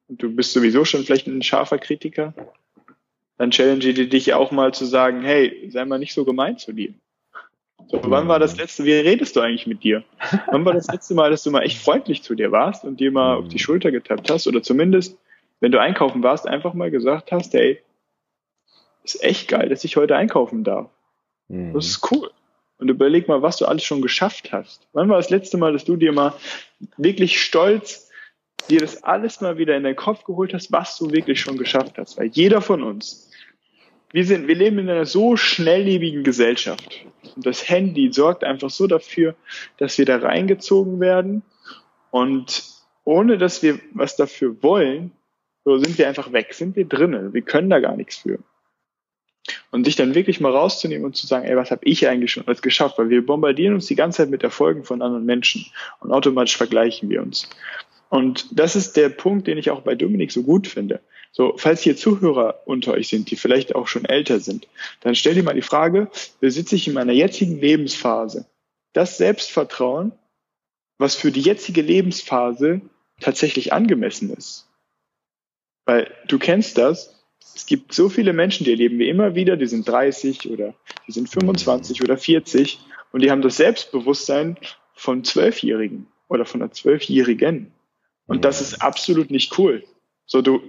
[0.09, 2.35] und du bist sowieso schon vielleicht ein scharfer Kritiker,
[3.39, 6.73] dann challenge die dich auch mal zu sagen, hey, sei mal nicht so gemein zu
[6.73, 6.93] dir.
[7.89, 10.05] So, wann war das letzte, wie redest du eigentlich mit dir?
[10.49, 13.11] Wann war das letzte Mal, dass du mal echt freundlich zu dir warst und dir
[13.11, 15.19] mal auf die Schulter getappt hast oder zumindest,
[15.61, 17.81] wenn du einkaufen warst, einfach mal gesagt hast, hey,
[19.03, 20.91] ist echt geil, dass ich heute einkaufen darf.
[21.49, 21.73] Mhm.
[21.73, 22.31] Das ist cool.
[22.83, 24.89] Und überleg mal, was du alles schon geschafft hast.
[24.93, 26.35] Wann war das letzte Mal, dass du dir mal
[26.97, 28.11] wirklich stolz
[28.69, 31.97] dir das alles mal wieder in den Kopf geholt hast, was du wirklich schon geschafft
[31.97, 32.19] hast?
[32.19, 33.31] Weil jeder von uns,
[34.13, 37.07] wir sind, wir leben in einer so schnelllebigen Gesellschaft.
[37.37, 39.37] Und das Handy sorgt einfach so dafür,
[39.79, 41.43] dass wir da reingezogen werden.
[42.11, 42.65] Und
[43.05, 45.13] ohne dass wir was dafür wollen,
[45.65, 47.33] so sind wir einfach weg, sind wir drinnen.
[47.33, 48.41] Wir können da gar nichts für.
[49.71, 52.47] Und sich dann wirklich mal rauszunehmen und zu sagen, ey, was habe ich eigentlich schon
[52.47, 52.99] alles geschafft?
[52.99, 55.67] Weil wir bombardieren uns die ganze Zeit mit Erfolgen von anderen Menschen
[56.01, 57.49] und automatisch vergleichen wir uns.
[58.09, 61.01] Und das ist der Punkt, den ich auch bei Dominik so gut finde.
[61.31, 64.69] So, falls hier Zuhörer unter euch sind, die vielleicht auch schon älter sind,
[65.01, 68.45] dann stell dir mal die Frage, besitze ich in meiner jetzigen Lebensphase
[68.93, 70.13] das Selbstvertrauen,
[70.99, 72.83] was für die jetzige Lebensphase
[73.19, 74.69] tatsächlich angemessen ist?
[75.87, 77.22] Weil du kennst das,
[77.55, 80.75] es gibt so viele Menschen, die erleben wir immer wieder, die sind 30 oder
[81.07, 82.79] die sind 25 oder 40
[83.13, 84.57] und die haben das Selbstbewusstsein
[84.95, 87.73] von Zwölfjährigen oder von einer Zwölfjährigen.
[88.27, 89.85] Und das ist absolut nicht cool.
[90.27, 90.63] So, du,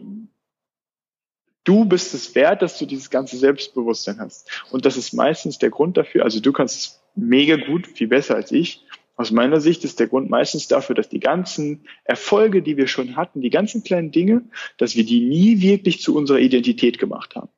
[1.64, 4.50] du bist es wert, dass du dieses ganze Selbstbewusstsein hast.
[4.72, 6.24] Und das ist meistens der Grund dafür.
[6.24, 8.84] Also du kannst es mega gut, viel besser als ich.
[9.16, 13.16] Aus meiner Sicht ist der Grund meistens dafür, dass die ganzen Erfolge, die wir schon
[13.16, 14.44] hatten, die ganzen kleinen Dinge,
[14.78, 17.50] dass wir die nie wirklich zu unserer Identität gemacht haben.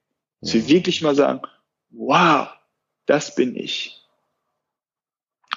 [0.42, 1.42] Dass wir wirklich mal sagen,
[1.92, 2.50] wow,
[3.06, 4.02] das bin ich.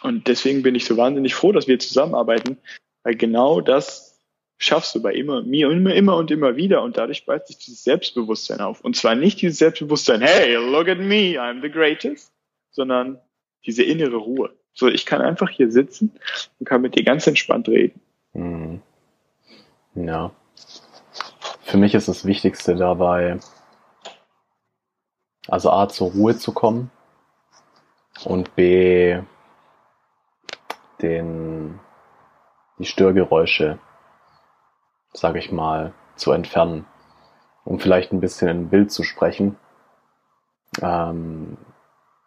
[0.02, 2.58] Und deswegen bin ich so wahnsinnig froh, dass wir zusammenarbeiten,
[3.02, 4.20] weil genau das
[4.58, 7.84] schaffst du bei immer, mir immer, immer und immer wieder und dadurch baut sich dieses
[7.84, 8.80] Selbstbewusstsein auf.
[8.80, 12.32] Und zwar nicht dieses Selbstbewusstsein, hey, look at me, I'm the greatest,
[12.70, 13.20] sondern
[13.66, 14.57] diese innere Ruhe.
[14.78, 16.12] So, ich kann einfach hier sitzen
[16.60, 18.00] und kann mit dir ganz entspannt reden.
[18.32, 18.80] Mhm.
[19.96, 20.30] Ja.
[21.64, 23.40] Für mich ist das Wichtigste dabei,
[25.48, 26.92] also A, zur Ruhe zu kommen
[28.24, 29.20] und B,
[31.02, 31.80] den,
[32.78, 33.80] die Störgeräusche,
[35.12, 36.86] sage ich mal, zu entfernen,
[37.64, 39.56] um vielleicht ein bisschen in Bild zu sprechen.
[40.80, 41.58] Ähm,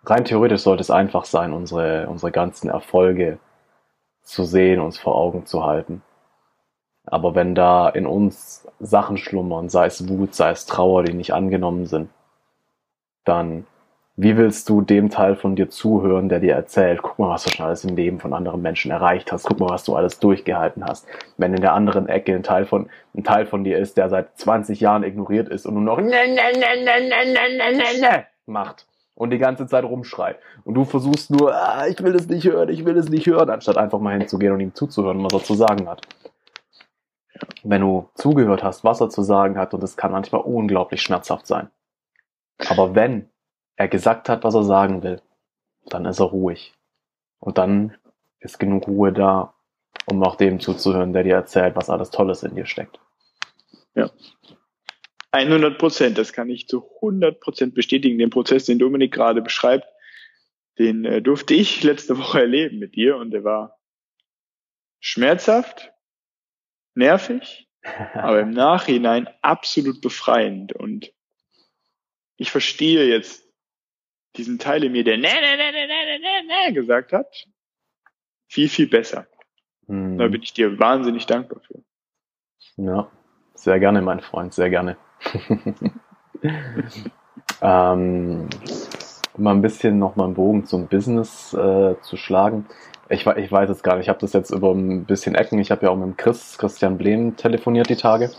[0.06, 3.40] rein theoretisch sollte es einfach sein, unsere, unsere ganzen Erfolge
[4.24, 6.02] zu sehen, uns vor Augen zu halten.
[7.06, 11.34] Aber wenn da in uns Sachen schlummern, sei es Wut, sei es Trauer, die nicht
[11.34, 12.10] angenommen sind,
[13.26, 13.66] dann
[14.18, 17.50] wie willst du dem Teil von dir zuhören, der dir erzählt, guck mal, was du
[17.50, 20.86] schon alles im Leben von anderen Menschen erreicht hast, guck mal, was du alles durchgehalten
[20.86, 21.08] hast.
[21.38, 24.38] Wenn in der anderen Ecke ein Teil von, ein Teil von dir ist, der seit
[24.38, 28.02] 20 Jahren ignoriert ist und nur noch ne, ne, ne, ne, ne, ne, ne, ne,
[28.02, 28.86] ne macht
[29.22, 30.40] und die ganze Zeit rumschreit.
[30.64, 33.52] Und du versuchst nur, ah, ich will es nicht hören, ich will es nicht hören,
[33.52, 36.02] anstatt einfach mal hinzugehen und ihm zuzuhören, was er zu sagen hat.
[37.62, 41.46] Wenn du zugehört hast, was er zu sagen hat, und es kann manchmal unglaublich schmerzhaft
[41.46, 41.70] sein.
[42.68, 43.30] Aber wenn
[43.76, 45.22] er gesagt hat, was er sagen will,
[45.86, 46.74] dann ist er ruhig.
[47.40, 47.96] Und dann
[48.40, 49.54] ist genug Ruhe da,
[50.08, 53.00] um auch dem zuzuhören, der dir erzählt, was alles Tolles in dir steckt.
[53.94, 54.10] Ja.
[55.32, 58.18] 100 Prozent, das kann ich zu 100 Prozent bestätigen.
[58.18, 59.88] Den Prozess, den Dominik gerade beschreibt,
[60.78, 63.80] den äh, durfte ich letzte Woche erleben mit dir und der war
[65.00, 65.92] schmerzhaft,
[66.96, 67.70] nervig,
[68.14, 71.14] aber im Nachhinein absolut befreiend und
[72.38, 73.48] ich verstehe jetzt
[74.36, 77.28] diesen Teil in mir, der ne, ne, ne, ne, ne, ne, ne gesagt hat,
[78.48, 79.28] viel, viel besser.
[79.88, 80.18] Hm.
[80.18, 81.84] Da bin ich dir wahnsinnig dankbar für.
[82.78, 83.12] Ja,
[83.54, 84.98] sehr gerne, mein Freund, sehr gerne.
[87.62, 88.48] ähm,
[89.38, 92.66] mal ein bisschen noch mal einen Bogen zum Business äh, zu schlagen.
[93.10, 95.60] Ich, ich weiß es gar nicht, ich habe das jetzt über ein bisschen Ecken.
[95.60, 98.32] Ich habe ja auch mit dem Chris, Christian Blehm telefoniert die Tage.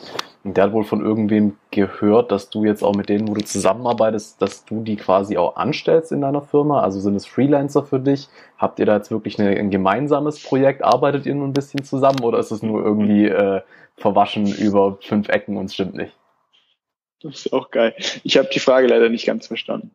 [0.45, 3.45] Und der hat wohl von irgendwem gehört, dass du jetzt auch mit denen, wo du
[3.45, 6.81] zusammenarbeitest, dass du die quasi auch anstellst in deiner Firma.
[6.81, 8.29] Also sind es Freelancer für dich?
[8.57, 10.83] Habt ihr da jetzt wirklich eine, ein gemeinsames Projekt?
[10.83, 13.61] Arbeitet ihr nur ein bisschen zusammen oder ist es nur irgendwie äh,
[13.97, 16.17] verwaschen über fünf Ecken und stimmt nicht?
[17.23, 17.95] Das ist auch geil.
[18.25, 19.93] Ich habe die Frage leider nicht ganz verstanden.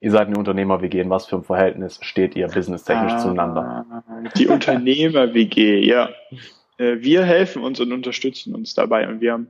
[0.00, 1.00] Ihr seid eine Unternehmer-WG.
[1.00, 4.04] In was für einem Verhältnis steht ihr businesstechnisch ah, zueinander?
[4.36, 6.10] Die Unternehmer-WG, ja.
[6.78, 9.48] Äh, wir helfen uns und unterstützen uns dabei und wir haben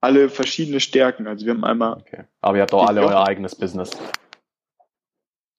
[0.00, 1.26] alle verschiedene Stärken.
[1.26, 1.94] Also wir haben einmal.
[1.94, 2.24] Okay.
[2.40, 3.90] Aber ihr habt auch alle euer eigenes Business.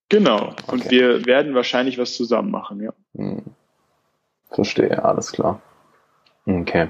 [0.09, 0.53] Genau.
[0.67, 0.91] Und okay.
[0.91, 2.93] wir werden wahrscheinlich was zusammen machen, ja.
[3.15, 3.43] Hm.
[4.51, 5.61] Verstehe, alles klar.
[6.45, 6.89] Okay.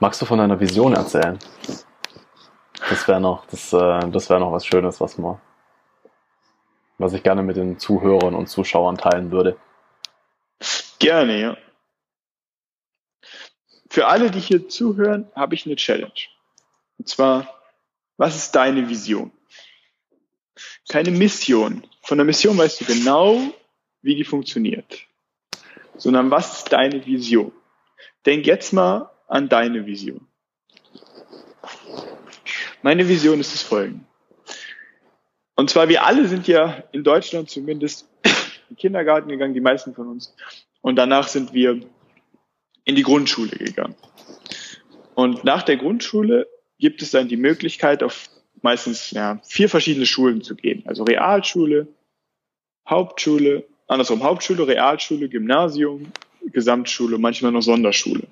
[0.00, 1.38] Magst du von deiner Vision erzählen?
[2.88, 5.40] Das wäre noch, das, äh, das wäre noch was Schönes, was man,
[6.98, 9.56] was ich gerne mit den Zuhörern und Zuschauern teilen würde.
[10.98, 11.56] Gerne, ja.
[13.88, 16.12] Für alle, die hier zuhören, habe ich eine Challenge.
[16.98, 17.48] Und zwar,
[18.16, 19.32] was ist deine Vision?
[20.88, 21.86] Keine Mission.
[22.02, 23.40] Von der Mission weißt du genau,
[24.02, 25.06] wie die funktioniert.
[25.96, 27.52] Sondern was ist deine Vision?
[28.26, 30.26] Denk jetzt mal an deine Vision.
[32.84, 34.04] Meine Vision ist das folgende.
[35.56, 38.30] Und zwar, wir alle sind ja in Deutschland zumindest in
[38.68, 40.36] den Kindergarten gegangen, die meisten von uns.
[40.82, 41.80] Und danach sind wir
[42.84, 43.94] in die Grundschule gegangen.
[45.14, 46.46] Und nach der Grundschule
[46.78, 48.28] gibt es dann die Möglichkeit, auf
[48.60, 50.82] meistens ja, vier verschiedene Schulen zu gehen.
[50.84, 51.88] Also Realschule,
[52.86, 56.12] Hauptschule, andersrum Hauptschule, Realschule, Gymnasium,
[56.52, 58.24] Gesamtschule, manchmal noch Sonderschule.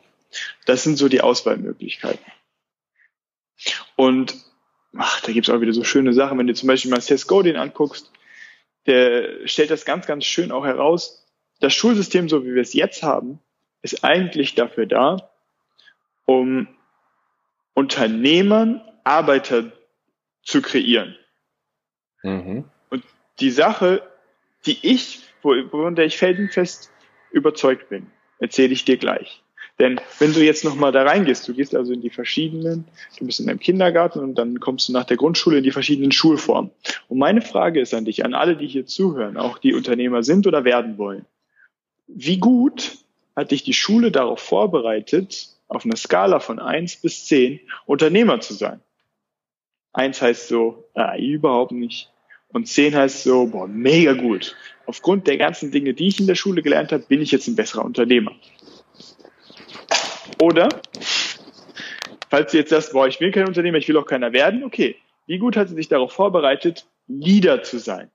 [0.67, 2.23] Das sind so die Auswahlmöglichkeiten.
[3.97, 4.35] Und
[4.97, 6.39] ach, da gibt es auch wieder so schöne Sachen.
[6.39, 8.13] Wenn du zum Beispiel mal Seth Godin anguckst,
[8.87, 11.27] der stellt das ganz, ganz schön auch heraus.
[11.61, 13.39] Das Schulsystem, so wie wir es jetzt haben,
[13.83, 15.31] ist eigentlich dafür da,
[16.25, 16.69] um
[17.75, 19.73] Unternehmern Arbeiter
[20.43, 21.17] zu kreieren.
[22.23, 22.65] Mhm.
[22.91, 23.05] Und
[23.41, 24.03] die Sache,
[24.67, 26.91] die ich, von der ich feldenfest
[27.31, 29.43] überzeugt bin, erzähle ich dir gleich.
[29.79, 32.85] Denn wenn du jetzt nochmal da reingehst, du gehst also in die verschiedenen,
[33.19, 36.13] du bist in deinem Kindergarten und dann kommst du nach der Grundschule in die verschiedenen
[36.13, 36.71] Schulformen.
[37.09, 40.47] Und meine Frage ist an dich, an alle, die hier zuhören, auch die Unternehmer sind
[40.47, 41.25] oder werden wollen.
[42.07, 42.99] Wie gut
[43.35, 48.55] hat dich die Schule darauf vorbereitet, auf einer Skala von eins bis zehn Unternehmer zu
[48.55, 48.81] sein?
[49.95, 52.11] Eins heißt so, ah, überhaupt nicht.
[52.49, 54.55] Und zehn heißt so, boah, mega gut.
[54.85, 57.57] Aufgrund der ganzen Dinge, die ich in der Schule gelernt habe, bin ich jetzt ein
[57.57, 58.33] besserer Unternehmer.
[60.43, 60.71] Oder,
[62.29, 64.97] falls du jetzt sagst, boah, ich will kein Unternehmer, ich will auch keiner werden, okay.
[65.27, 68.11] Wie gut hat sie sich darauf vorbereitet, Leader zu sein?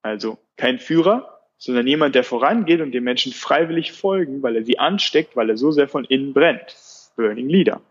[0.00, 4.78] Also kein Führer, sondern jemand, der vorangeht und den Menschen freiwillig folgen, weil er sie
[4.78, 6.74] ansteckt, weil er so sehr von innen brennt.
[7.14, 7.82] Burning Leader.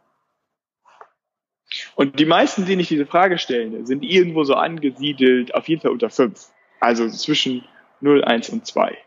[1.94, 5.92] Und die meisten, denen ich diese Frage stelle, sind irgendwo so angesiedelt, auf jeden Fall
[5.92, 6.50] unter fünf.
[6.80, 7.64] Also zwischen
[8.02, 8.98] 0, 1 und 2.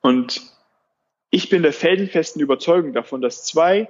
[0.00, 0.53] Und
[1.34, 3.88] ich bin der felsenfesten Überzeugung davon, dass zwei,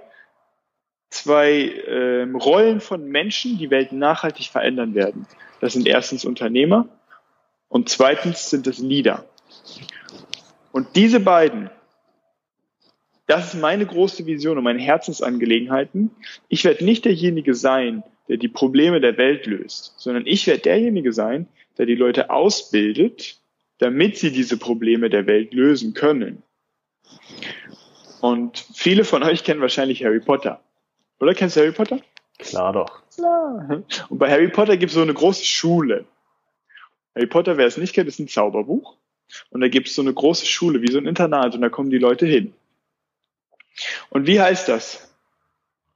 [1.11, 5.27] zwei ähm, Rollen von Menschen die Welt nachhaltig verändern werden.
[5.61, 6.89] Das sind erstens Unternehmer
[7.69, 9.27] und zweitens sind es Leader.
[10.73, 11.69] Und diese beiden,
[13.27, 16.12] das ist meine große Vision und meine Herzensangelegenheiten.
[16.49, 21.12] Ich werde nicht derjenige sein, der die Probleme der Welt löst, sondern ich werde derjenige
[21.12, 21.47] sein,
[21.77, 23.37] der die Leute ausbildet,
[23.77, 26.43] damit sie diese Probleme der Welt lösen können.
[28.21, 30.61] Und viele von euch kennen wahrscheinlich Harry Potter.
[31.21, 32.01] Oder kennst du Harry Potter?
[32.39, 33.03] Klar doch.
[33.15, 33.83] Klar.
[34.09, 36.05] Und bei Harry Potter gibt es so eine große Schule.
[37.15, 38.97] Harry Potter, wer es nicht kennt, ist ein Zauberbuch.
[39.51, 41.91] Und da gibt es so eine große Schule, wie so ein Internat, und da kommen
[41.91, 42.55] die Leute hin.
[44.11, 45.15] Und wie heißt das?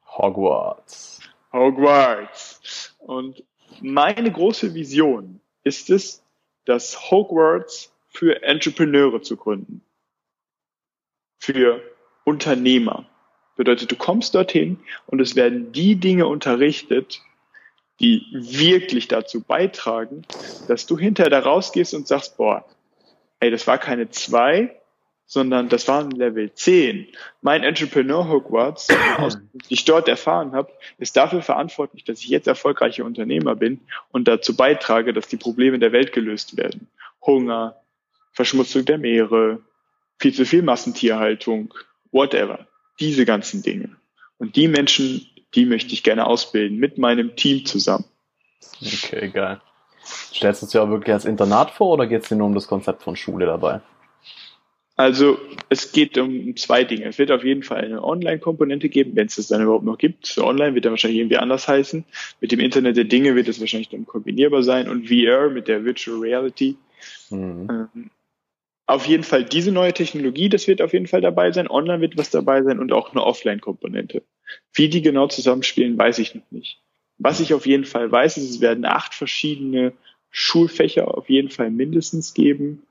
[0.07, 1.21] Hogwarts.
[1.53, 2.95] Hogwarts.
[2.99, 3.43] Und
[3.81, 6.23] meine große Vision ist es,
[6.65, 9.83] das Hogwarts für Entrepreneure zu gründen.
[11.51, 11.81] Für
[12.25, 13.07] Unternehmer.
[13.57, 17.23] Bedeutet, du kommst dorthin und es werden die Dinge unterrichtet,
[18.01, 20.27] die wirklich dazu beitragen,
[20.69, 22.67] dass du hinterher da rausgehst und sagst, boah,
[23.41, 24.79] ey, das war keine zwei,
[25.25, 27.09] sondern das war ein Level 10.
[27.41, 28.87] Mein Entrepreneur Hogwarts,
[29.19, 33.81] den ich dort erfahren habe, ist dafür verantwortlich, dass ich jetzt erfolgreicher Unternehmer bin
[34.11, 36.89] und dazu beitrage, dass die Probleme der Welt gelöst werden.
[37.23, 37.81] Hunger,
[38.33, 39.63] Verschmutzung der Meere,
[40.19, 41.75] viel zu viel Massentierhaltung,
[42.13, 42.67] whatever.
[43.01, 43.97] Diese ganzen Dinge.
[44.39, 48.05] Und die Menschen die möchte ich gerne ausbilden mit meinem Team zusammen.
[48.81, 49.61] Okay, geil.
[50.05, 52.55] Stellst du es dir auch wirklich als Internat vor oder geht es dir nur um
[52.55, 53.81] das Konzept von Schule dabei?
[54.97, 55.39] Also
[55.69, 57.05] es geht um zwei Dinge.
[57.05, 60.27] Es wird auf jeden Fall eine Online-Komponente geben, wenn es das dann überhaupt noch gibt.
[60.27, 62.05] So online wird dann wahrscheinlich irgendwie anders heißen.
[62.41, 65.85] Mit dem Internet der Dinge wird es wahrscheinlich dann kombinierbar sein und VR mit der
[65.85, 66.77] Virtual Reality.
[67.31, 67.69] Mhm.
[67.71, 68.11] Ähm,
[68.89, 71.69] auf jeden Fall diese neue Technologie, das wird auf jeden Fall dabei sein.
[71.69, 74.23] Online wird was dabei sein und auch eine Offline-Komponente.
[74.73, 76.81] Wie die genau zusammenspielen, weiß ich noch nicht.
[77.19, 79.93] Was ich auf jeden Fall weiß, ist, es werden acht verschiedene
[80.31, 82.83] Schulfächer auf jeden Fall mindestens geben.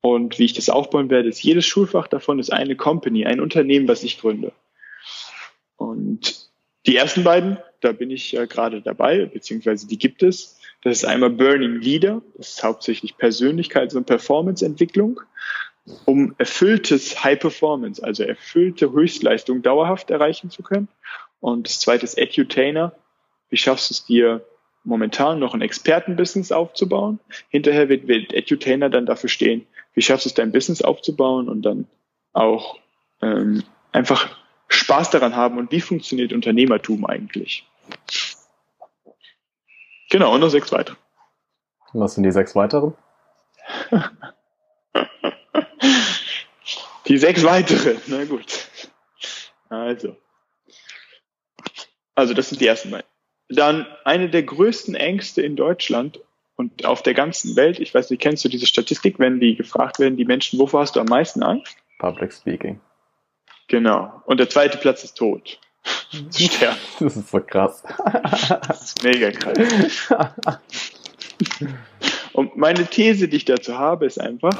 [0.00, 3.86] Und wie ich das aufbauen werde, ist jedes Schulfach davon ist eine Company, ein Unternehmen,
[3.86, 4.52] was ich gründe.
[5.76, 6.50] Und
[6.84, 10.58] die ersten beiden, da bin ich ja gerade dabei, beziehungsweise die gibt es.
[10.84, 15.20] Das ist einmal Burning Leader, das ist hauptsächlich Persönlichkeits- und Performance-Entwicklung,
[16.04, 20.88] um erfülltes High Performance, also erfüllte Höchstleistung dauerhaft erreichen zu können.
[21.40, 22.92] Und das zweite ist Edutainer.
[23.48, 24.44] Wie schaffst du es dir,
[24.84, 27.18] momentan noch ein Expertenbusiness aufzubauen?
[27.48, 31.62] Hinterher wird, wird Edutainer dann dafür stehen, wie schaffst du es, dein Business aufzubauen und
[31.62, 31.86] dann
[32.34, 32.78] auch
[33.22, 33.62] ähm,
[33.92, 34.36] einfach
[34.68, 37.66] Spaß daran haben und wie funktioniert Unternehmertum eigentlich?
[40.14, 40.94] Genau, und noch sechs weitere.
[41.92, 42.94] Was sind die sechs weiteren?
[47.08, 48.68] die sechs weitere, na gut.
[49.68, 50.16] Also.
[52.14, 53.08] Also, das sind die ersten beiden.
[53.48, 56.20] Dann eine der größten Ängste in Deutschland
[56.54, 57.80] und auf der ganzen Welt.
[57.80, 60.94] Ich weiß nicht, kennst du diese Statistik, wenn die gefragt werden, die Menschen, wovor hast
[60.94, 61.76] du am meisten Angst?
[61.98, 62.78] Public Speaking.
[63.66, 64.22] Genau.
[64.26, 65.58] Und der zweite Platz ist tot.
[66.32, 66.78] Sterben.
[67.00, 67.82] Das ist so krass.
[68.68, 69.58] Das ist mega krass.
[72.32, 74.54] Und meine These, die ich dazu habe, ist einfach,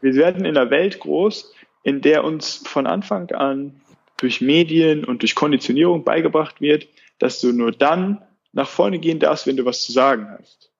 [0.00, 1.52] wir werden in einer Welt groß,
[1.82, 3.80] in der uns von Anfang an
[4.16, 6.88] durch Medien und durch Konditionierung beigebracht wird,
[7.18, 10.70] dass du nur dann nach vorne gehen darfst, wenn du was zu sagen hast.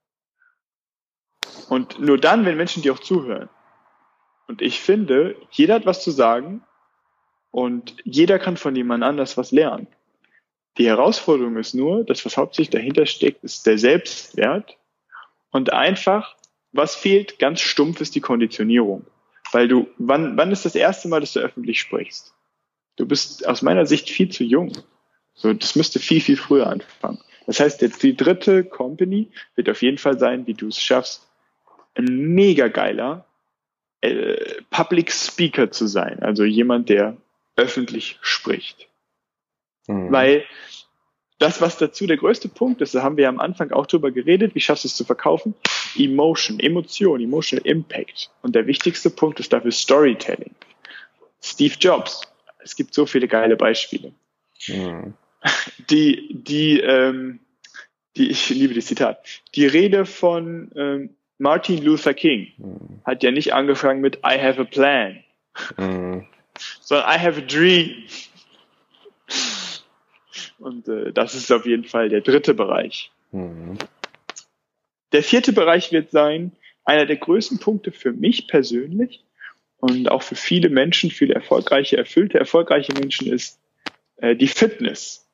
[1.69, 3.49] Und nur dann, wenn Menschen dir auch zuhören.
[4.49, 6.63] Und ich finde, jeder hat was zu sagen
[7.51, 9.87] und jeder kann von jemand anders was lernen.
[10.79, 14.77] Die Herausforderung ist nur, dass was hauptsächlich dahinter steckt, ist der Selbstwert
[15.51, 16.37] und einfach,
[16.73, 19.05] was fehlt, ganz stumpf ist die Konditionierung.
[19.53, 22.35] Weil du, wann, wann ist das erste Mal, dass du öffentlich sprichst?
[22.97, 24.73] Du bist aus meiner Sicht viel zu jung.
[25.35, 27.19] So, das müsste viel, viel früher anfangen.
[27.47, 31.29] Das heißt, jetzt die dritte Company wird auf jeden Fall sein, wie du es schaffst,
[31.95, 33.27] ein mega geiler
[34.03, 36.23] äh, Public Speaker zu sein.
[36.23, 37.17] Also jemand, der
[37.61, 38.89] öffentlich spricht.
[39.87, 40.11] Mhm.
[40.11, 40.45] Weil
[41.39, 44.55] das, was dazu der größte Punkt ist, da haben wir am Anfang auch drüber geredet,
[44.55, 45.55] wie schaffst du es zu verkaufen?
[45.97, 48.31] Emotion, Emotion, Emotional Impact.
[48.43, 50.55] Und der wichtigste Punkt ist dafür Storytelling.
[51.43, 52.23] Steve Jobs.
[52.63, 54.13] Es gibt so viele geile Beispiele.
[54.69, 55.15] Mhm.
[55.89, 57.41] Die, die, ähm,
[58.17, 59.25] die, ich liebe das Zitat.
[59.55, 63.01] Die Rede von ähm, Martin Luther King mhm.
[63.05, 65.25] hat ja nicht angefangen mit I have a plan,
[65.79, 66.27] mhm.
[66.81, 68.05] Sondern I have a dream.
[70.59, 73.11] Und äh, das ist auf jeden Fall der dritte Bereich.
[73.33, 73.79] Mhm.
[75.13, 76.53] Der vierte Bereich wird sein,
[76.85, 79.25] einer der größten Punkte für mich persönlich
[79.79, 83.59] und auch für viele Menschen, viele erfolgreiche, erfüllte, erfolgreiche Menschen ist
[84.17, 85.27] äh, die Fitness.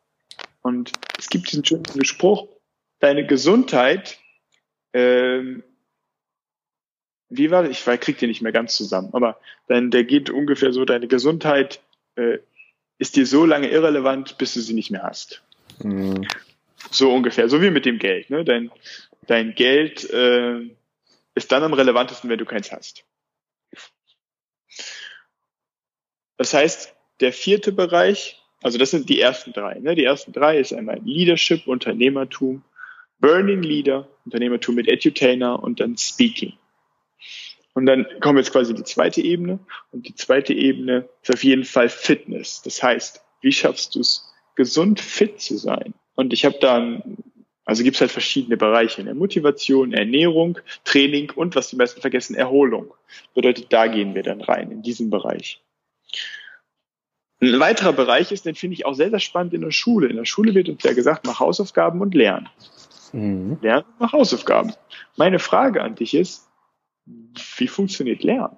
[0.62, 2.48] Und es gibt diesen schönen Spruch,
[3.01, 4.19] deine Gesundheit,
[4.93, 5.62] ähm,
[7.28, 7.73] wie war das?
[7.73, 9.39] Ich krieg den nicht mehr ganz zusammen, aber
[9.69, 11.81] dann, der geht ungefähr so, deine Gesundheit
[12.16, 12.39] äh,
[12.98, 15.43] ist dir so lange irrelevant, bis du sie nicht mehr hast.
[15.82, 16.27] Mhm.
[16.90, 18.31] So ungefähr, so wie mit dem Geld.
[18.31, 18.44] Ne?
[18.44, 18.70] Dein,
[19.27, 20.61] dein Geld äh,
[21.35, 23.05] ist dann am relevantesten, wenn du keins hast.
[26.36, 29.78] Das heißt, der vierte Bereich, also das sind die ersten drei.
[29.78, 29.94] Ne?
[29.94, 32.62] Die ersten drei ist einmal Leadership, Unternehmertum,
[33.19, 36.53] Burning Leader, Unternehmertum mit Edutainer und dann Speaking.
[37.77, 39.59] Und dann kommen wir jetzt quasi die zweite Ebene.
[39.93, 42.62] Und die zweite Ebene ist auf jeden Fall Fitness.
[42.62, 45.93] Das heißt, wie schaffst du es, gesund fit zu sein?
[46.15, 47.03] Und ich habe da,
[47.66, 49.05] also gibt es halt verschiedene Bereiche.
[49.05, 49.12] Ne?
[49.15, 52.94] Motivation, Ernährung, Training und, was die meisten vergessen, Erholung.
[53.35, 55.61] Bedeutet, da gehen wir dann rein, in diesen Bereich.
[57.43, 60.09] Ein weiterer Bereich ist, den finde ich auch sehr, sehr spannend in der Schule.
[60.09, 62.48] In der Schule wird uns ja gesagt, mach Hausaufgaben und lernen.
[63.12, 63.59] Mhm.
[63.61, 64.73] Lernen, mach Hausaufgaben.
[65.19, 66.47] Meine Frage an dich ist,
[67.07, 68.57] wie funktioniert Lernen?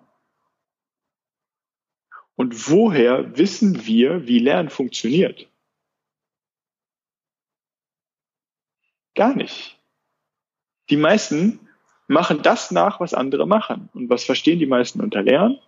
[2.36, 5.48] Und woher wissen wir, wie Lernen funktioniert?
[9.14, 9.76] Gar nicht.
[10.90, 11.58] Die meisten
[12.06, 13.88] machen das nach, was andere machen.
[13.92, 15.58] Und was verstehen die meisten unter Lernen?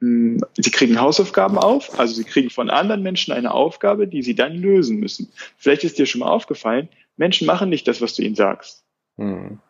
[0.00, 4.34] Hm, sie kriegen Hausaufgaben auf, also sie kriegen von anderen Menschen eine Aufgabe, die sie
[4.34, 5.32] dann lösen müssen.
[5.56, 8.84] Vielleicht ist dir schon mal aufgefallen, Menschen machen nicht das, was du ihnen sagst.
[9.16, 9.60] Hm.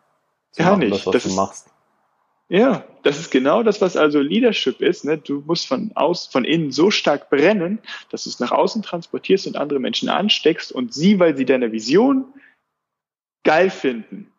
[0.55, 0.91] Gar nicht.
[0.91, 1.70] Das, was das du machst.
[2.51, 5.05] Ja, das ist genau das, was also Leadership ist.
[5.05, 5.17] Ne?
[5.17, 7.79] Du musst von aus, von innen so stark brennen,
[8.09, 11.71] dass du es nach außen transportierst und andere Menschen ansteckst und sie, weil sie deine
[11.71, 12.25] Vision
[13.45, 14.33] geil finden,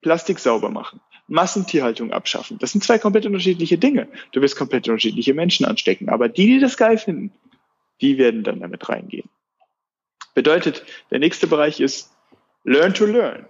[0.00, 2.56] Plastik sauber machen, Massentierhaltung abschaffen.
[2.60, 4.08] Das sind zwei komplett unterschiedliche Dinge.
[4.32, 7.30] Du wirst komplett unterschiedliche Menschen anstecken, aber die, die das geil finden,
[8.00, 9.28] die werden dann damit reingehen.
[10.32, 12.10] Bedeutet, der nächste Bereich ist
[12.64, 13.44] Learn to Learn.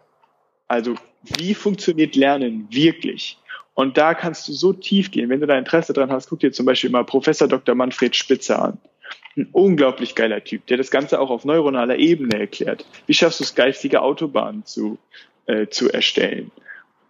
[0.66, 3.38] Also, wie funktioniert Lernen wirklich?
[3.74, 5.28] Und da kannst du so tief gehen.
[5.28, 7.74] Wenn du da Interesse dran hast, guck dir zum Beispiel mal Professor Dr.
[7.74, 8.78] Manfred Spitzer an.
[9.36, 12.86] Ein unglaublich geiler Typ, der das Ganze auch auf neuronaler Ebene erklärt.
[13.06, 14.98] Wie schaffst du es, geistige Autobahnen zu,
[15.46, 16.52] äh, zu erstellen?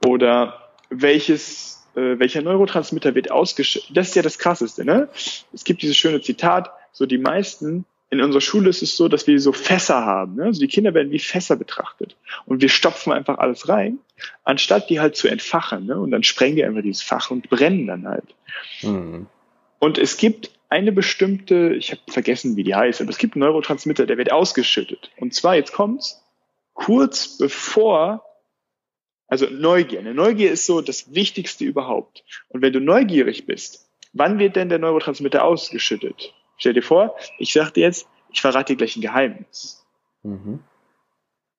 [0.07, 3.95] Oder welches, äh, welcher Neurotransmitter wird ausgeschüttet?
[3.95, 5.09] Das ist ja das Krasseste, ne?
[5.53, 7.85] Es gibt dieses schöne Zitat, so die meisten
[8.15, 10.37] in unserer Schule ist es so, dass wir so Fässer haben.
[10.37, 10.45] Ne?
[10.45, 12.17] Also die Kinder werden wie Fässer betrachtet.
[12.47, 13.99] Und wir stopfen einfach alles rein,
[14.45, 15.87] anstatt die halt zu entfachen.
[15.87, 15.99] Ne?
[15.99, 18.35] Und dann sprengen die einfach dieses Fach und brennen dann halt.
[18.83, 19.27] Mhm.
[19.79, 23.41] Und es gibt eine bestimmte, ich habe vergessen, wie die heißt, aber es gibt einen
[23.41, 25.11] Neurotransmitter, der wird ausgeschüttet.
[25.19, 26.23] Und zwar, jetzt kommt's,
[26.73, 28.25] kurz bevor,
[29.27, 30.01] also Neugier.
[30.01, 32.25] Eine Neugier ist so das Wichtigste überhaupt.
[32.49, 36.35] Und wenn du neugierig bist, wann wird denn der Neurotransmitter ausgeschüttet?
[36.57, 39.85] Stell dir vor, ich sag dir jetzt, ich verrate dir gleich ein Geheimnis.
[40.23, 40.63] Mhm.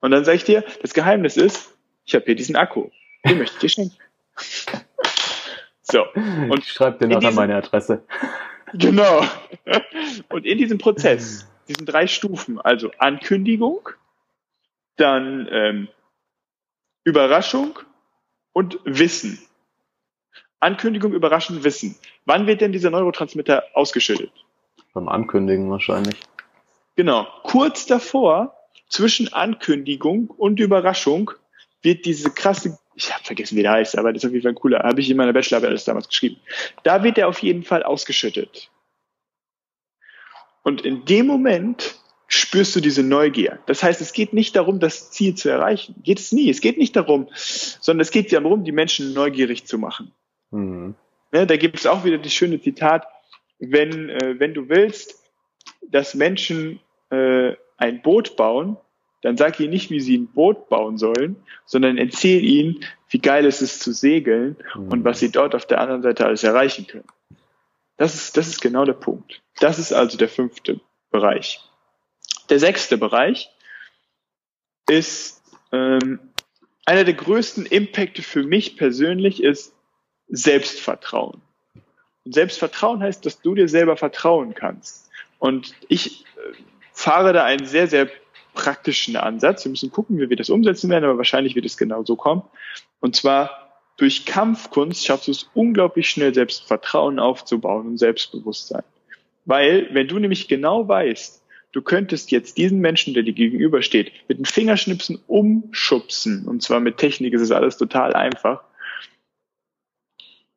[0.02, 2.90] Und dann sage ich dir, das Geheimnis ist, ich habe hier diesen Akku.
[3.26, 3.98] Den möchte ich dir schenken.
[5.82, 6.06] so.
[6.14, 8.04] Und ich schreibe dir nachher meine Adresse.
[8.74, 9.24] Genau.
[10.30, 13.90] Und in diesem Prozess, diesen drei Stufen, also Ankündigung,
[14.98, 15.88] dann ähm,
[17.06, 17.80] Überraschung
[18.52, 19.40] und Wissen.
[20.60, 21.96] Ankündigung, Überraschung, Wissen.
[22.26, 24.32] Wann wird denn dieser Neurotransmitter ausgeschüttet?
[24.96, 26.16] Beim Ankündigen wahrscheinlich.
[26.96, 27.28] Genau.
[27.44, 28.56] Kurz davor,
[28.88, 31.32] zwischen Ankündigung und Überraschung,
[31.82, 34.54] wird diese krasse, ich habe vergessen, wie der heißt, aber das ist auf jeden Fall
[34.54, 36.38] cooler, habe ich in meiner Bachelorarbeit alles damals geschrieben.
[36.84, 38.72] Da wird er auf jeden Fall ausgeschüttet.
[40.64, 43.60] Und in dem Moment spürst du diese Neugier.
[43.66, 45.96] Das heißt, es geht nicht darum, das Ziel zu erreichen.
[46.04, 46.50] Geht es nie.
[46.50, 50.14] Es geht nicht darum, sondern es geht darum, die Menschen neugierig zu machen.
[50.52, 50.96] Mhm.
[51.34, 53.06] Ne, da gibt es auch wieder das schöne Zitat,
[53.72, 55.24] wenn, äh, wenn du willst,
[55.82, 56.80] dass Menschen
[57.10, 58.78] äh, ein Boot bauen,
[59.22, 61.36] dann sag ihnen nicht, wie sie ein Boot bauen sollen,
[61.66, 64.90] sondern erzähl ihnen, wie geil es ist zu segeln mhm.
[64.90, 67.08] und was sie dort auf der anderen Seite alles erreichen können.
[67.98, 69.42] Das ist, das ist genau der Punkt.
[69.60, 70.80] Das ist also der fünfte
[71.12, 71.62] Bereich.
[72.50, 73.50] Der sechste Bereich
[74.88, 76.20] ist ähm,
[76.86, 79.74] einer der größten Impacte für mich persönlich ist
[80.28, 81.42] Selbstvertrauen.
[82.26, 85.10] Und Selbstvertrauen heißt, dass du dir selber vertrauen kannst.
[85.40, 86.54] Und ich äh,
[86.92, 88.10] fahre da einen sehr, sehr
[88.56, 89.64] praktischen Ansatz.
[89.66, 92.42] Wir müssen gucken, wie wir das umsetzen werden, aber wahrscheinlich wird es genau so kommen.
[93.00, 93.66] Und zwar
[93.98, 98.84] durch Kampfkunst schaffst du es unglaublich schnell, Selbstvertrauen aufzubauen und Selbstbewusstsein.
[99.46, 104.40] Weil, wenn du nämlich genau weißt, du könntest jetzt diesen Menschen, der dir gegenübersteht, mit
[104.40, 108.64] den Fingerschnipsen umschubsen, und zwar mit Technik ist es alles total einfach,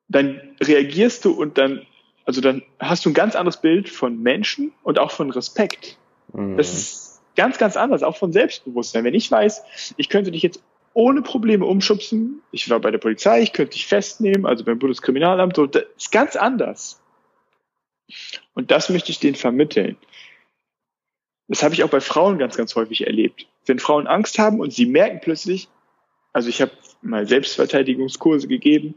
[0.08, 1.86] dann reagierst du und dann,
[2.24, 5.98] also dann hast du ein ganz anderes Bild von Menschen und auch von Respekt.
[6.32, 6.56] Mhm.
[6.56, 9.04] Das ist ganz, ganz anders, auch von Selbstbewusstsein.
[9.04, 10.62] Wenn ich weiß, ich könnte dich jetzt
[10.94, 15.54] ohne Probleme umschubsen, ich war bei der Polizei, ich könnte dich festnehmen, also beim Bundeskriminalamt,
[15.54, 17.00] so, das ist ganz anders.
[18.54, 19.96] Und das möchte ich denen vermitteln.
[21.46, 23.46] Das habe ich auch bei Frauen ganz, ganz häufig erlebt.
[23.66, 25.68] Wenn Frauen Angst haben und sie merken plötzlich,
[26.32, 28.94] also ich habe mal Selbstverteidigungskurse gegeben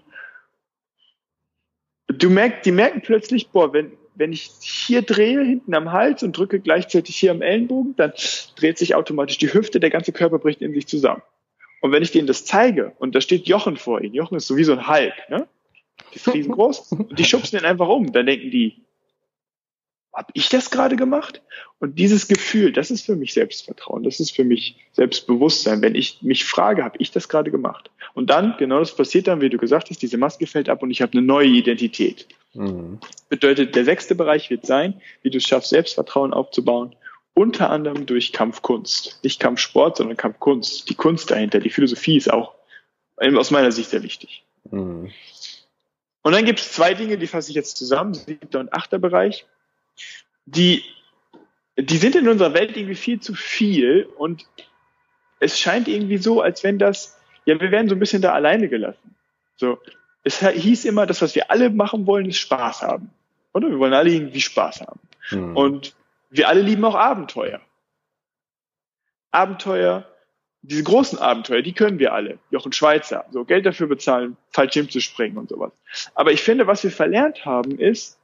[2.22, 6.38] du merkst, die merken plötzlich, boah, wenn, wenn ich hier drehe, hinten am Hals und
[6.38, 8.14] drücke gleichzeitig hier am Ellenbogen, dann
[8.56, 11.22] dreht sich automatisch die Hüfte, der ganze Körper bricht in sich zusammen.
[11.82, 14.56] Und wenn ich denen das zeige und da steht Jochen vor ihnen, Jochen ist so
[14.56, 15.48] wie so ein Hulk, ne?
[16.14, 18.12] Die ist riesengroß und die schubsen den einfach um.
[18.12, 18.84] Dann denken die,
[20.14, 21.42] habe ich das gerade gemacht?
[21.80, 25.82] Und dieses Gefühl, das ist für mich Selbstvertrauen, das ist für mich Selbstbewusstsein.
[25.82, 27.90] Wenn ich mich frage, habe ich das gerade gemacht?
[28.14, 30.92] Und dann, genau das passiert dann, wie du gesagt hast, diese Maske fällt ab und
[30.92, 32.28] ich habe eine neue Identität.
[32.54, 33.00] Mhm.
[33.30, 36.96] Bedeutet, der sechste Bereich wird sein, wie du es schaffst, Selbstvertrauen aufzubauen,
[37.34, 39.20] unter anderem durch Kampfkunst.
[39.24, 40.90] Nicht Kampfsport, sondern Kampfkunst.
[40.90, 42.56] Die Kunst dahinter, die Philosophie ist auch
[43.18, 44.44] aus meiner Sicht sehr wichtig.
[44.70, 45.12] Mhm.
[46.24, 49.46] Und dann gibt es zwei Dinge, die fasse ich jetzt zusammen, siebter und achter Bereich
[50.46, 50.84] die,
[51.78, 54.46] die sind in unserer Welt irgendwie viel zu viel und
[55.40, 58.70] es scheint irgendwie so, als wenn das, ja, wir werden so ein bisschen da alleine
[58.70, 59.16] gelassen.
[59.56, 59.80] So,
[60.24, 63.10] es hieß immer, das, was wir alle machen wollen, ist Spaß haben.
[63.54, 63.70] Oder?
[63.70, 65.00] Wir wollen alle irgendwie Spaß haben.
[65.30, 65.58] Hm.
[65.58, 65.96] Und
[66.30, 67.60] wir alle lieben auch Abenteuer.
[69.32, 70.06] Abenteuer,
[70.62, 72.38] diese großen Abenteuer, die können wir alle.
[72.52, 75.72] Jochen Schweizer, so Geld dafür bezahlen, Fallschirm zu springen und sowas.
[76.14, 78.20] Aber ich finde, was wir verlernt haben, ist,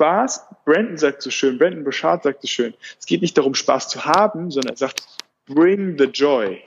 [0.00, 3.88] Spaß, Brandon sagt so schön, Brandon Bouchard sagt so schön, es geht nicht darum, Spaß
[3.88, 5.02] zu haben, sondern er sagt,
[5.44, 6.62] bring the joy.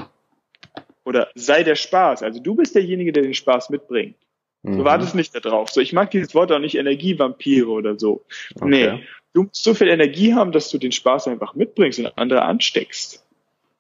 [1.04, 2.22] Oder sei der Spaß.
[2.22, 4.16] Also du bist derjenige, der den Spaß mitbringt.
[4.62, 4.78] Mhm.
[4.78, 5.72] Du wartest nicht darauf.
[5.72, 8.24] So, ich mag dieses Wort auch nicht Energievampire oder so.
[8.56, 8.68] Okay.
[8.70, 9.04] Nee.
[9.34, 13.26] Du musst so viel Energie haben, dass du den Spaß einfach mitbringst und andere ansteckst.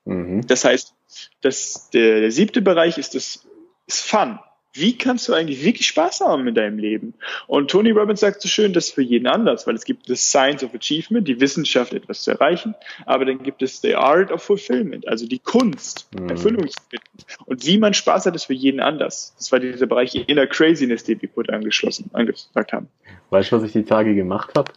[0.05, 0.47] Mhm.
[0.47, 0.95] Das heißt,
[1.41, 3.47] das, der, der siebte Bereich ist das,
[3.85, 4.39] ist Fun.
[4.73, 7.13] Wie kannst du eigentlich wirklich Spaß haben in deinem Leben?
[7.47, 10.27] Und Tony Robbins sagt so schön, das ist für jeden anders, weil es gibt das
[10.27, 12.75] Science of Achievement, die Wissenschaft, etwas zu erreichen,
[13.05, 16.29] aber dann gibt es the Art of Fulfillment, also die Kunst, mhm.
[16.29, 17.05] Erfüllung zu finden.
[17.45, 19.35] Und wie man Spaß hat, ist für jeden anders.
[19.37, 22.87] Das war dieser Bereich Inner Craziness, den wir kurz angeschlossen, angesagt haben.
[23.29, 24.71] Weißt du, was ich die Tage gemacht habe?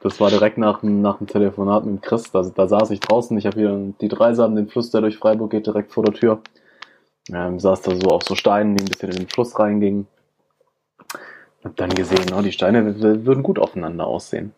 [0.00, 2.30] Das war direkt nach, nach dem Telefonat mit Chris.
[2.30, 3.36] Da, da saß ich draußen.
[3.36, 6.42] Ich habe hier die Dreisam, den Fluss, der durch Freiburg geht, direkt vor der Tür.
[7.30, 10.06] Ähm, saß da so auf so Steinen, die ein bisschen in den Fluss reingingen.
[11.62, 14.52] Hab dann gesehen, oh, die Steine würden gut aufeinander aussehen.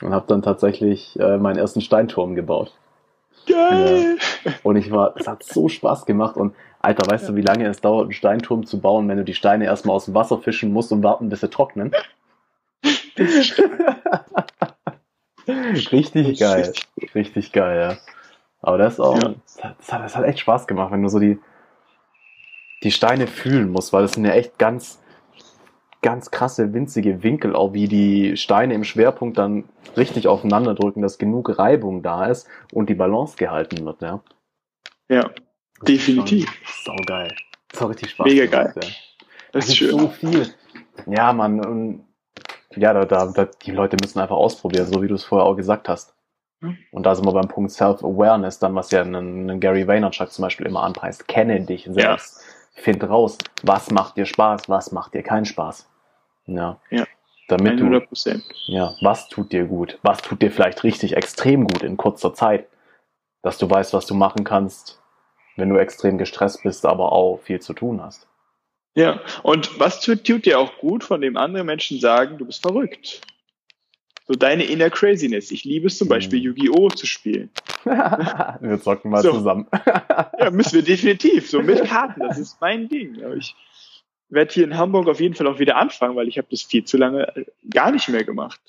[0.00, 2.72] Und hab dann tatsächlich äh, meinen ersten Steinturm gebaut.
[3.46, 4.18] Geil!
[4.44, 4.52] Ja.
[4.62, 6.36] Und ich war, es hat so Spaß gemacht.
[6.36, 7.30] Und Alter, weißt ja.
[7.30, 10.04] du, wie lange es dauert, einen Steinturm zu bauen, wenn du die Steine erstmal aus
[10.04, 11.92] dem Wasser fischen musst und warten, bis sie trocknen?
[15.92, 16.72] richtig geil.
[17.14, 17.96] Richtig geil, ja.
[18.60, 19.34] Aber das ist auch, ja.
[19.44, 21.38] das, hat, das hat echt Spaß gemacht, wenn du so die,
[22.86, 25.02] die Steine fühlen musst, weil das sind ja echt ganz,
[26.02, 29.64] ganz krasse, winzige Winkel, auch wie die Steine im Schwerpunkt dann
[29.96, 34.22] richtig aufeinander drücken, dass genug Reibung da ist und die Balance gehalten wird, ja.
[35.08, 35.30] Ja,
[35.82, 36.48] definitiv.
[36.84, 37.34] Sau geil.
[37.70, 38.72] Das hat richtig Spaß Mega geil.
[38.74, 38.80] Ja.
[38.80, 38.92] Das,
[39.52, 39.90] das ist schön.
[39.90, 40.54] so viel.
[41.06, 42.04] Ja, man, und
[42.76, 45.56] ja, da, da, da, die Leute müssen einfach ausprobieren, so wie du es vorher auch
[45.56, 46.14] gesagt hast.
[46.62, 46.78] Hm.
[46.92, 50.42] Und da sind wir beim Punkt Self-Awareness, dann was ja ein, ein Gary Vaynerchuk zum
[50.42, 51.26] Beispiel immer anpreist.
[51.26, 52.40] Kenne dich selbst.
[52.40, 52.55] Ja.
[52.76, 55.88] Find raus, was macht dir Spaß, was macht dir keinen Spaß.
[56.46, 56.80] Ja.
[56.90, 57.04] ja.
[57.48, 58.32] Damit 100%.
[58.34, 59.98] du, ja, was tut dir gut?
[60.02, 62.66] Was tut dir vielleicht richtig extrem gut in kurzer Zeit?
[63.42, 65.00] Dass du weißt, was du machen kannst,
[65.56, 68.26] wenn du extrem gestresst bist, aber auch viel zu tun hast.
[68.94, 72.62] Ja, und was tut, tut dir auch gut, von dem andere Menschen sagen, du bist
[72.62, 73.20] verrückt?
[74.28, 75.52] So deine inner Craziness.
[75.52, 76.46] Ich liebe es zum Beispiel, mhm.
[76.46, 76.88] Yu-Gi-Oh!
[76.88, 77.50] zu spielen.
[77.84, 79.32] wir zocken mal so.
[79.32, 79.68] zusammen.
[80.38, 81.48] ja, müssen wir definitiv.
[81.48, 83.22] So mit Karten, das ist mein Ding.
[83.22, 83.54] Aber ich
[84.28, 86.84] werde hier in Hamburg auf jeden Fall auch wieder anfangen, weil ich habe das viel
[86.84, 88.60] zu lange äh, gar nicht mehr gemacht.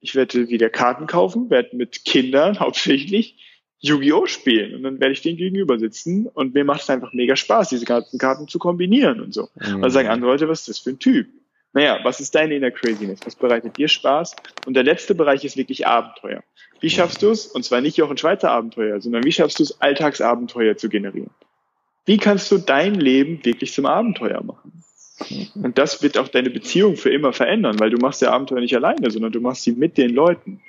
[0.00, 3.36] Ich werde wieder Karten kaufen, werde mit Kindern hauptsächlich
[3.80, 4.26] Yu-Gi-Oh!
[4.26, 7.68] spielen und dann werde ich den gegenüber sitzen und mir macht es einfach mega Spaß,
[7.70, 9.48] diese ganzen Karten zu kombinieren und so.
[9.56, 9.82] Mhm.
[9.82, 11.28] Also sagen andere Leute, was ist das für ein Typ?
[11.76, 13.20] Naja, was ist deine Inner Craziness?
[13.26, 14.34] Was bereitet dir Spaß?
[14.64, 16.42] Und der letzte Bereich ist wirklich Abenteuer.
[16.80, 17.44] Wie schaffst du es?
[17.48, 21.28] Und zwar nicht auch ein Schweizer Abenteuer, sondern wie schaffst du es, Alltagsabenteuer zu generieren?
[22.06, 24.72] Wie kannst du dein Leben wirklich zum Abenteuer machen?
[25.54, 28.74] Und das wird auch deine Beziehung für immer verändern, weil du machst ja Abenteuer nicht
[28.74, 30.62] alleine, sondern du machst sie mit den Leuten.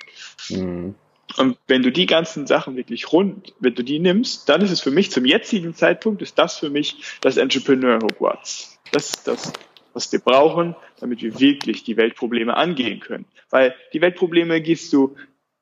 [0.50, 0.94] Mhm.
[1.38, 4.82] Und wenn du die ganzen Sachen wirklich rund, wenn du die nimmst, dann ist es
[4.82, 8.78] für mich zum jetzigen Zeitpunkt, ist das für mich das Entrepreneur Hogwarts.
[8.92, 9.52] Das ist das,
[9.98, 13.24] was wir brauchen, damit wir wirklich die Weltprobleme angehen können.
[13.50, 15.16] Weil die Weltprobleme gehst du,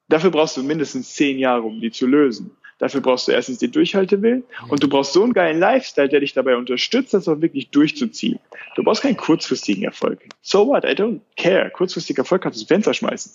[0.08, 2.50] dafür brauchst du mindestens zehn Jahre, um die zu lösen.
[2.78, 6.34] Dafür brauchst du erstens den Durchhaltewillen und du brauchst so einen geilen Lifestyle, der dich
[6.34, 8.38] dabei unterstützt, das auch wirklich durchzuziehen.
[8.74, 10.22] Du brauchst keinen kurzfristigen Erfolg.
[10.42, 10.84] So what?
[10.84, 11.70] I don't care.
[11.70, 13.32] Kurzfristiger Erfolg kannst du ins Fenster schmeißen.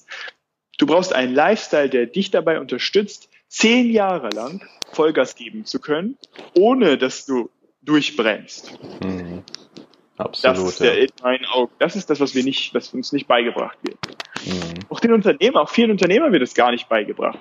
[0.77, 4.61] Du brauchst einen Lifestyle, der dich dabei unterstützt, zehn Jahre lang
[4.91, 6.19] Vollgas geben zu können,
[6.53, 7.49] ohne dass du
[7.81, 8.77] durchbrennst.
[9.03, 9.43] Mhm.
[10.22, 10.57] Absolut.
[10.57, 11.72] Das ist der, in meinen Augen.
[11.80, 13.98] Das ist das, was wir nicht, was uns nicht beigebracht wird.
[14.45, 14.80] Mhm.
[14.89, 17.39] Auch den Unternehmer, auch vielen Unternehmern wird es gar nicht beigebracht.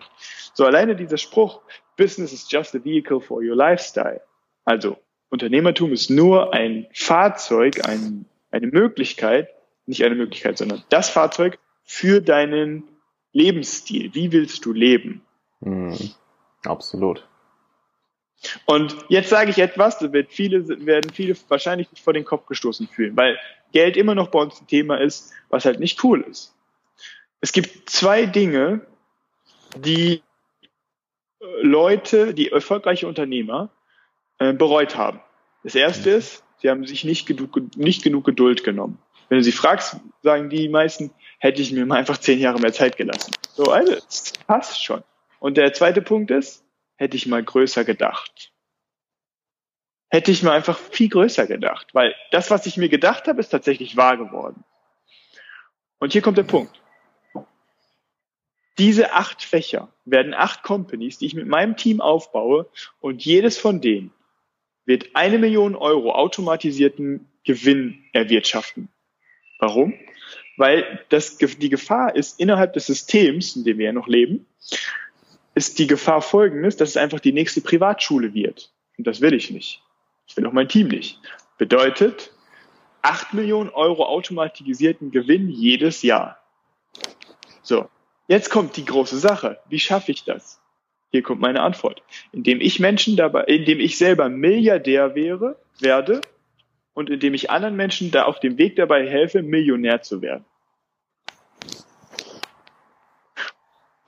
[0.55, 1.61] So alleine dieser Spruch,
[1.97, 4.23] Business is just a vehicle for your lifestyle.
[4.65, 4.97] Also,
[5.29, 9.49] Unternehmertum ist nur ein Fahrzeug, ein, eine Möglichkeit,
[9.87, 12.85] nicht eine Möglichkeit, sondern das Fahrzeug für deinen
[13.33, 14.15] Lebensstil.
[14.15, 15.23] Wie willst du leben?
[15.61, 16.13] Mhm.
[16.65, 17.27] Absolut.
[18.65, 22.47] Und jetzt sage ich etwas, da wird viele, werden viele wahrscheinlich nicht vor den Kopf
[22.47, 23.39] gestoßen fühlen, weil
[23.73, 26.55] Geld immer noch bei uns ein Thema ist, was halt nicht cool ist.
[27.41, 28.81] Es gibt zwei Dinge,
[29.77, 30.23] die
[31.41, 33.71] äh, Leute, die erfolgreiche Unternehmer
[34.39, 35.21] äh, bereut haben.
[35.63, 38.99] Das erste ist, sie haben sich nicht genug, nicht genug Geduld genommen.
[39.29, 42.73] Wenn du sie fragst, sagen die meisten, hätte ich mir mal einfach zehn Jahre mehr
[42.73, 43.33] Zeit gelassen.
[43.55, 43.97] So, also,
[44.47, 45.03] passt schon.
[45.39, 46.65] Und der zweite Punkt ist,
[47.01, 48.53] hätte ich mal größer gedacht.
[50.11, 53.49] Hätte ich mal einfach viel größer gedacht, weil das, was ich mir gedacht habe, ist
[53.49, 54.65] tatsächlich wahr geworden.
[55.99, 56.83] Und hier kommt der Punkt.
[58.77, 62.69] Diese acht Fächer werden acht Companies, die ich mit meinem Team aufbaue
[63.01, 64.13] und jedes von denen
[64.85, 68.89] wird eine Million Euro automatisierten Gewinn erwirtschaften.
[69.59, 69.95] Warum?
[70.61, 74.47] weil das, die Gefahr ist innerhalb des Systems, in dem wir ja noch leben,
[75.61, 78.73] ist die Gefahr folgendes, dass es einfach die nächste Privatschule wird.
[78.97, 79.83] Und das will ich nicht.
[80.27, 81.21] Ich will auch mein Team nicht.
[81.59, 82.33] Bedeutet,
[83.03, 86.39] 8 Millionen Euro automatisierten Gewinn jedes Jahr.
[87.61, 87.91] So,
[88.27, 89.59] jetzt kommt die große Sache.
[89.69, 90.63] Wie schaffe ich das?
[91.11, 92.03] Hier kommt meine Antwort.
[92.33, 96.23] Indem ich Menschen dabei, indem ich selber Milliardär wäre, werde
[96.95, 100.47] und indem ich anderen Menschen da auf dem Weg dabei helfe, Millionär zu werden.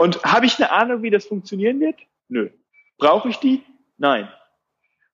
[0.03, 1.95] Und habe ich eine Ahnung, wie das funktionieren wird?
[2.27, 2.51] Nö.
[2.99, 3.63] Brauche ich die?
[3.99, 4.29] Nein.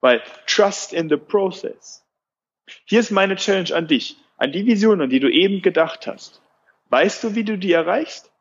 [0.00, 2.06] Weil trust in the process.
[2.86, 6.40] Hier ist meine Challenge an dich, an die Vision, an die du eben gedacht hast.
[6.88, 8.32] Weißt du, wie du die erreichst?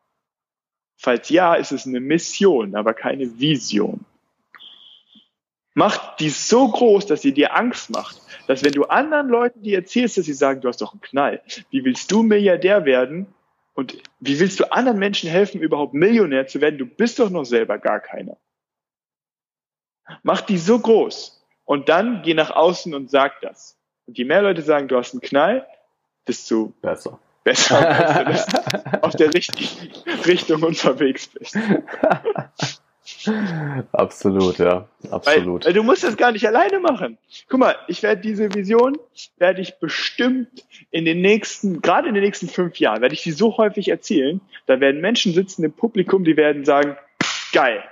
[0.95, 4.05] Falls ja, ist es eine Mission, aber keine Vision.
[5.73, 9.73] Macht die so groß, dass sie dir Angst macht, dass wenn du anderen Leuten die
[9.73, 11.41] erzählst, dass sie sagen, du hast doch einen Knall,
[11.71, 13.27] wie willst du Milliardär werden
[13.77, 16.79] und wie willst du anderen Menschen helfen, überhaupt Millionär zu werden?
[16.79, 18.35] Du bist doch noch selber gar keiner.
[20.23, 23.77] Mach die so groß und dann geh nach außen und sag das.
[24.07, 25.67] Und je mehr Leute sagen, du hast einen Knall,
[26.27, 28.57] desto besser besser, als du
[29.03, 29.93] auf der richtigen
[30.25, 31.55] Richtung unterwegs bist.
[33.93, 34.87] Absolut, ja.
[35.09, 35.63] Absolut.
[35.63, 37.17] Weil, weil, du musst das gar nicht alleine machen.
[37.47, 38.97] Guck mal, ich werde diese Vision,
[39.37, 43.31] werde ich bestimmt in den nächsten, gerade in den nächsten fünf Jahren, werde ich sie
[43.31, 46.97] so häufig erzählen, da werden Menschen sitzen im Publikum, die werden sagen,
[47.53, 47.83] geil.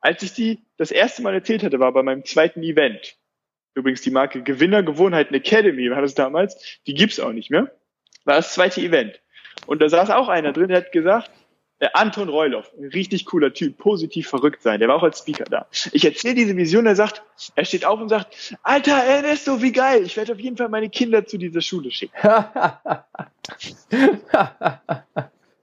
[0.00, 3.16] Als ich die das erste Mal erzählt hatte, war bei meinem zweiten Event.
[3.74, 6.80] Übrigens die Marke Gewinner Gewohnheiten Academy war das damals.
[6.86, 7.70] Die gibt's auch nicht mehr
[8.24, 9.20] war das zweite Event.
[9.66, 11.30] Und da saß auch einer drin, der hat gesagt,
[11.82, 15.44] äh, Anton Reuloff, ein richtig cooler Typ, positiv verrückt sein, der war auch als Speaker
[15.44, 15.66] da.
[15.90, 17.24] Ich erzähle diese Vision, er sagt,
[17.56, 20.88] er steht auf und sagt, Alter Ernesto, wie geil, ich werde auf jeden Fall meine
[20.88, 22.16] Kinder zu dieser Schule schicken.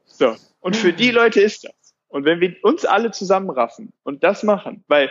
[0.05, 1.95] so, und für die Leute ist das.
[2.09, 5.09] Und wenn wir uns alle zusammenraffen und das machen, weil,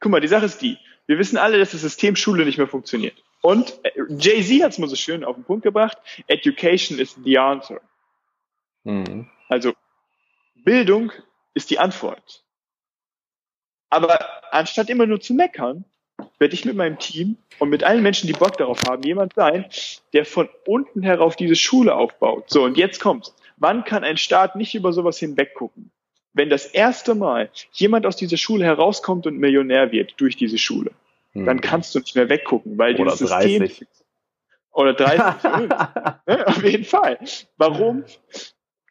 [0.00, 2.68] guck mal, die Sache ist die, wir wissen alle, dass das System Schule nicht mehr
[2.68, 3.22] funktioniert.
[3.42, 7.36] Und äh, Jay-Z hat es mal so schön auf den Punkt gebracht, Education is the
[7.36, 7.82] answer.
[8.84, 9.28] Mhm.
[9.48, 9.72] Also
[10.54, 11.12] Bildung
[11.54, 12.44] ist die Antwort.
[13.90, 14.18] Aber
[14.52, 15.84] anstatt immer nur zu meckern,
[16.38, 19.66] werde ich mit meinem Team und mit allen Menschen, die Bock darauf haben, jemand sein,
[20.12, 22.50] der von unten herauf diese Schule aufbaut.
[22.50, 23.34] So, und jetzt kommt's.
[23.56, 25.90] Wann kann ein Staat nicht über sowas hinweggucken?
[26.32, 30.90] Wenn das erste Mal jemand aus dieser Schule herauskommt und Millionär wird durch diese Schule
[31.34, 31.46] hm.
[31.46, 33.58] dann kannst du nicht mehr weggucken, weil oder dieses 30.
[33.58, 33.88] System
[34.72, 35.42] oder 30
[36.26, 37.18] ne, auf jeden Fall.
[37.56, 38.04] Warum?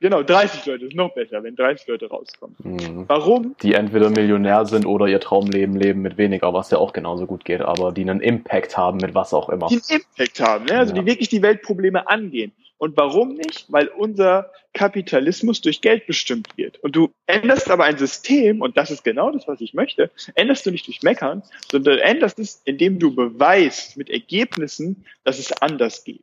[0.03, 2.57] Genau, 30 Leute ist noch besser, wenn 30 Leute rauskommen.
[2.61, 3.05] Mhm.
[3.07, 3.55] Warum?
[3.61, 7.45] Die entweder Millionär sind oder ihr Traumleben leben mit weniger, was ja auch genauso gut
[7.45, 9.67] geht, aber die einen Impact haben mit was auch immer.
[9.67, 10.77] Die einen Impact haben, ne?
[10.77, 11.01] also ja.
[11.01, 12.51] die wirklich die Weltprobleme angehen.
[12.77, 13.71] Und warum nicht?
[13.71, 16.80] Weil unser Kapitalismus durch Geld bestimmt wird.
[16.80, 20.65] Und du änderst aber ein System, und das ist genau das, was ich möchte, änderst
[20.65, 26.03] du nicht durch Meckern, sondern änderst es, indem du beweist mit Ergebnissen, dass es anders
[26.03, 26.19] geht.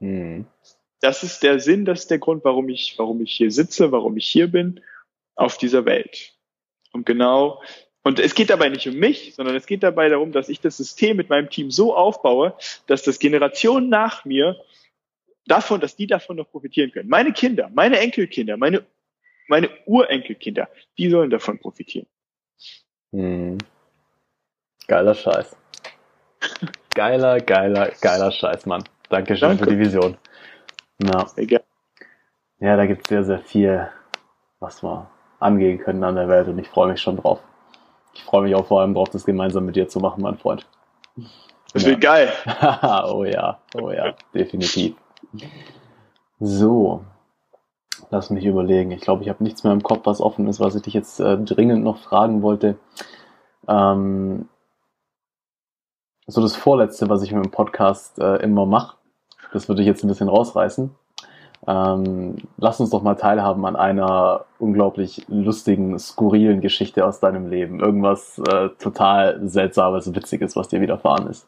[0.00, 0.44] Mhm.
[1.00, 4.16] Das ist der Sinn, das ist der Grund, warum ich, warum ich hier sitze, warum
[4.16, 4.80] ich hier bin,
[5.34, 6.34] auf dieser Welt.
[6.92, 7.60] Und genau
[8.02, 10.76] und es geht dabei nicht um mich, sondern es geht dabei darum, dass ich das
[10.76, 12.54] System mit meinem Team so aufbaue,
[12.86, 14.56] dass das Generationen nach mir
[15.46, 17.08] davon, dass die davon noch profitieren können.
[17.08, 18.86] Meine Kinder, meine Enkelkinder, meine,
[19.48, 22.06] meine Urenkelkinder, die sollen davon profitieren.
[23.12, 23.58] Hm.
[24.86, 25.56] Geiler Scheiß.
[26.94, 28.82] Geiler, geiler, geiler Scheiß, Mann.
[29.10, 29.64] Dankeschön Danke.
[29.64, 30.16] für die Vision.
[31.02, 31.26] Ja.
[32.58, 33.88] ja, da gibt es sehr, sehr viel,
[34.58, 35.08] was wir
[35.38, 37.40] angehen können an der Welt und ich freue mich schon drauf.
[38.12, 40.66] Ich freue mich auch vor allem drauf, das gemeinsam mit dir zu machen, mein Freund.
[41.72, 41.90] Das ja.
[41.90, 42.32] wird geil.
[43.08, 44.96] oh ja, oh ja, definitiv.
[46.38, 47.04] So,
[48.10, 48.90] lass mich überlegen.
[48.90, 51.20] Ich glaube, ich habe nichts mehr im Kopf, was offen ist, was ich dich jetzt
[51.20, 52.76] äh, dringend noch fragen wollte.
[53.68, 54.48] Ähm,
[56.26, 58.96] so das Vorletzte, was ich mit dem Podcast äh, immer mache,
[59.52, 60.90] das würde ich jetzt ein bisschen rausreißen.
[61.66, 67.80] Ähm, lass uns doch mal teilhaben an einer unglaublich lustigen, skurrilen Geschichte aus deinem Leben.
[67.80, 71.46] Irgendwas äh, total seltsames, witziges, was dir widerfahren ist.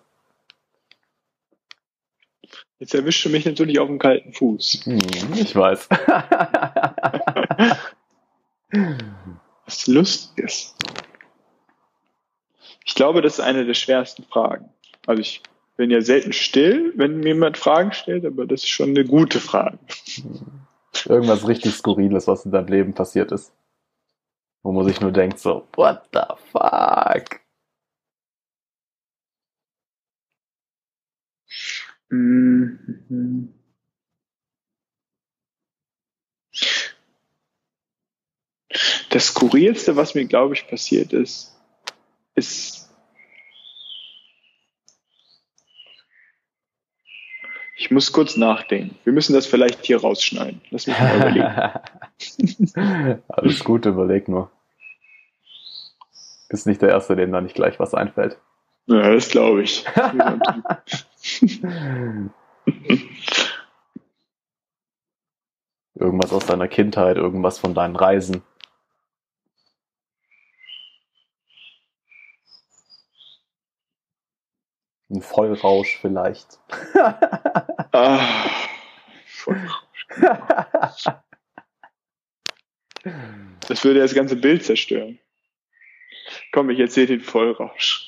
[2.78, 4.82] Jetzt erwischst du mich natürlich auf dem kalten Fuß.
[4.84, 4.98] Hm,
[5.34, 5.88] ich weiß.
[9.66, 10.74] Was Lustiges.
[12.84, 14.70] Ich glaube, das ist eine der schwersten Fragen.
[15.06, 15.42] Also ich
[15.76, 19.40] bin ja selten still, wenn mir jemand Fragen stellt, aber das ist schon eine gute
[19.40, 19.78] Frage.
[21.06, 23.52] Irgendwas richtig Skurriles, was in deinem Leben passiert ist.
[24.62, 26.20] Wo man sich nur denkt so, what the
[26.52, 27.40] fuck?
[32.10, 33.54] Mhm.
[39.10, 41.54] Das Skurrilste, was mir, glaube ich, passiert ist,
[42.34, 42.81] ist,
[47.82, 48.96] ich muss kurz nachdenken.
[49.02, 50.60] Wir müssen das vielleicht hier rausschneiden.
[50.70, 51.48] Lass mich mal überlegen.
[53.28, 54.52] Alles gut, überleg nur.
[56.48, 58.38] Bist nicht der Erste, dem da nicht gleich was einfällt.
[58.86, 59.84] Ja, das glaube ich.
[65.96, 68.44] irgendwas aus deiner Kindheit, irgendwas von deinen Reisen.
[75.12, 76.59] Ein Vollrausch vielleicht.
[77.93, 78.51] Ah,
[79.27, 80.06] Vollrausch.
[83.69, 85.19] Das würde das ganze Bild zerstören.
[86.52, 88.06] Komm, ich erzähle den Vollrausch.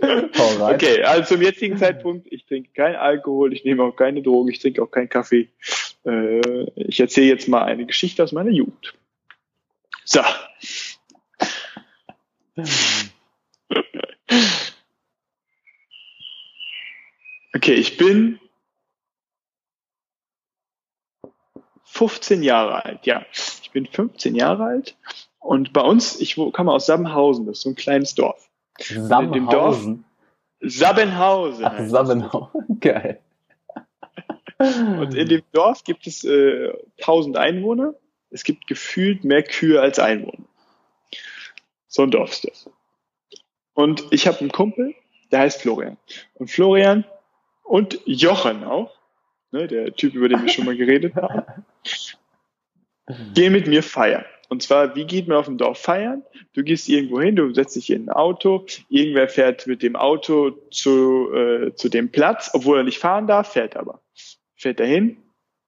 [0.00, 4.60] okay, also zum jetzigen Zeitpunkt, ich trinke kein Alkohol, ich nehme auch keine Drogen, ich
[4.60, 5.48] trinke auch keinen Kaffee.
[6.04, 8.94] Äh, ich erzähle jetzt mal eine Geschichte aus meiner Jugend.
[10.04, 10.20] So.
[17.54, 18.38] Okay, ich bin
[21.84, 23.24] 15 Jahre alt, ja.
[23.32, 24.96] Ich bin 15 Jahre alt
[25.40, 28.48] und bei uns, ich komme aus Sabbenhausen, das ist so ein kleines Dorf.
[30.60, 31.64] Dorf, Sabbenhausen.
[31.64, 33.20] Ach, Sabbenhausen, geil.
[34.58, 37.94] Und in dem Dorf gibt es äh, 1000 Einwohner.
[38.30, 40.44] Es gibt gefühlt mehr Kühe als Einwohner.
[41.86, 42.70] So ein Dorf ist das.
[43.72, 44.94] Und ich habe einen Kumpel,
[45.30, 45.96] der heißt Florian.
[46.34, 47.04] Und Florian
[47.68, 48.94] und Jochen auch,
[49.52, 51.42] ne, der Typ, über den wir schon mal geredet haben,
[53.34, 54.24] gehen mit mir feiern.
[54.48, 56.22] Und zwar, wie geht man auf dem Dorf feiern?
[56.54, 60.52] Du gehst irgendwo hin, du setzt dich in ein Auto, irgendwer fährt mit dem Auto
[60.70, 64.00] zu, äh, zu dem Platz, obwohl er nicht fahren darf, fährt aber.
[64.56, 65.18] Fährt dahin,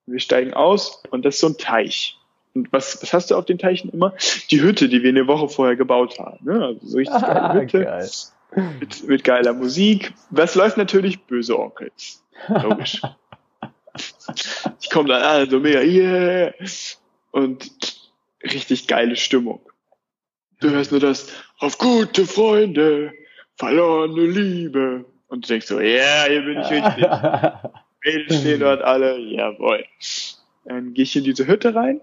[0.07, 2.17] wir steigen aus und das ist so ein Teich.
[2.55, 4.15] Und was, was hast du auf den Teichen immer?
[4.51, 6.45] Die Hütte, die wir eine Woche vorher gebaut haben.
[6.45, 6.65] Ne?
[6.65, 8.09] Also so richtig geile Ah, Hütte geil.
[8.79, 10.13] Mit, mit geiler Musik.
[10.31, 11.21] Was läuft natürlich?
[11.25, 12.25] Böse Onkels.
[12.49, 13.01] Logisch.
[14.81, 16.53] ich komme dann an, so mega, yeah.
[17.31, 17.71] Und
[18.43, 19.61] richtig geile Stimmung.
[20.61, 23.13] Du hörst nur das, auf gute Freunde,
[23.57, 25.05] verlorene Liebe.
[25.29, 27.07] Und du denkst so, ja, yeah, hier bin ich richtig.
[28.05, 29.85] Mädels stehen dort alle, jawohl.
[30.65, 32.01] Dann gehe ich in diese Hütte rein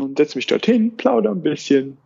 [0.00, 1.98] und setze mich dorthin, plauder ein bisschen,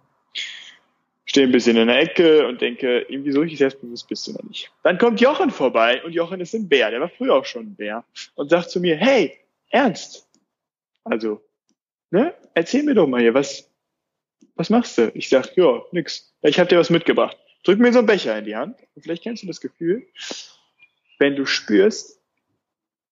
[1.31, 4.43] stehe ein bisschen in der Ecke und denke, irgendwie so richtig selbstbewusst bist du noch
[4.43, 4.69] nicht.
[4.82, 7.74] Dann kommt Jochen vorbei und Jochen ist ein Bär, der war früher auch schon ein
[7.77, 8.05] Bär
[8.35, 9.39] und sagt zu mir, hey,
[9.69, 10.28] Ernst,
[11.05, 11.40] also,
[12.11, 13.70] ne, erzähl mir doch mal hier, was,
[14.57, 15.12] was machst du?
[15.15, 16.35] Ich sag, ja, nix.
[16.43, 17.36] Ich habe dir was mitgebracht.
[17.62, 20.05] Drück mir so einen Becher in die Hand und vielleicht kennst du das Gefühl,
[21.20, 22.20] wenn du spürst,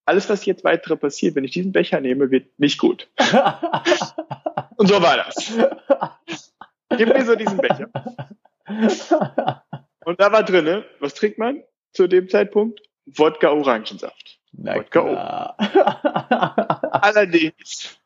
[0.03, 3.07] alles, was jetzt weitere passiert, wenn ich diesen Becher nehme, wird nicht gut.
[4.75, 5.53] Und so war das.
[6.97, 7.89] Gib mir so diesen Becher.
[10.05, 11.63] Und da war drinne, was trinkt man
[11.93, 12.81] zu dem Zeitpunkt?
[13.05, 14.39] Wodka Orangensaft.
[14.53, 15.55] Na Wodka.
[16.91, 17.97] Allerdings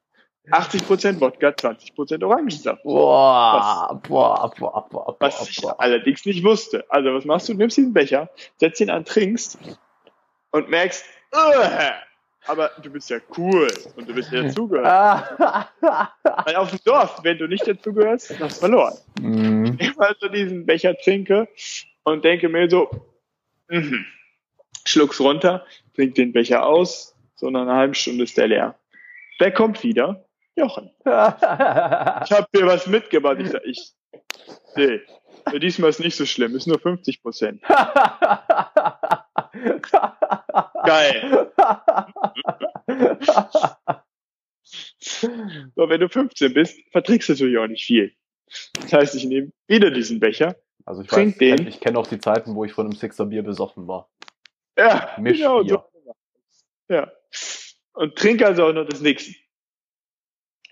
[0.51, 2.83] 80% Wodka, 20% Orangensaft.
[2.83, 5.79] Boah, boah, boah, boah, Was boah, ich boah.
[5.79, 6.83] allerdings nicht wusste.
[6.89, 7.53] Also was machst du?
[7.53, 9.57] Nimmst diesen Becher, setzt ihn an, trinkst
[10.51, 11.93] und merkst, "Ugh,
[12.47, 14.85] aber du bist ja cool und du bist ja dazugehört.
[14.85, 15.69] Ah.
[16.45, 18.97] Weil auf dem Dorf, wenn du nicht dazugehörst, hast du verloren.
[19.19, 19.75] Mm.
[19.79, 21.47] Ich also diesen Becher trinke
[22.03, 22.89] und denke mir so,
[23.69, 24.05] mhm.
[24.85, 25.65] schluck's runter,
[25.95, 28.75] trink den Becher aus, so nach einer halben Stunde ist der leer.
[29.39, 30.25] Wer kommt wieder?
[30.55, 30.91] Jochen.
[30.99, 33.37] Ich habe dir was mitgebracht.
[33.39, 33.93] Ich sag, ich,
[34.75, 35.01] nee,
[35.59, 37.61] diesmal ist nicht so schlimm, ist nur 50 Prozent.
[40.85, 41.51] Geil.
[44.65, 48.13] So, wenn du 15 bist, verträgst du natürlich auch nicht viel.
[48.73, 50.55] Das heißt, ich nehme wieder diesen Becher.
[50.85, 51.67] Also ich Trink weiß, den.
[51.67, 54.09] ich kenne auch die Zeiten, wo ich von einem Sixer Bier besoffen war.
[54.77, 55.47] Ja, Mischbier.
[55.47, 55.83] genau so.
[56.89, 57.11] Ja.
[57.93, 59.33] Und trinke also auch noch das nächste.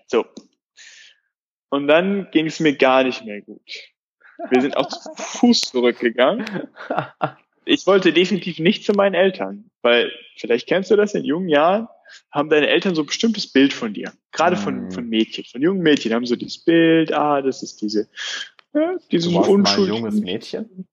[0.06, 0.26] So.
[1.70, 3.62] Und dann ging es mir gar nicht mehr gut.
[4.50, 6.68] Wir sind auch zu Fuß zurückgegangen.
[7.64, 11.88] Ich wollte definitiv nicht zu meinen Eltern, weil vielleicht kennst du das in jungen Jahren,
[12.30, 14.12] haben deine Eltern so ein bestimmtes Bild von dir.
[14.32, 14.90] Gerade von, Mhm.
[14.90, 18.08] von Mädchen, von jungen Mädchen haben so dieses Bild, ah, das ist diese,
[18.74, 19.96] ja, diese Du unschuldige.
[19.96, 20.86] junges Mädchen?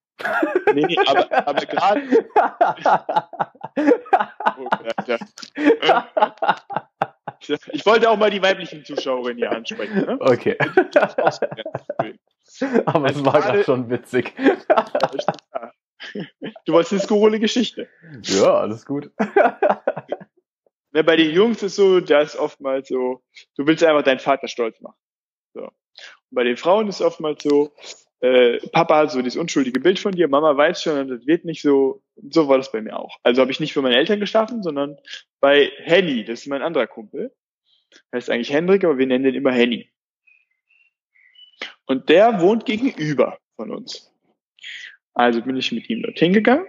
[0.74, 2.02] Nee, nee, aber, aber gerade,
[4.58, 4.68] oh.
[7.72, 9.96] Ich wollte auch mal die weiblichen Zuschauerinnen hier ansprechen.
[10.04, 10.18] Ne?
[10.20, 10.56] Okay.
[12.84, 14.34] Aber es war gerade schon witzig.
[16.64, 17.88] Du wolltest eine skurrile Geschichte.
[18.22, 19.10] Ja, alles gut.
[20.92, 23.22] Ne, bei den Jungs ist so, da ist oftmals so,
[23.56, 24.98] du willst einfach deinen Vater stolz machen.
[25.54, 25.62] So.
[25.62, 25.72] Und
[26.32, 27.72] bei den Frauen ist oftmals so,
[28.20, 31.62] äh, Papa hat so dieses unschuldige Bild von dir, Mama weiß schon, das wird nicht
[31.62, 33.18] so, so war das bei mir auch.
[33.22, 34.98] Also habe ich nicht für meine Eltern geschlafen, sondern
[35.40, 37.32] bei Henny, das ist mein anderer Kumpel.
[38.12, 39.90] Heißt eigentlich Hendrik, aber wir nennen den immer Henny.
[41.86, 44.09] Und der wohnt gegenüber von uns.
[45.14, 46.66] Also bin ich mit ihm dorthin gegangen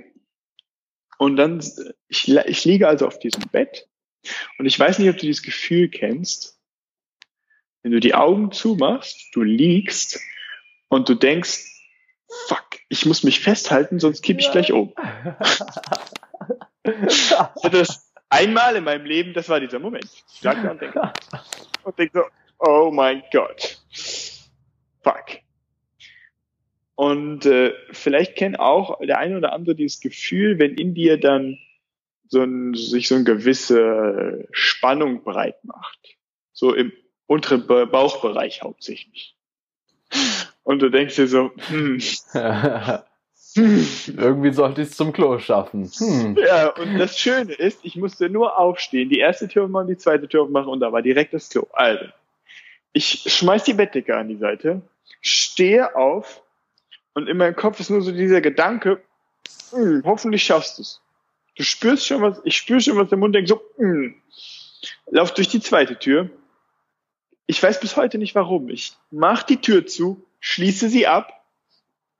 [1.17, 1.63] Und dann,
[2.07, 3.87] ich, ich liege also auf diesem Bett
[4.57, 6.59] und ich weiß nicht, ob du dieses Gefühl kennst,
[7.81, 10.19] wenn du die Augen zumachst, du liegst
[10.89, 11.65] und du denkst,
[12.47, 14.51] fuck, ich muss mich festhalten, sonst kippe ich ja.
[14.51, 14.93] gleich um.
[17.71, 20.09] das einmal in meinem Leben, das war dieser Moment.
[20.33, 21.13] Ich lag da und denke,
[21.83, 22.23] und denke so,
[22.59, 23.81] oh mein Gott,
[25.03, 25.40] fuck.
[27.01, 31.57] Und äh, vielleicht kennt auch der eine oder andere dieses Gefühl, wenn in dir dann
[32.27, 35.97] so ein, sich so eine gewisse Spannung breit macht.
[36.53, 36.91] So im
[37.25, 39.35] unteren Bauchbereich hauptsächlich.
[40.61, 41.99] Und du denkst dir so, hm.
[43.55, 45.89] Irgendwie sollte ich es zum Klo schaffen.
[45.97, 46.37] Hm.
[46.37, 50.27] Ja, und das Schöne ist, ich musste nur aufstehen, die erste Tür machen, die zweite
[50.27, 51.65] Tür machen und da war direkt das Klo.
[51.73, 52.05] Also,
[52.93, 54.83] ich schmeiß die Bettdecke an die Seite,
[55.19, 56.43] stehe auf
[57.13, 59.01] und in meinem Kopf ist nur so dieser Gedanke,
[59.71, 61.01] hm, hoffentlich schaffst du es.
[61.55, 64.15] Du spürst schon was, ich spüre schon was der Mund denkt, so, hm.
[65.07, 66.29] lauf durch die zweite Tür.
[67.47, 68.69] Ich weiß bis heute nicht warum.
[68.69, 71.45] Ich mach die Tür zu, schließe sie ab,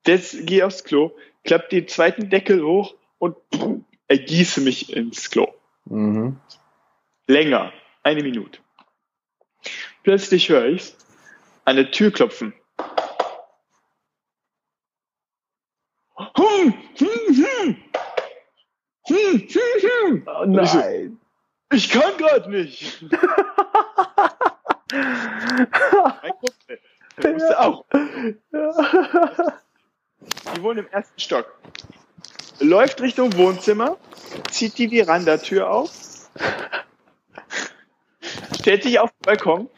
[0.03, 5.47] das, gehe aufs Klo, klapp den zweiten Deckel hoch und pff, ergieße mich ins Klo.
[5.85, 6.39] Mhm.
[7.27, 7.71] Länger,
[8.03, 8.59] eine Minute.
[10.03, 10.93] Plötzlich höre ich
[11.65, 12.53] an der Tür klopfen.
[16.17, 17.77] Hm, hm, hm.
[20.25, 21.19] Oh nein.
[21.71, 23.01] Ich, ich kann gerade nicht.
[24.91, 26.79] mein Kumpel,
[27.21, 27.85] der wusste auch.
[30.55, 31.45] Die wohnen im ersten Stock.
[32.59, 33.97] Läuft Richtung Wohnzimmer,
[34.51, 35.91] zieht die Verandatür auf,
[38.59, 39.69] stellt sich auf den Balkon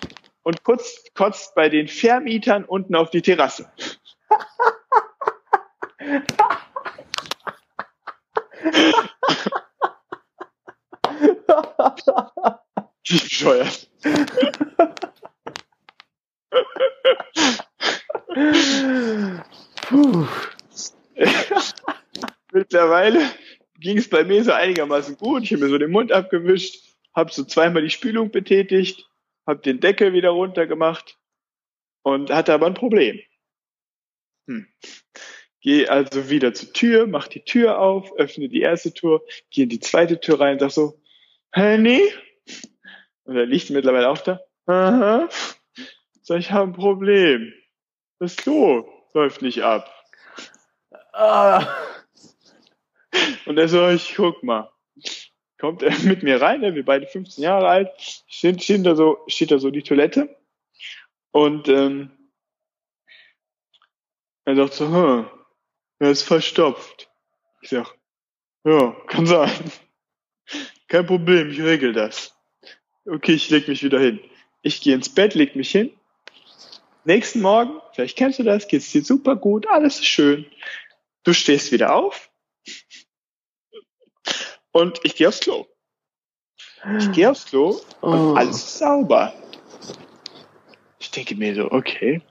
[0.44, 3.72] und kotzt, kotzt bei den Vermietern unten auf die Terrasse.
[13.06, 13.90] Wie bescheuert.
[22.52, 23.22] Mittlerweile
[23.80, 25.44] ging es bei mir so einigermaßen gut.
[25.44, 29.10] Ich habe mir so den Mund abgewischt, habe so zweimal die Spülung betätigt,
[29.46, 31.18] habe den Deckel wieder runtergemacht
[32.04, 33.20] und hatte aber ein Problem.
[34.48, 34.68] Hm.
[35.62, 39.70] Gehe also wieder zur Tür, mach die Tür auf, öffne die erste Tür, gehe in
[39.70, 41.02] die zweite Tür rein, sag so,
[41.54, 42.02] Henny?
[43.26, 44.42] Und er liegt mittlerweile auch da.
[44.66, 45.30] Aha.
[46.22, 47.54] Sag, ich habe ein Problem.
[48.20, 49.90] Das Klo läuft nicht ab.
[51.14, 51.66] Ah.
[53.46, 54.72] Und er so, ich guck mal.
[55.60, 57.90] Kommt er mit mir rein, wir beide 15 Jahre alt,
[58.28, 60.36] steht, steht, da so, steht da so die Toilette.
[61.32, 62.12] Und ähm,
[64.46, 65.30] er sagt so, hm,
[66.00, 67.10] er ist verstopft.
[67.62, 67.96] Ich sag,
[68.66, 69.72] ja, kann sein.
[70.94, 72.36] Kein Problem, ich regel das.
[73.08, 74.20] Okay, ich leg mich wieder hin.
[74.62, 75.90] Ich gehe ins Bett, leg mich hin.
[77.04, 80.46] Nächsten Morgen, vielleicht kennst du das, geht's dir super gut, alles ist schön.
[81.24, 82.30] Du stehst wieder auf
[84.72, 85.66] und ich gehe aufs Klo.
[87.00, 88.36] Ich gehe aufs Klo und oh.
[88.36, 89.34] alles ist sauber.
[91.00, 92.22] Ich denke mir so, okay,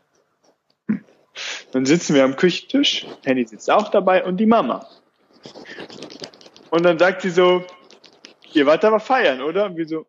[1.73, 4.89] dann sitzen wir am Küchentisch, Handy sitzt auch dabei und die Mama.
[6.71, 7.67] Und dann sagt sie so,
[8.57, 9.67] ihr wart aber feiern, oder?
[9.67, 10.07] Und wir so,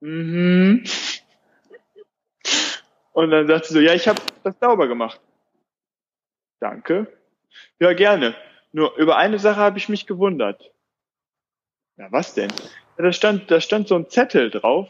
[0.00, 0.84] mhm.
[3.12, 5.20] Und dann sagt sie so, ja, ich habe das sauber gemacht.
[6.60, 7.06] Danke.
[7.78, 8.34] Ja, gerne.
[8.72, 10.72] Nur über eine Sache habe ich mich gewundert.
[11.96, 12.50] Ja, was denn?
[12.98, 14.88] Ja, da stand, da stand so ein Zettel drauf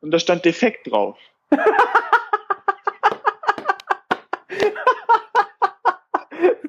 [0.00, 1.16] und da stand defekt drauf.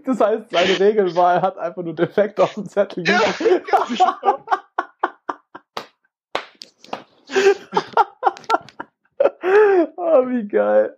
[0.03, 3.21] Das heißt, seine Regel war, er hat einfach nur defekt auf dem Zettel ja,
[9.95, 10.97] oh, wie geil.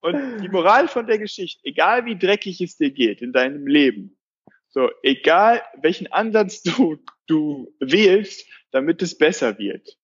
[0.00, 4.16] Und die Moral von der Geschichte, egal wie dreckig es dir geht in deinem Leben,
[4.68, 6.96] so, egal welchen Ansatz du,
[7.26, 9.98] du wählst, damit es besser wird,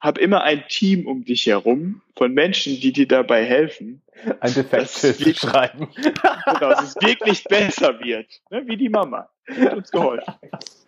[0.00, 4.02] hab immer ein Team um dich herum von Menschen, die dir dabei helfen.
[4.40, 5.88] Ein Defektschild schreiben.
[6.46, 8.40] Genau, dass es wirklich besser wird.
[8.50, 9.28] Ne, wie die Mama.
[9.48, 10.34] Die hat uns geholfen.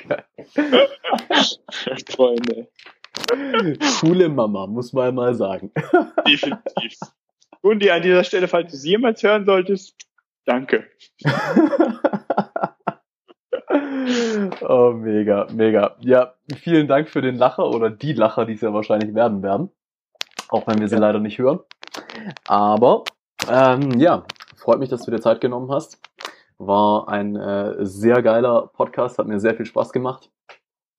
[2.09, 2.69] Freunde.
[4.01, 5.73] Coole Mama, muss man mal sagen.
[6.27, 6.99] Definitiv.
[7.61, 9.97] Und die an dieser Stelle, falls du sie jemals hören solltest,
[10.45, 10.87] danke.
[14.61, 15.97] oh, mega, mega.
[16.01, 19.71] Ja, vielen Dank für den Lacher oder die Lacher, die es ja wahrscheinlich werden werden.
[20.49, 21.01] Auch wenn wir sie ja.
[21.01, 21.61] leider nicht hören.
[22.47, 23.05] Aber
[23.51, 24.25] ähm, ja,
[24.57, 26.01] freut mich, dass du dir Zeit genommen hast.
[26.59, 30.31] War ein äh, sehr geiler Podcast, hat mir sehr viel Spaß gemacht.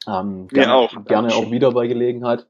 [0.08, 1.06] Ähm, gerne, auch.
[1.06, 2.48] Gerne auch wieder bei Gelegenheit,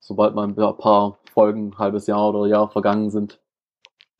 [0.00, 3.40] sobald mal ein paar Folgen, halbes Jahr oder Jahr vergangen sind.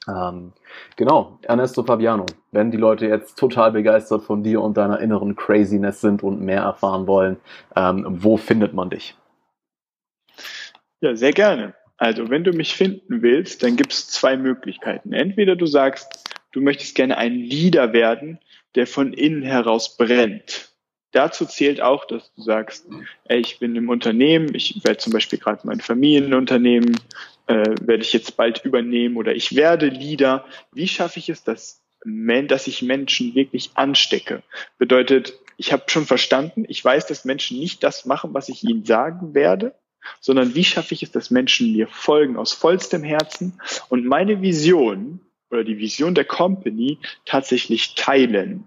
[0.08, 0.52] Ähm,
[0.96, 6.00] genau, Ernesto Fabiano, wenn die Leute jetzt total begeistert von dir und deiner inneren Craziness
[6.00, 7.36] sind und mehr erfahren wollen,
[7.76, 9.14] ähm, wo findet man dich?
[11.00, 11.74] Ja, sehr gerne.
[11.98, 15.12] Also, wenn du mich finden willst, dann gibt es zwei Möglichkeiten.
[15.12, 18.40] Entweder du sagst, du möchtest gerne ein Leader werden,
[18.74, 20.72] der von innen heraus brennt.
[21.12, 22.88] Dazu zählt auch, dass du sagst,
[23.26, 26.98] ey, ich bin im Unternehmen, ich werde zum Beispiel gerade mein Familienunternehmen,
[27.46, 30.44] äh, werde ich jetzt bald übernehmen oder ich werde Leader.
[30.72, 34.42] Wie schaffe ich es, dass, dass ich Menschen wirklich anstecke?
[34.78, 38.84] Bedeutet, ich habe schon verstanden, ich weiß, dass Menschen nicht das machen, was ich ihnen
[38.84, 39.74] sagen werde,
[40.20, 45.20] sondern wie schaffe ich es, dass Menschen mir folgen aus vollstem Herzen und meine Vision
[45.50, 48.64] oder die Vision der Company tatsächlich teilen.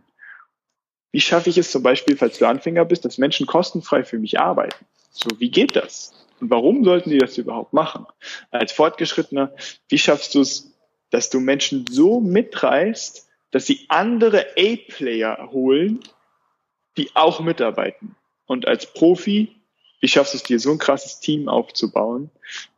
[1.12, 4.40] Wie schaffe ich es zum Beispiel, falls du Anfänger bist, dass Menschen kostenfrei für mich
[4.40, 4.86] arbeiten?
[5.12, 6.14] So, wie geht das?
[6.40, 8.06] Und warum sollten die das überhaupt machen?
[8.52, 9.54] Als Fortgeschrittener,
[9.90, 10.74] wie schaffst du es,
[11.10, 16.02] dass du Menschen so mitreißt, dass sie andere A-Player holen,
[16.98, 18.16] die auch mitarbeiten?
[18.46, 19.56] Und als Profi,
[20.02, 22.30] wie schaffst du es dir, so ein krasses Team aufzubauen,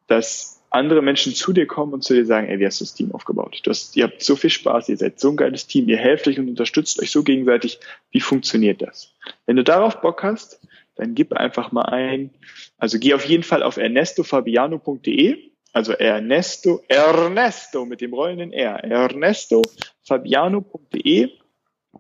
[0.07, 2.93] dass andere Menschen zu dir kommen und zu dir sagen, ey, wie hast du das
[2.93, 3.59] Team aufgebaut?
[3.63, 6.27] Du hast, ihr habt so viel Spaß, ihr seid so ein geiles Team, ihr helft
[6.27, 7.79] euch und unterstützt euch so gegenseitig.
[8.11, 9.13] Wie funktioniert das?
[9.45, 10.59] Wenn du darauf Bock hast,
[10.97, 12.31] dann gib einfach mal ein,
[12.77, 15.37] also geh auf jeden Fall auf ernestofabiano.de,
[15.73, 21.31] also Ernesto, Ernesto mit dem rollenden R, ernestofabiano.de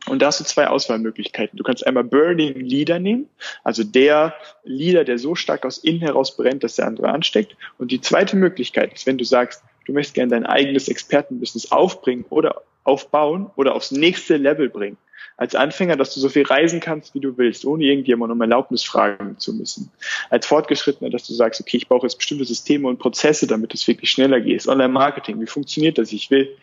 [0.05, 1.57] und da hast du zwei Auswahlmöglichkeiten.
[1.57, 3.29] Du kannst einmal Burning Leader nehmen,
[3.63, 7.55] also der Leader, der so stark aus innen heraus brennt, dass der andere ansteckt.
[7.77, 12.25] Und die zweite Möglichkeit ist, wenn du sagst, du möchtest gerne dein eigenes Expertenbusiness aufbringen
[12.29, 14.97] oder aufbauen oder aufs nächste Level bringen.
[15.35, 18.83] Als Anfänger, dass du so viel reisen kannst, wie du willst, ohne irgendjemand um Erlaubnis
[18.83, 19.91] fragen zu müssen.
[20.31, 23.87] Als Fortgeschrittener, dass du sagst, okay, ich brauche jetzt bestimmte Systeme und Prozesse, damit es
[23.87, 24.67] wirklich schneller geht.
[24.67, 26.11] Online-Marketing, wie funktioniert das?
[26.11, 26.57] Ich will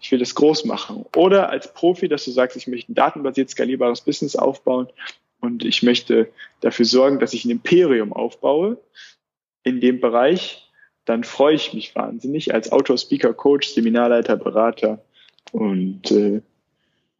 [0.00, 1.04] ich will das groß machen.
[1.16, 4.88] Oder als Profi, dass du sagst, ich möchte ein datenbasiert skalierbares Business aufbauen
[5.40, 6.28] und ich möchte
[6.60, 8.78] dafür sorgen, dass ich ein Imperium aufbaue
[9.62, 10.70] in dem Bereich,
[11.04, 15.04] dann freue ich mich wahnsinnig als Autor, Speaker, Coach, Seminarleiter, Berater
[15.52, 16.40] und äh,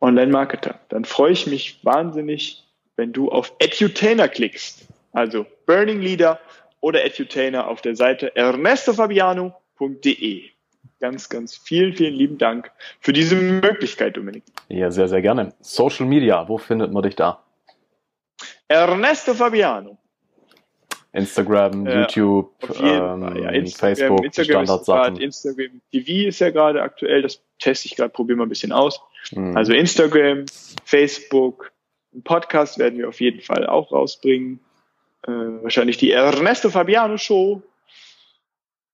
[0.01, 0.81] Online-Marketer.
[0.89, 2.65] Dann freue ich mich wahnsinnig,
[2.97, 4.86] wenn du auf Edutainer klickst.
[5.12, 6.40] Also Burning Leader
[6.81, 10.51] oder Edutainer auf der Seite ernestofabiano.de
[11.01, 12.70] ganz, ganz vielen, vielen lieben Dank
[13.01, 14.44] für diese Möglichkeit, Dominik.
[14.69, 15.53] Ja, sehr, sehr gerne.
[15.61, 17.43] Social Media, wo findet man dich da?
[18.69, 19.98] Ernesto Fabiano.
[21.12, 23.36] Instagram, Ja, YouTube, ähm.
[23.43, 25.16] Ja, Instagram, Facebook, Instagram Standardsachen.
[25.16, 29.00] Instagram TV ist ja gerade aktuell, das teste ich gerade, probiere mal ein bisschen aus.
[29.32, 29.56] Mhm.
[29.56, 30.46] Also Instagram,
[30.84, 31.72] Facebook,
[32.12, 34.60] einen Podcast werden wir auf jeden Fall auch rausbringen.
[35.26, 37.62] Äh, wahrscheinlich die Ernesto Fabiano Show.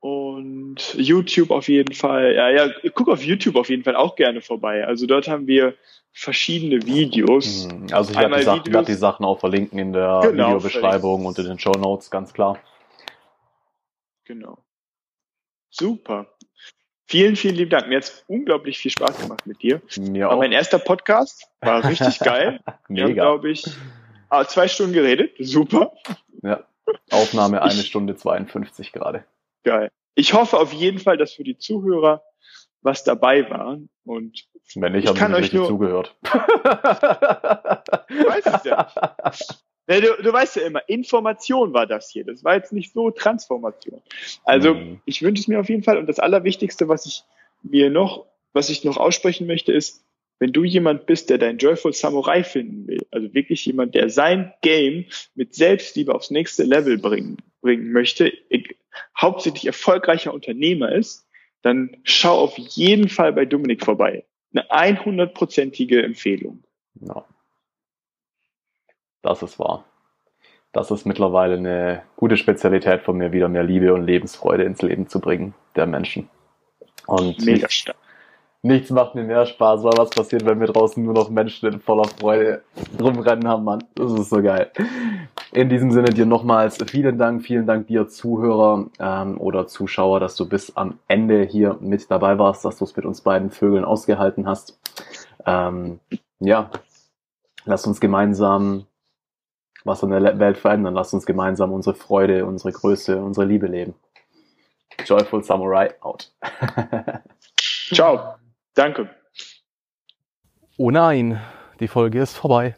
[0.01, 2.35] Und YouTube auf jeden Fall.
[2.35, 4.85] Ja, ja, guck auf YouTube auf jeden Fall auch gerne vorbei.
[4.85, 5.75] Also dort haben wir
[6.13, 7.69] verschiedene Videos.
[7.69, 7.87] Mhm.
[7.93, 11.39] Also ich werde die, Sachen- Videos- die Sachen auch verlinken in der Genau, Videobeschreibung und
[11.39, 12.59] in den Show Notes, ganz klar.
[14.25, 14.59] Genau.
[15.71, 16.27] Super.
[17.07, 17.89] Vielen, vielen lieben Dank.
[17.89, 19.83] Mir hat es unglaublich viel Spaß gemacht mit dir.
[19.99, 20.39] Mir War auch.
[20.39, 21.47] mein erster Podcast.
[21.61, 22.61] War richtig geil.
[22.89, 23.23] Wir Mega.
[23.25, 23.65] glaube ich,
[24.31, 25.33] ah, zwei Stunden geredet.
[25.39, 25.93] Super.
[26.43, 26.65] Ja.
[27.11, 29.25] Aufnahme eine Ich- Stunde 52 gerade.
[29.65, 29.91] Geil.
[30.15, 32.23] Ich hoffe auf jeden Fall, dass für die Zuhörer
[32.83, 33.79] was dabei war.
[34.05, 36.17] Und Wenn nicht, Ich haben sie nicht euch richtig nur- zugehört.
[36.25, 36.37] weiß
[38.47, 38.89] es ja
[39.89, 42.25] Ja, du, du weißt ja immer, Information war das hier.
[42.25, 44.01] Das war jetzt nicht so Transformation.
[44.45, 45.01] Also Mhm.
[45.05, 45.99] ich wünsche es mir auf jeden Fall.
[45.99, 47.25] Und das Allerwichtigste, was ich
[47.63, 50.05] mir noch, was ich noch aussprechen möchte, ist,
[50.39, 54.53] wenn du jemand bist, der dein Joyful Samurai finden will, also wirklich jemand, der sein
[54.63, 58.65] Game mit Selbstliebe aufs nächste Level bringen, bringen möchte, e-
[59.17, 61.27] hauptsächlich erfolgreicher Unternehmer ist,
[61.63, 64.25] dann schau auf jeden Fall bei Dominik vorbei.
[64.53, 66.65] Eine 100-prozentige Empfehlung.
[67.01, 67.25] Ja.
[69.23, 69.85] Das ist wahr.
[70.73, 75.07] Das ist mittlerweile eine gute Spezialität von mir, wieder mehr Liebe und Lebensfreude ins Leben
[75.07, 76.29] zu bringen, der Menschen.
[77.07, 77.97] Und Mega nichts, stark.
[78.63, 81.81] nichts macht mir mehr Spaß, weil was passiert, wenn wir draußen nur noch Menschen in
[81.81, 82.63] voller Freude
[83.01, 83.85] rumrennen haben, Mann.
[83.95, 84.71] Das ist so geil.
[85.53, 90.37] In diesem Sinne dir nochmals vielen Dank, vielen Dank dir Zuhörer ähm, oder Zuschauer, dass
[90.37, 93.85] du bis am Ende hier mit dabei warst, dass du es mit uns beiden Vögeln
[93.85, 94.81] ausgehalten hast.
[95.45, 96.01] Ähm,
[96.41, 96.71] ja,
[97.67, 98.87] lass uns gemeinsam
[99.85, 100.95] was in der Welt verändern.
[100.95, 103.95] Lass uns gemeinsam unsere Freude, unsere Größe, unsere Liebe leben.
[105.05, 106.33] Joyful Samurai out.
[107.93, 108.35] Ciao.
[108.75, 109.11] Danke.
[110.79, 111.41] Oh nein,
[111.81, 112.77] die Folge ist vorbei.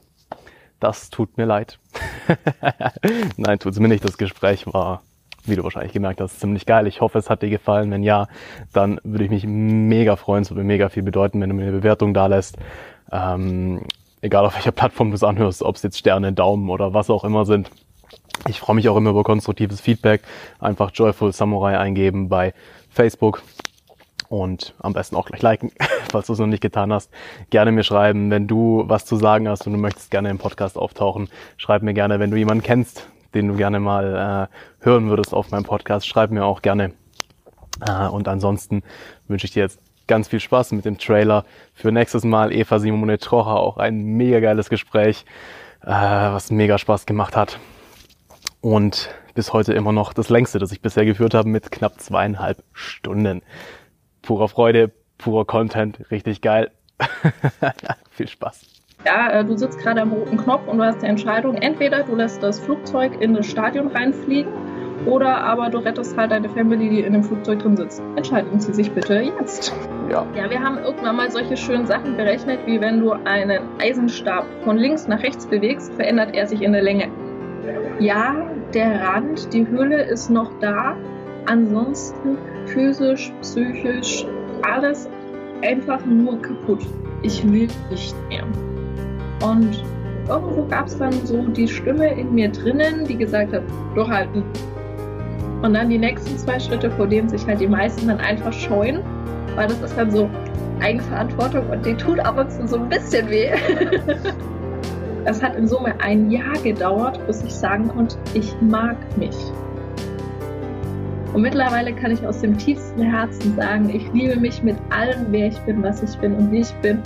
[0.81, 1.79] Das tut mir leid.
[3.37, 4.05] nein, tut es mir nicht.
[4.05, 5.03] Das Gespräch war,
[5.45, 6.87] wie du wahrscheinlich gemerkt hast, ziemlich geil.
[6.87, 7.91] Ich hoffe, es hat dir gefallen.
[7.91, 8.27] Wenn ja,
[8.73, 10.43] dann würde ich mich mega freuen.
[10.43, 12.57] Es würde mir mega viel bedeuten, wenn du mir eine Bewertung da lässt.
[13.13, 13.87] Ähm,
[14.25, 17.25] egal auf welcher Plattform du es anhörst, ob es jetzt Sterne, Daumen oder was auch
[17.25, 17.71] immer sind.
[18.49, 20.23] Ich freue mich auch immer über konstruktives Feedback.
[20.59, 22.55] Einfach Joyful Samurai eingeben bei
[22.89, 23.43] Facebook
[24.31, 25.73] und am besten auch gleich liken,
[26.11, 27.11] falls du es noch nicht getan hast.
[27.51, 30.79] Gerne mir schreiben, wenn du was zu sagen hast und du möchtest gerne im Podcast
[30.79, 31.29] auftauchen.
[31.59, 35.51] Schreib mir gerne, wenn du jemanden kennst, den du gerne mal äh, hören würdest auf
[35.51, 36.07] meinem Podcast.
[36.09, 36.95] Schreib mir auch gerne.
[37.87, 38.83] Äh, und ansonsten
[39.29, 41.45] wünsche ich dir jetzt ganz viel Spaß mit dem Trailer.
[41.75, 45.25] Für nächstes Mal Eva Simone Trocher auch ein mega geiles Gespräch,
[45.83, 47.59] äh, was mega Spaß gemacht hat.
[48.61, 52.63] Und bis heute immer noch das längste, das ich bisher geführt habe, mit knapp zweieinhalb
[52.73, 53.43] Stunden.
[54.23, 56.71] Purer Freude, purer Content, richtig geil.
[58.11, 58.67] viel Spaß.
[59.05, 62.15] Ja, äh, du sitzt gerade am roten Knopf und du hast die Entscheidung, entweder du
[62.15, 64.53] lässt das Flugzeug in das Stadion reinfliegen
[65.07, 68.03] oder aber du rettest halt deine Family, die in dem Flugzeug drin sitzt.
[68.17, 69.75] Entscheiden Sie sich bitte jetzt.
[70.11, 70.27] Ja.
[70.35, 74.77] Ja, wir haben irgendwann mal solche schönen Sachen berechnet, wie wenn du einen Eisenstab von
[74.77, 77.09] links nach rechts bewegst, verändert er sich in der Länge.
[77.99, 78.35] Ja,
[78.73, 80.97] der Rand, die Hülle ist noch da.
[81.47, 84.27] Ansonsten physisch, psychisch,
[84.63, 85.09] alles
[85.63, 86.81] einfach nur kaputt.
[87.23, 88.45] Ich will nicht mehr.
[89.43, 89.83] Und
[90.29, 93.63] irgendwo gab es dann so die Stimme in mir drinnen, die gesagt hat,
[93.95, 94.43] durchhalten,
[95.65, 99.01] und dann die nächsten zwei Schritte, vor denen sich halt die meisten dann einfach scheuen,
[99.57, 100.28] weil das ist dann so
[100.81, 103.51] Eigenverantwortung und die tut ab und zu so ein bisschen weh.
[105.27, 109.35] Es hat in Summe ein Jahr gedauert, bis ich sagen konnte, ich mag mich.
[111.32, 115.47] Und mittlerweile kann ich aus dem tiefsten Herzen sagen, ich liebe mich mit allem, wer
[115.47, 117.03] ich bin, was ich bin und wie ich bin.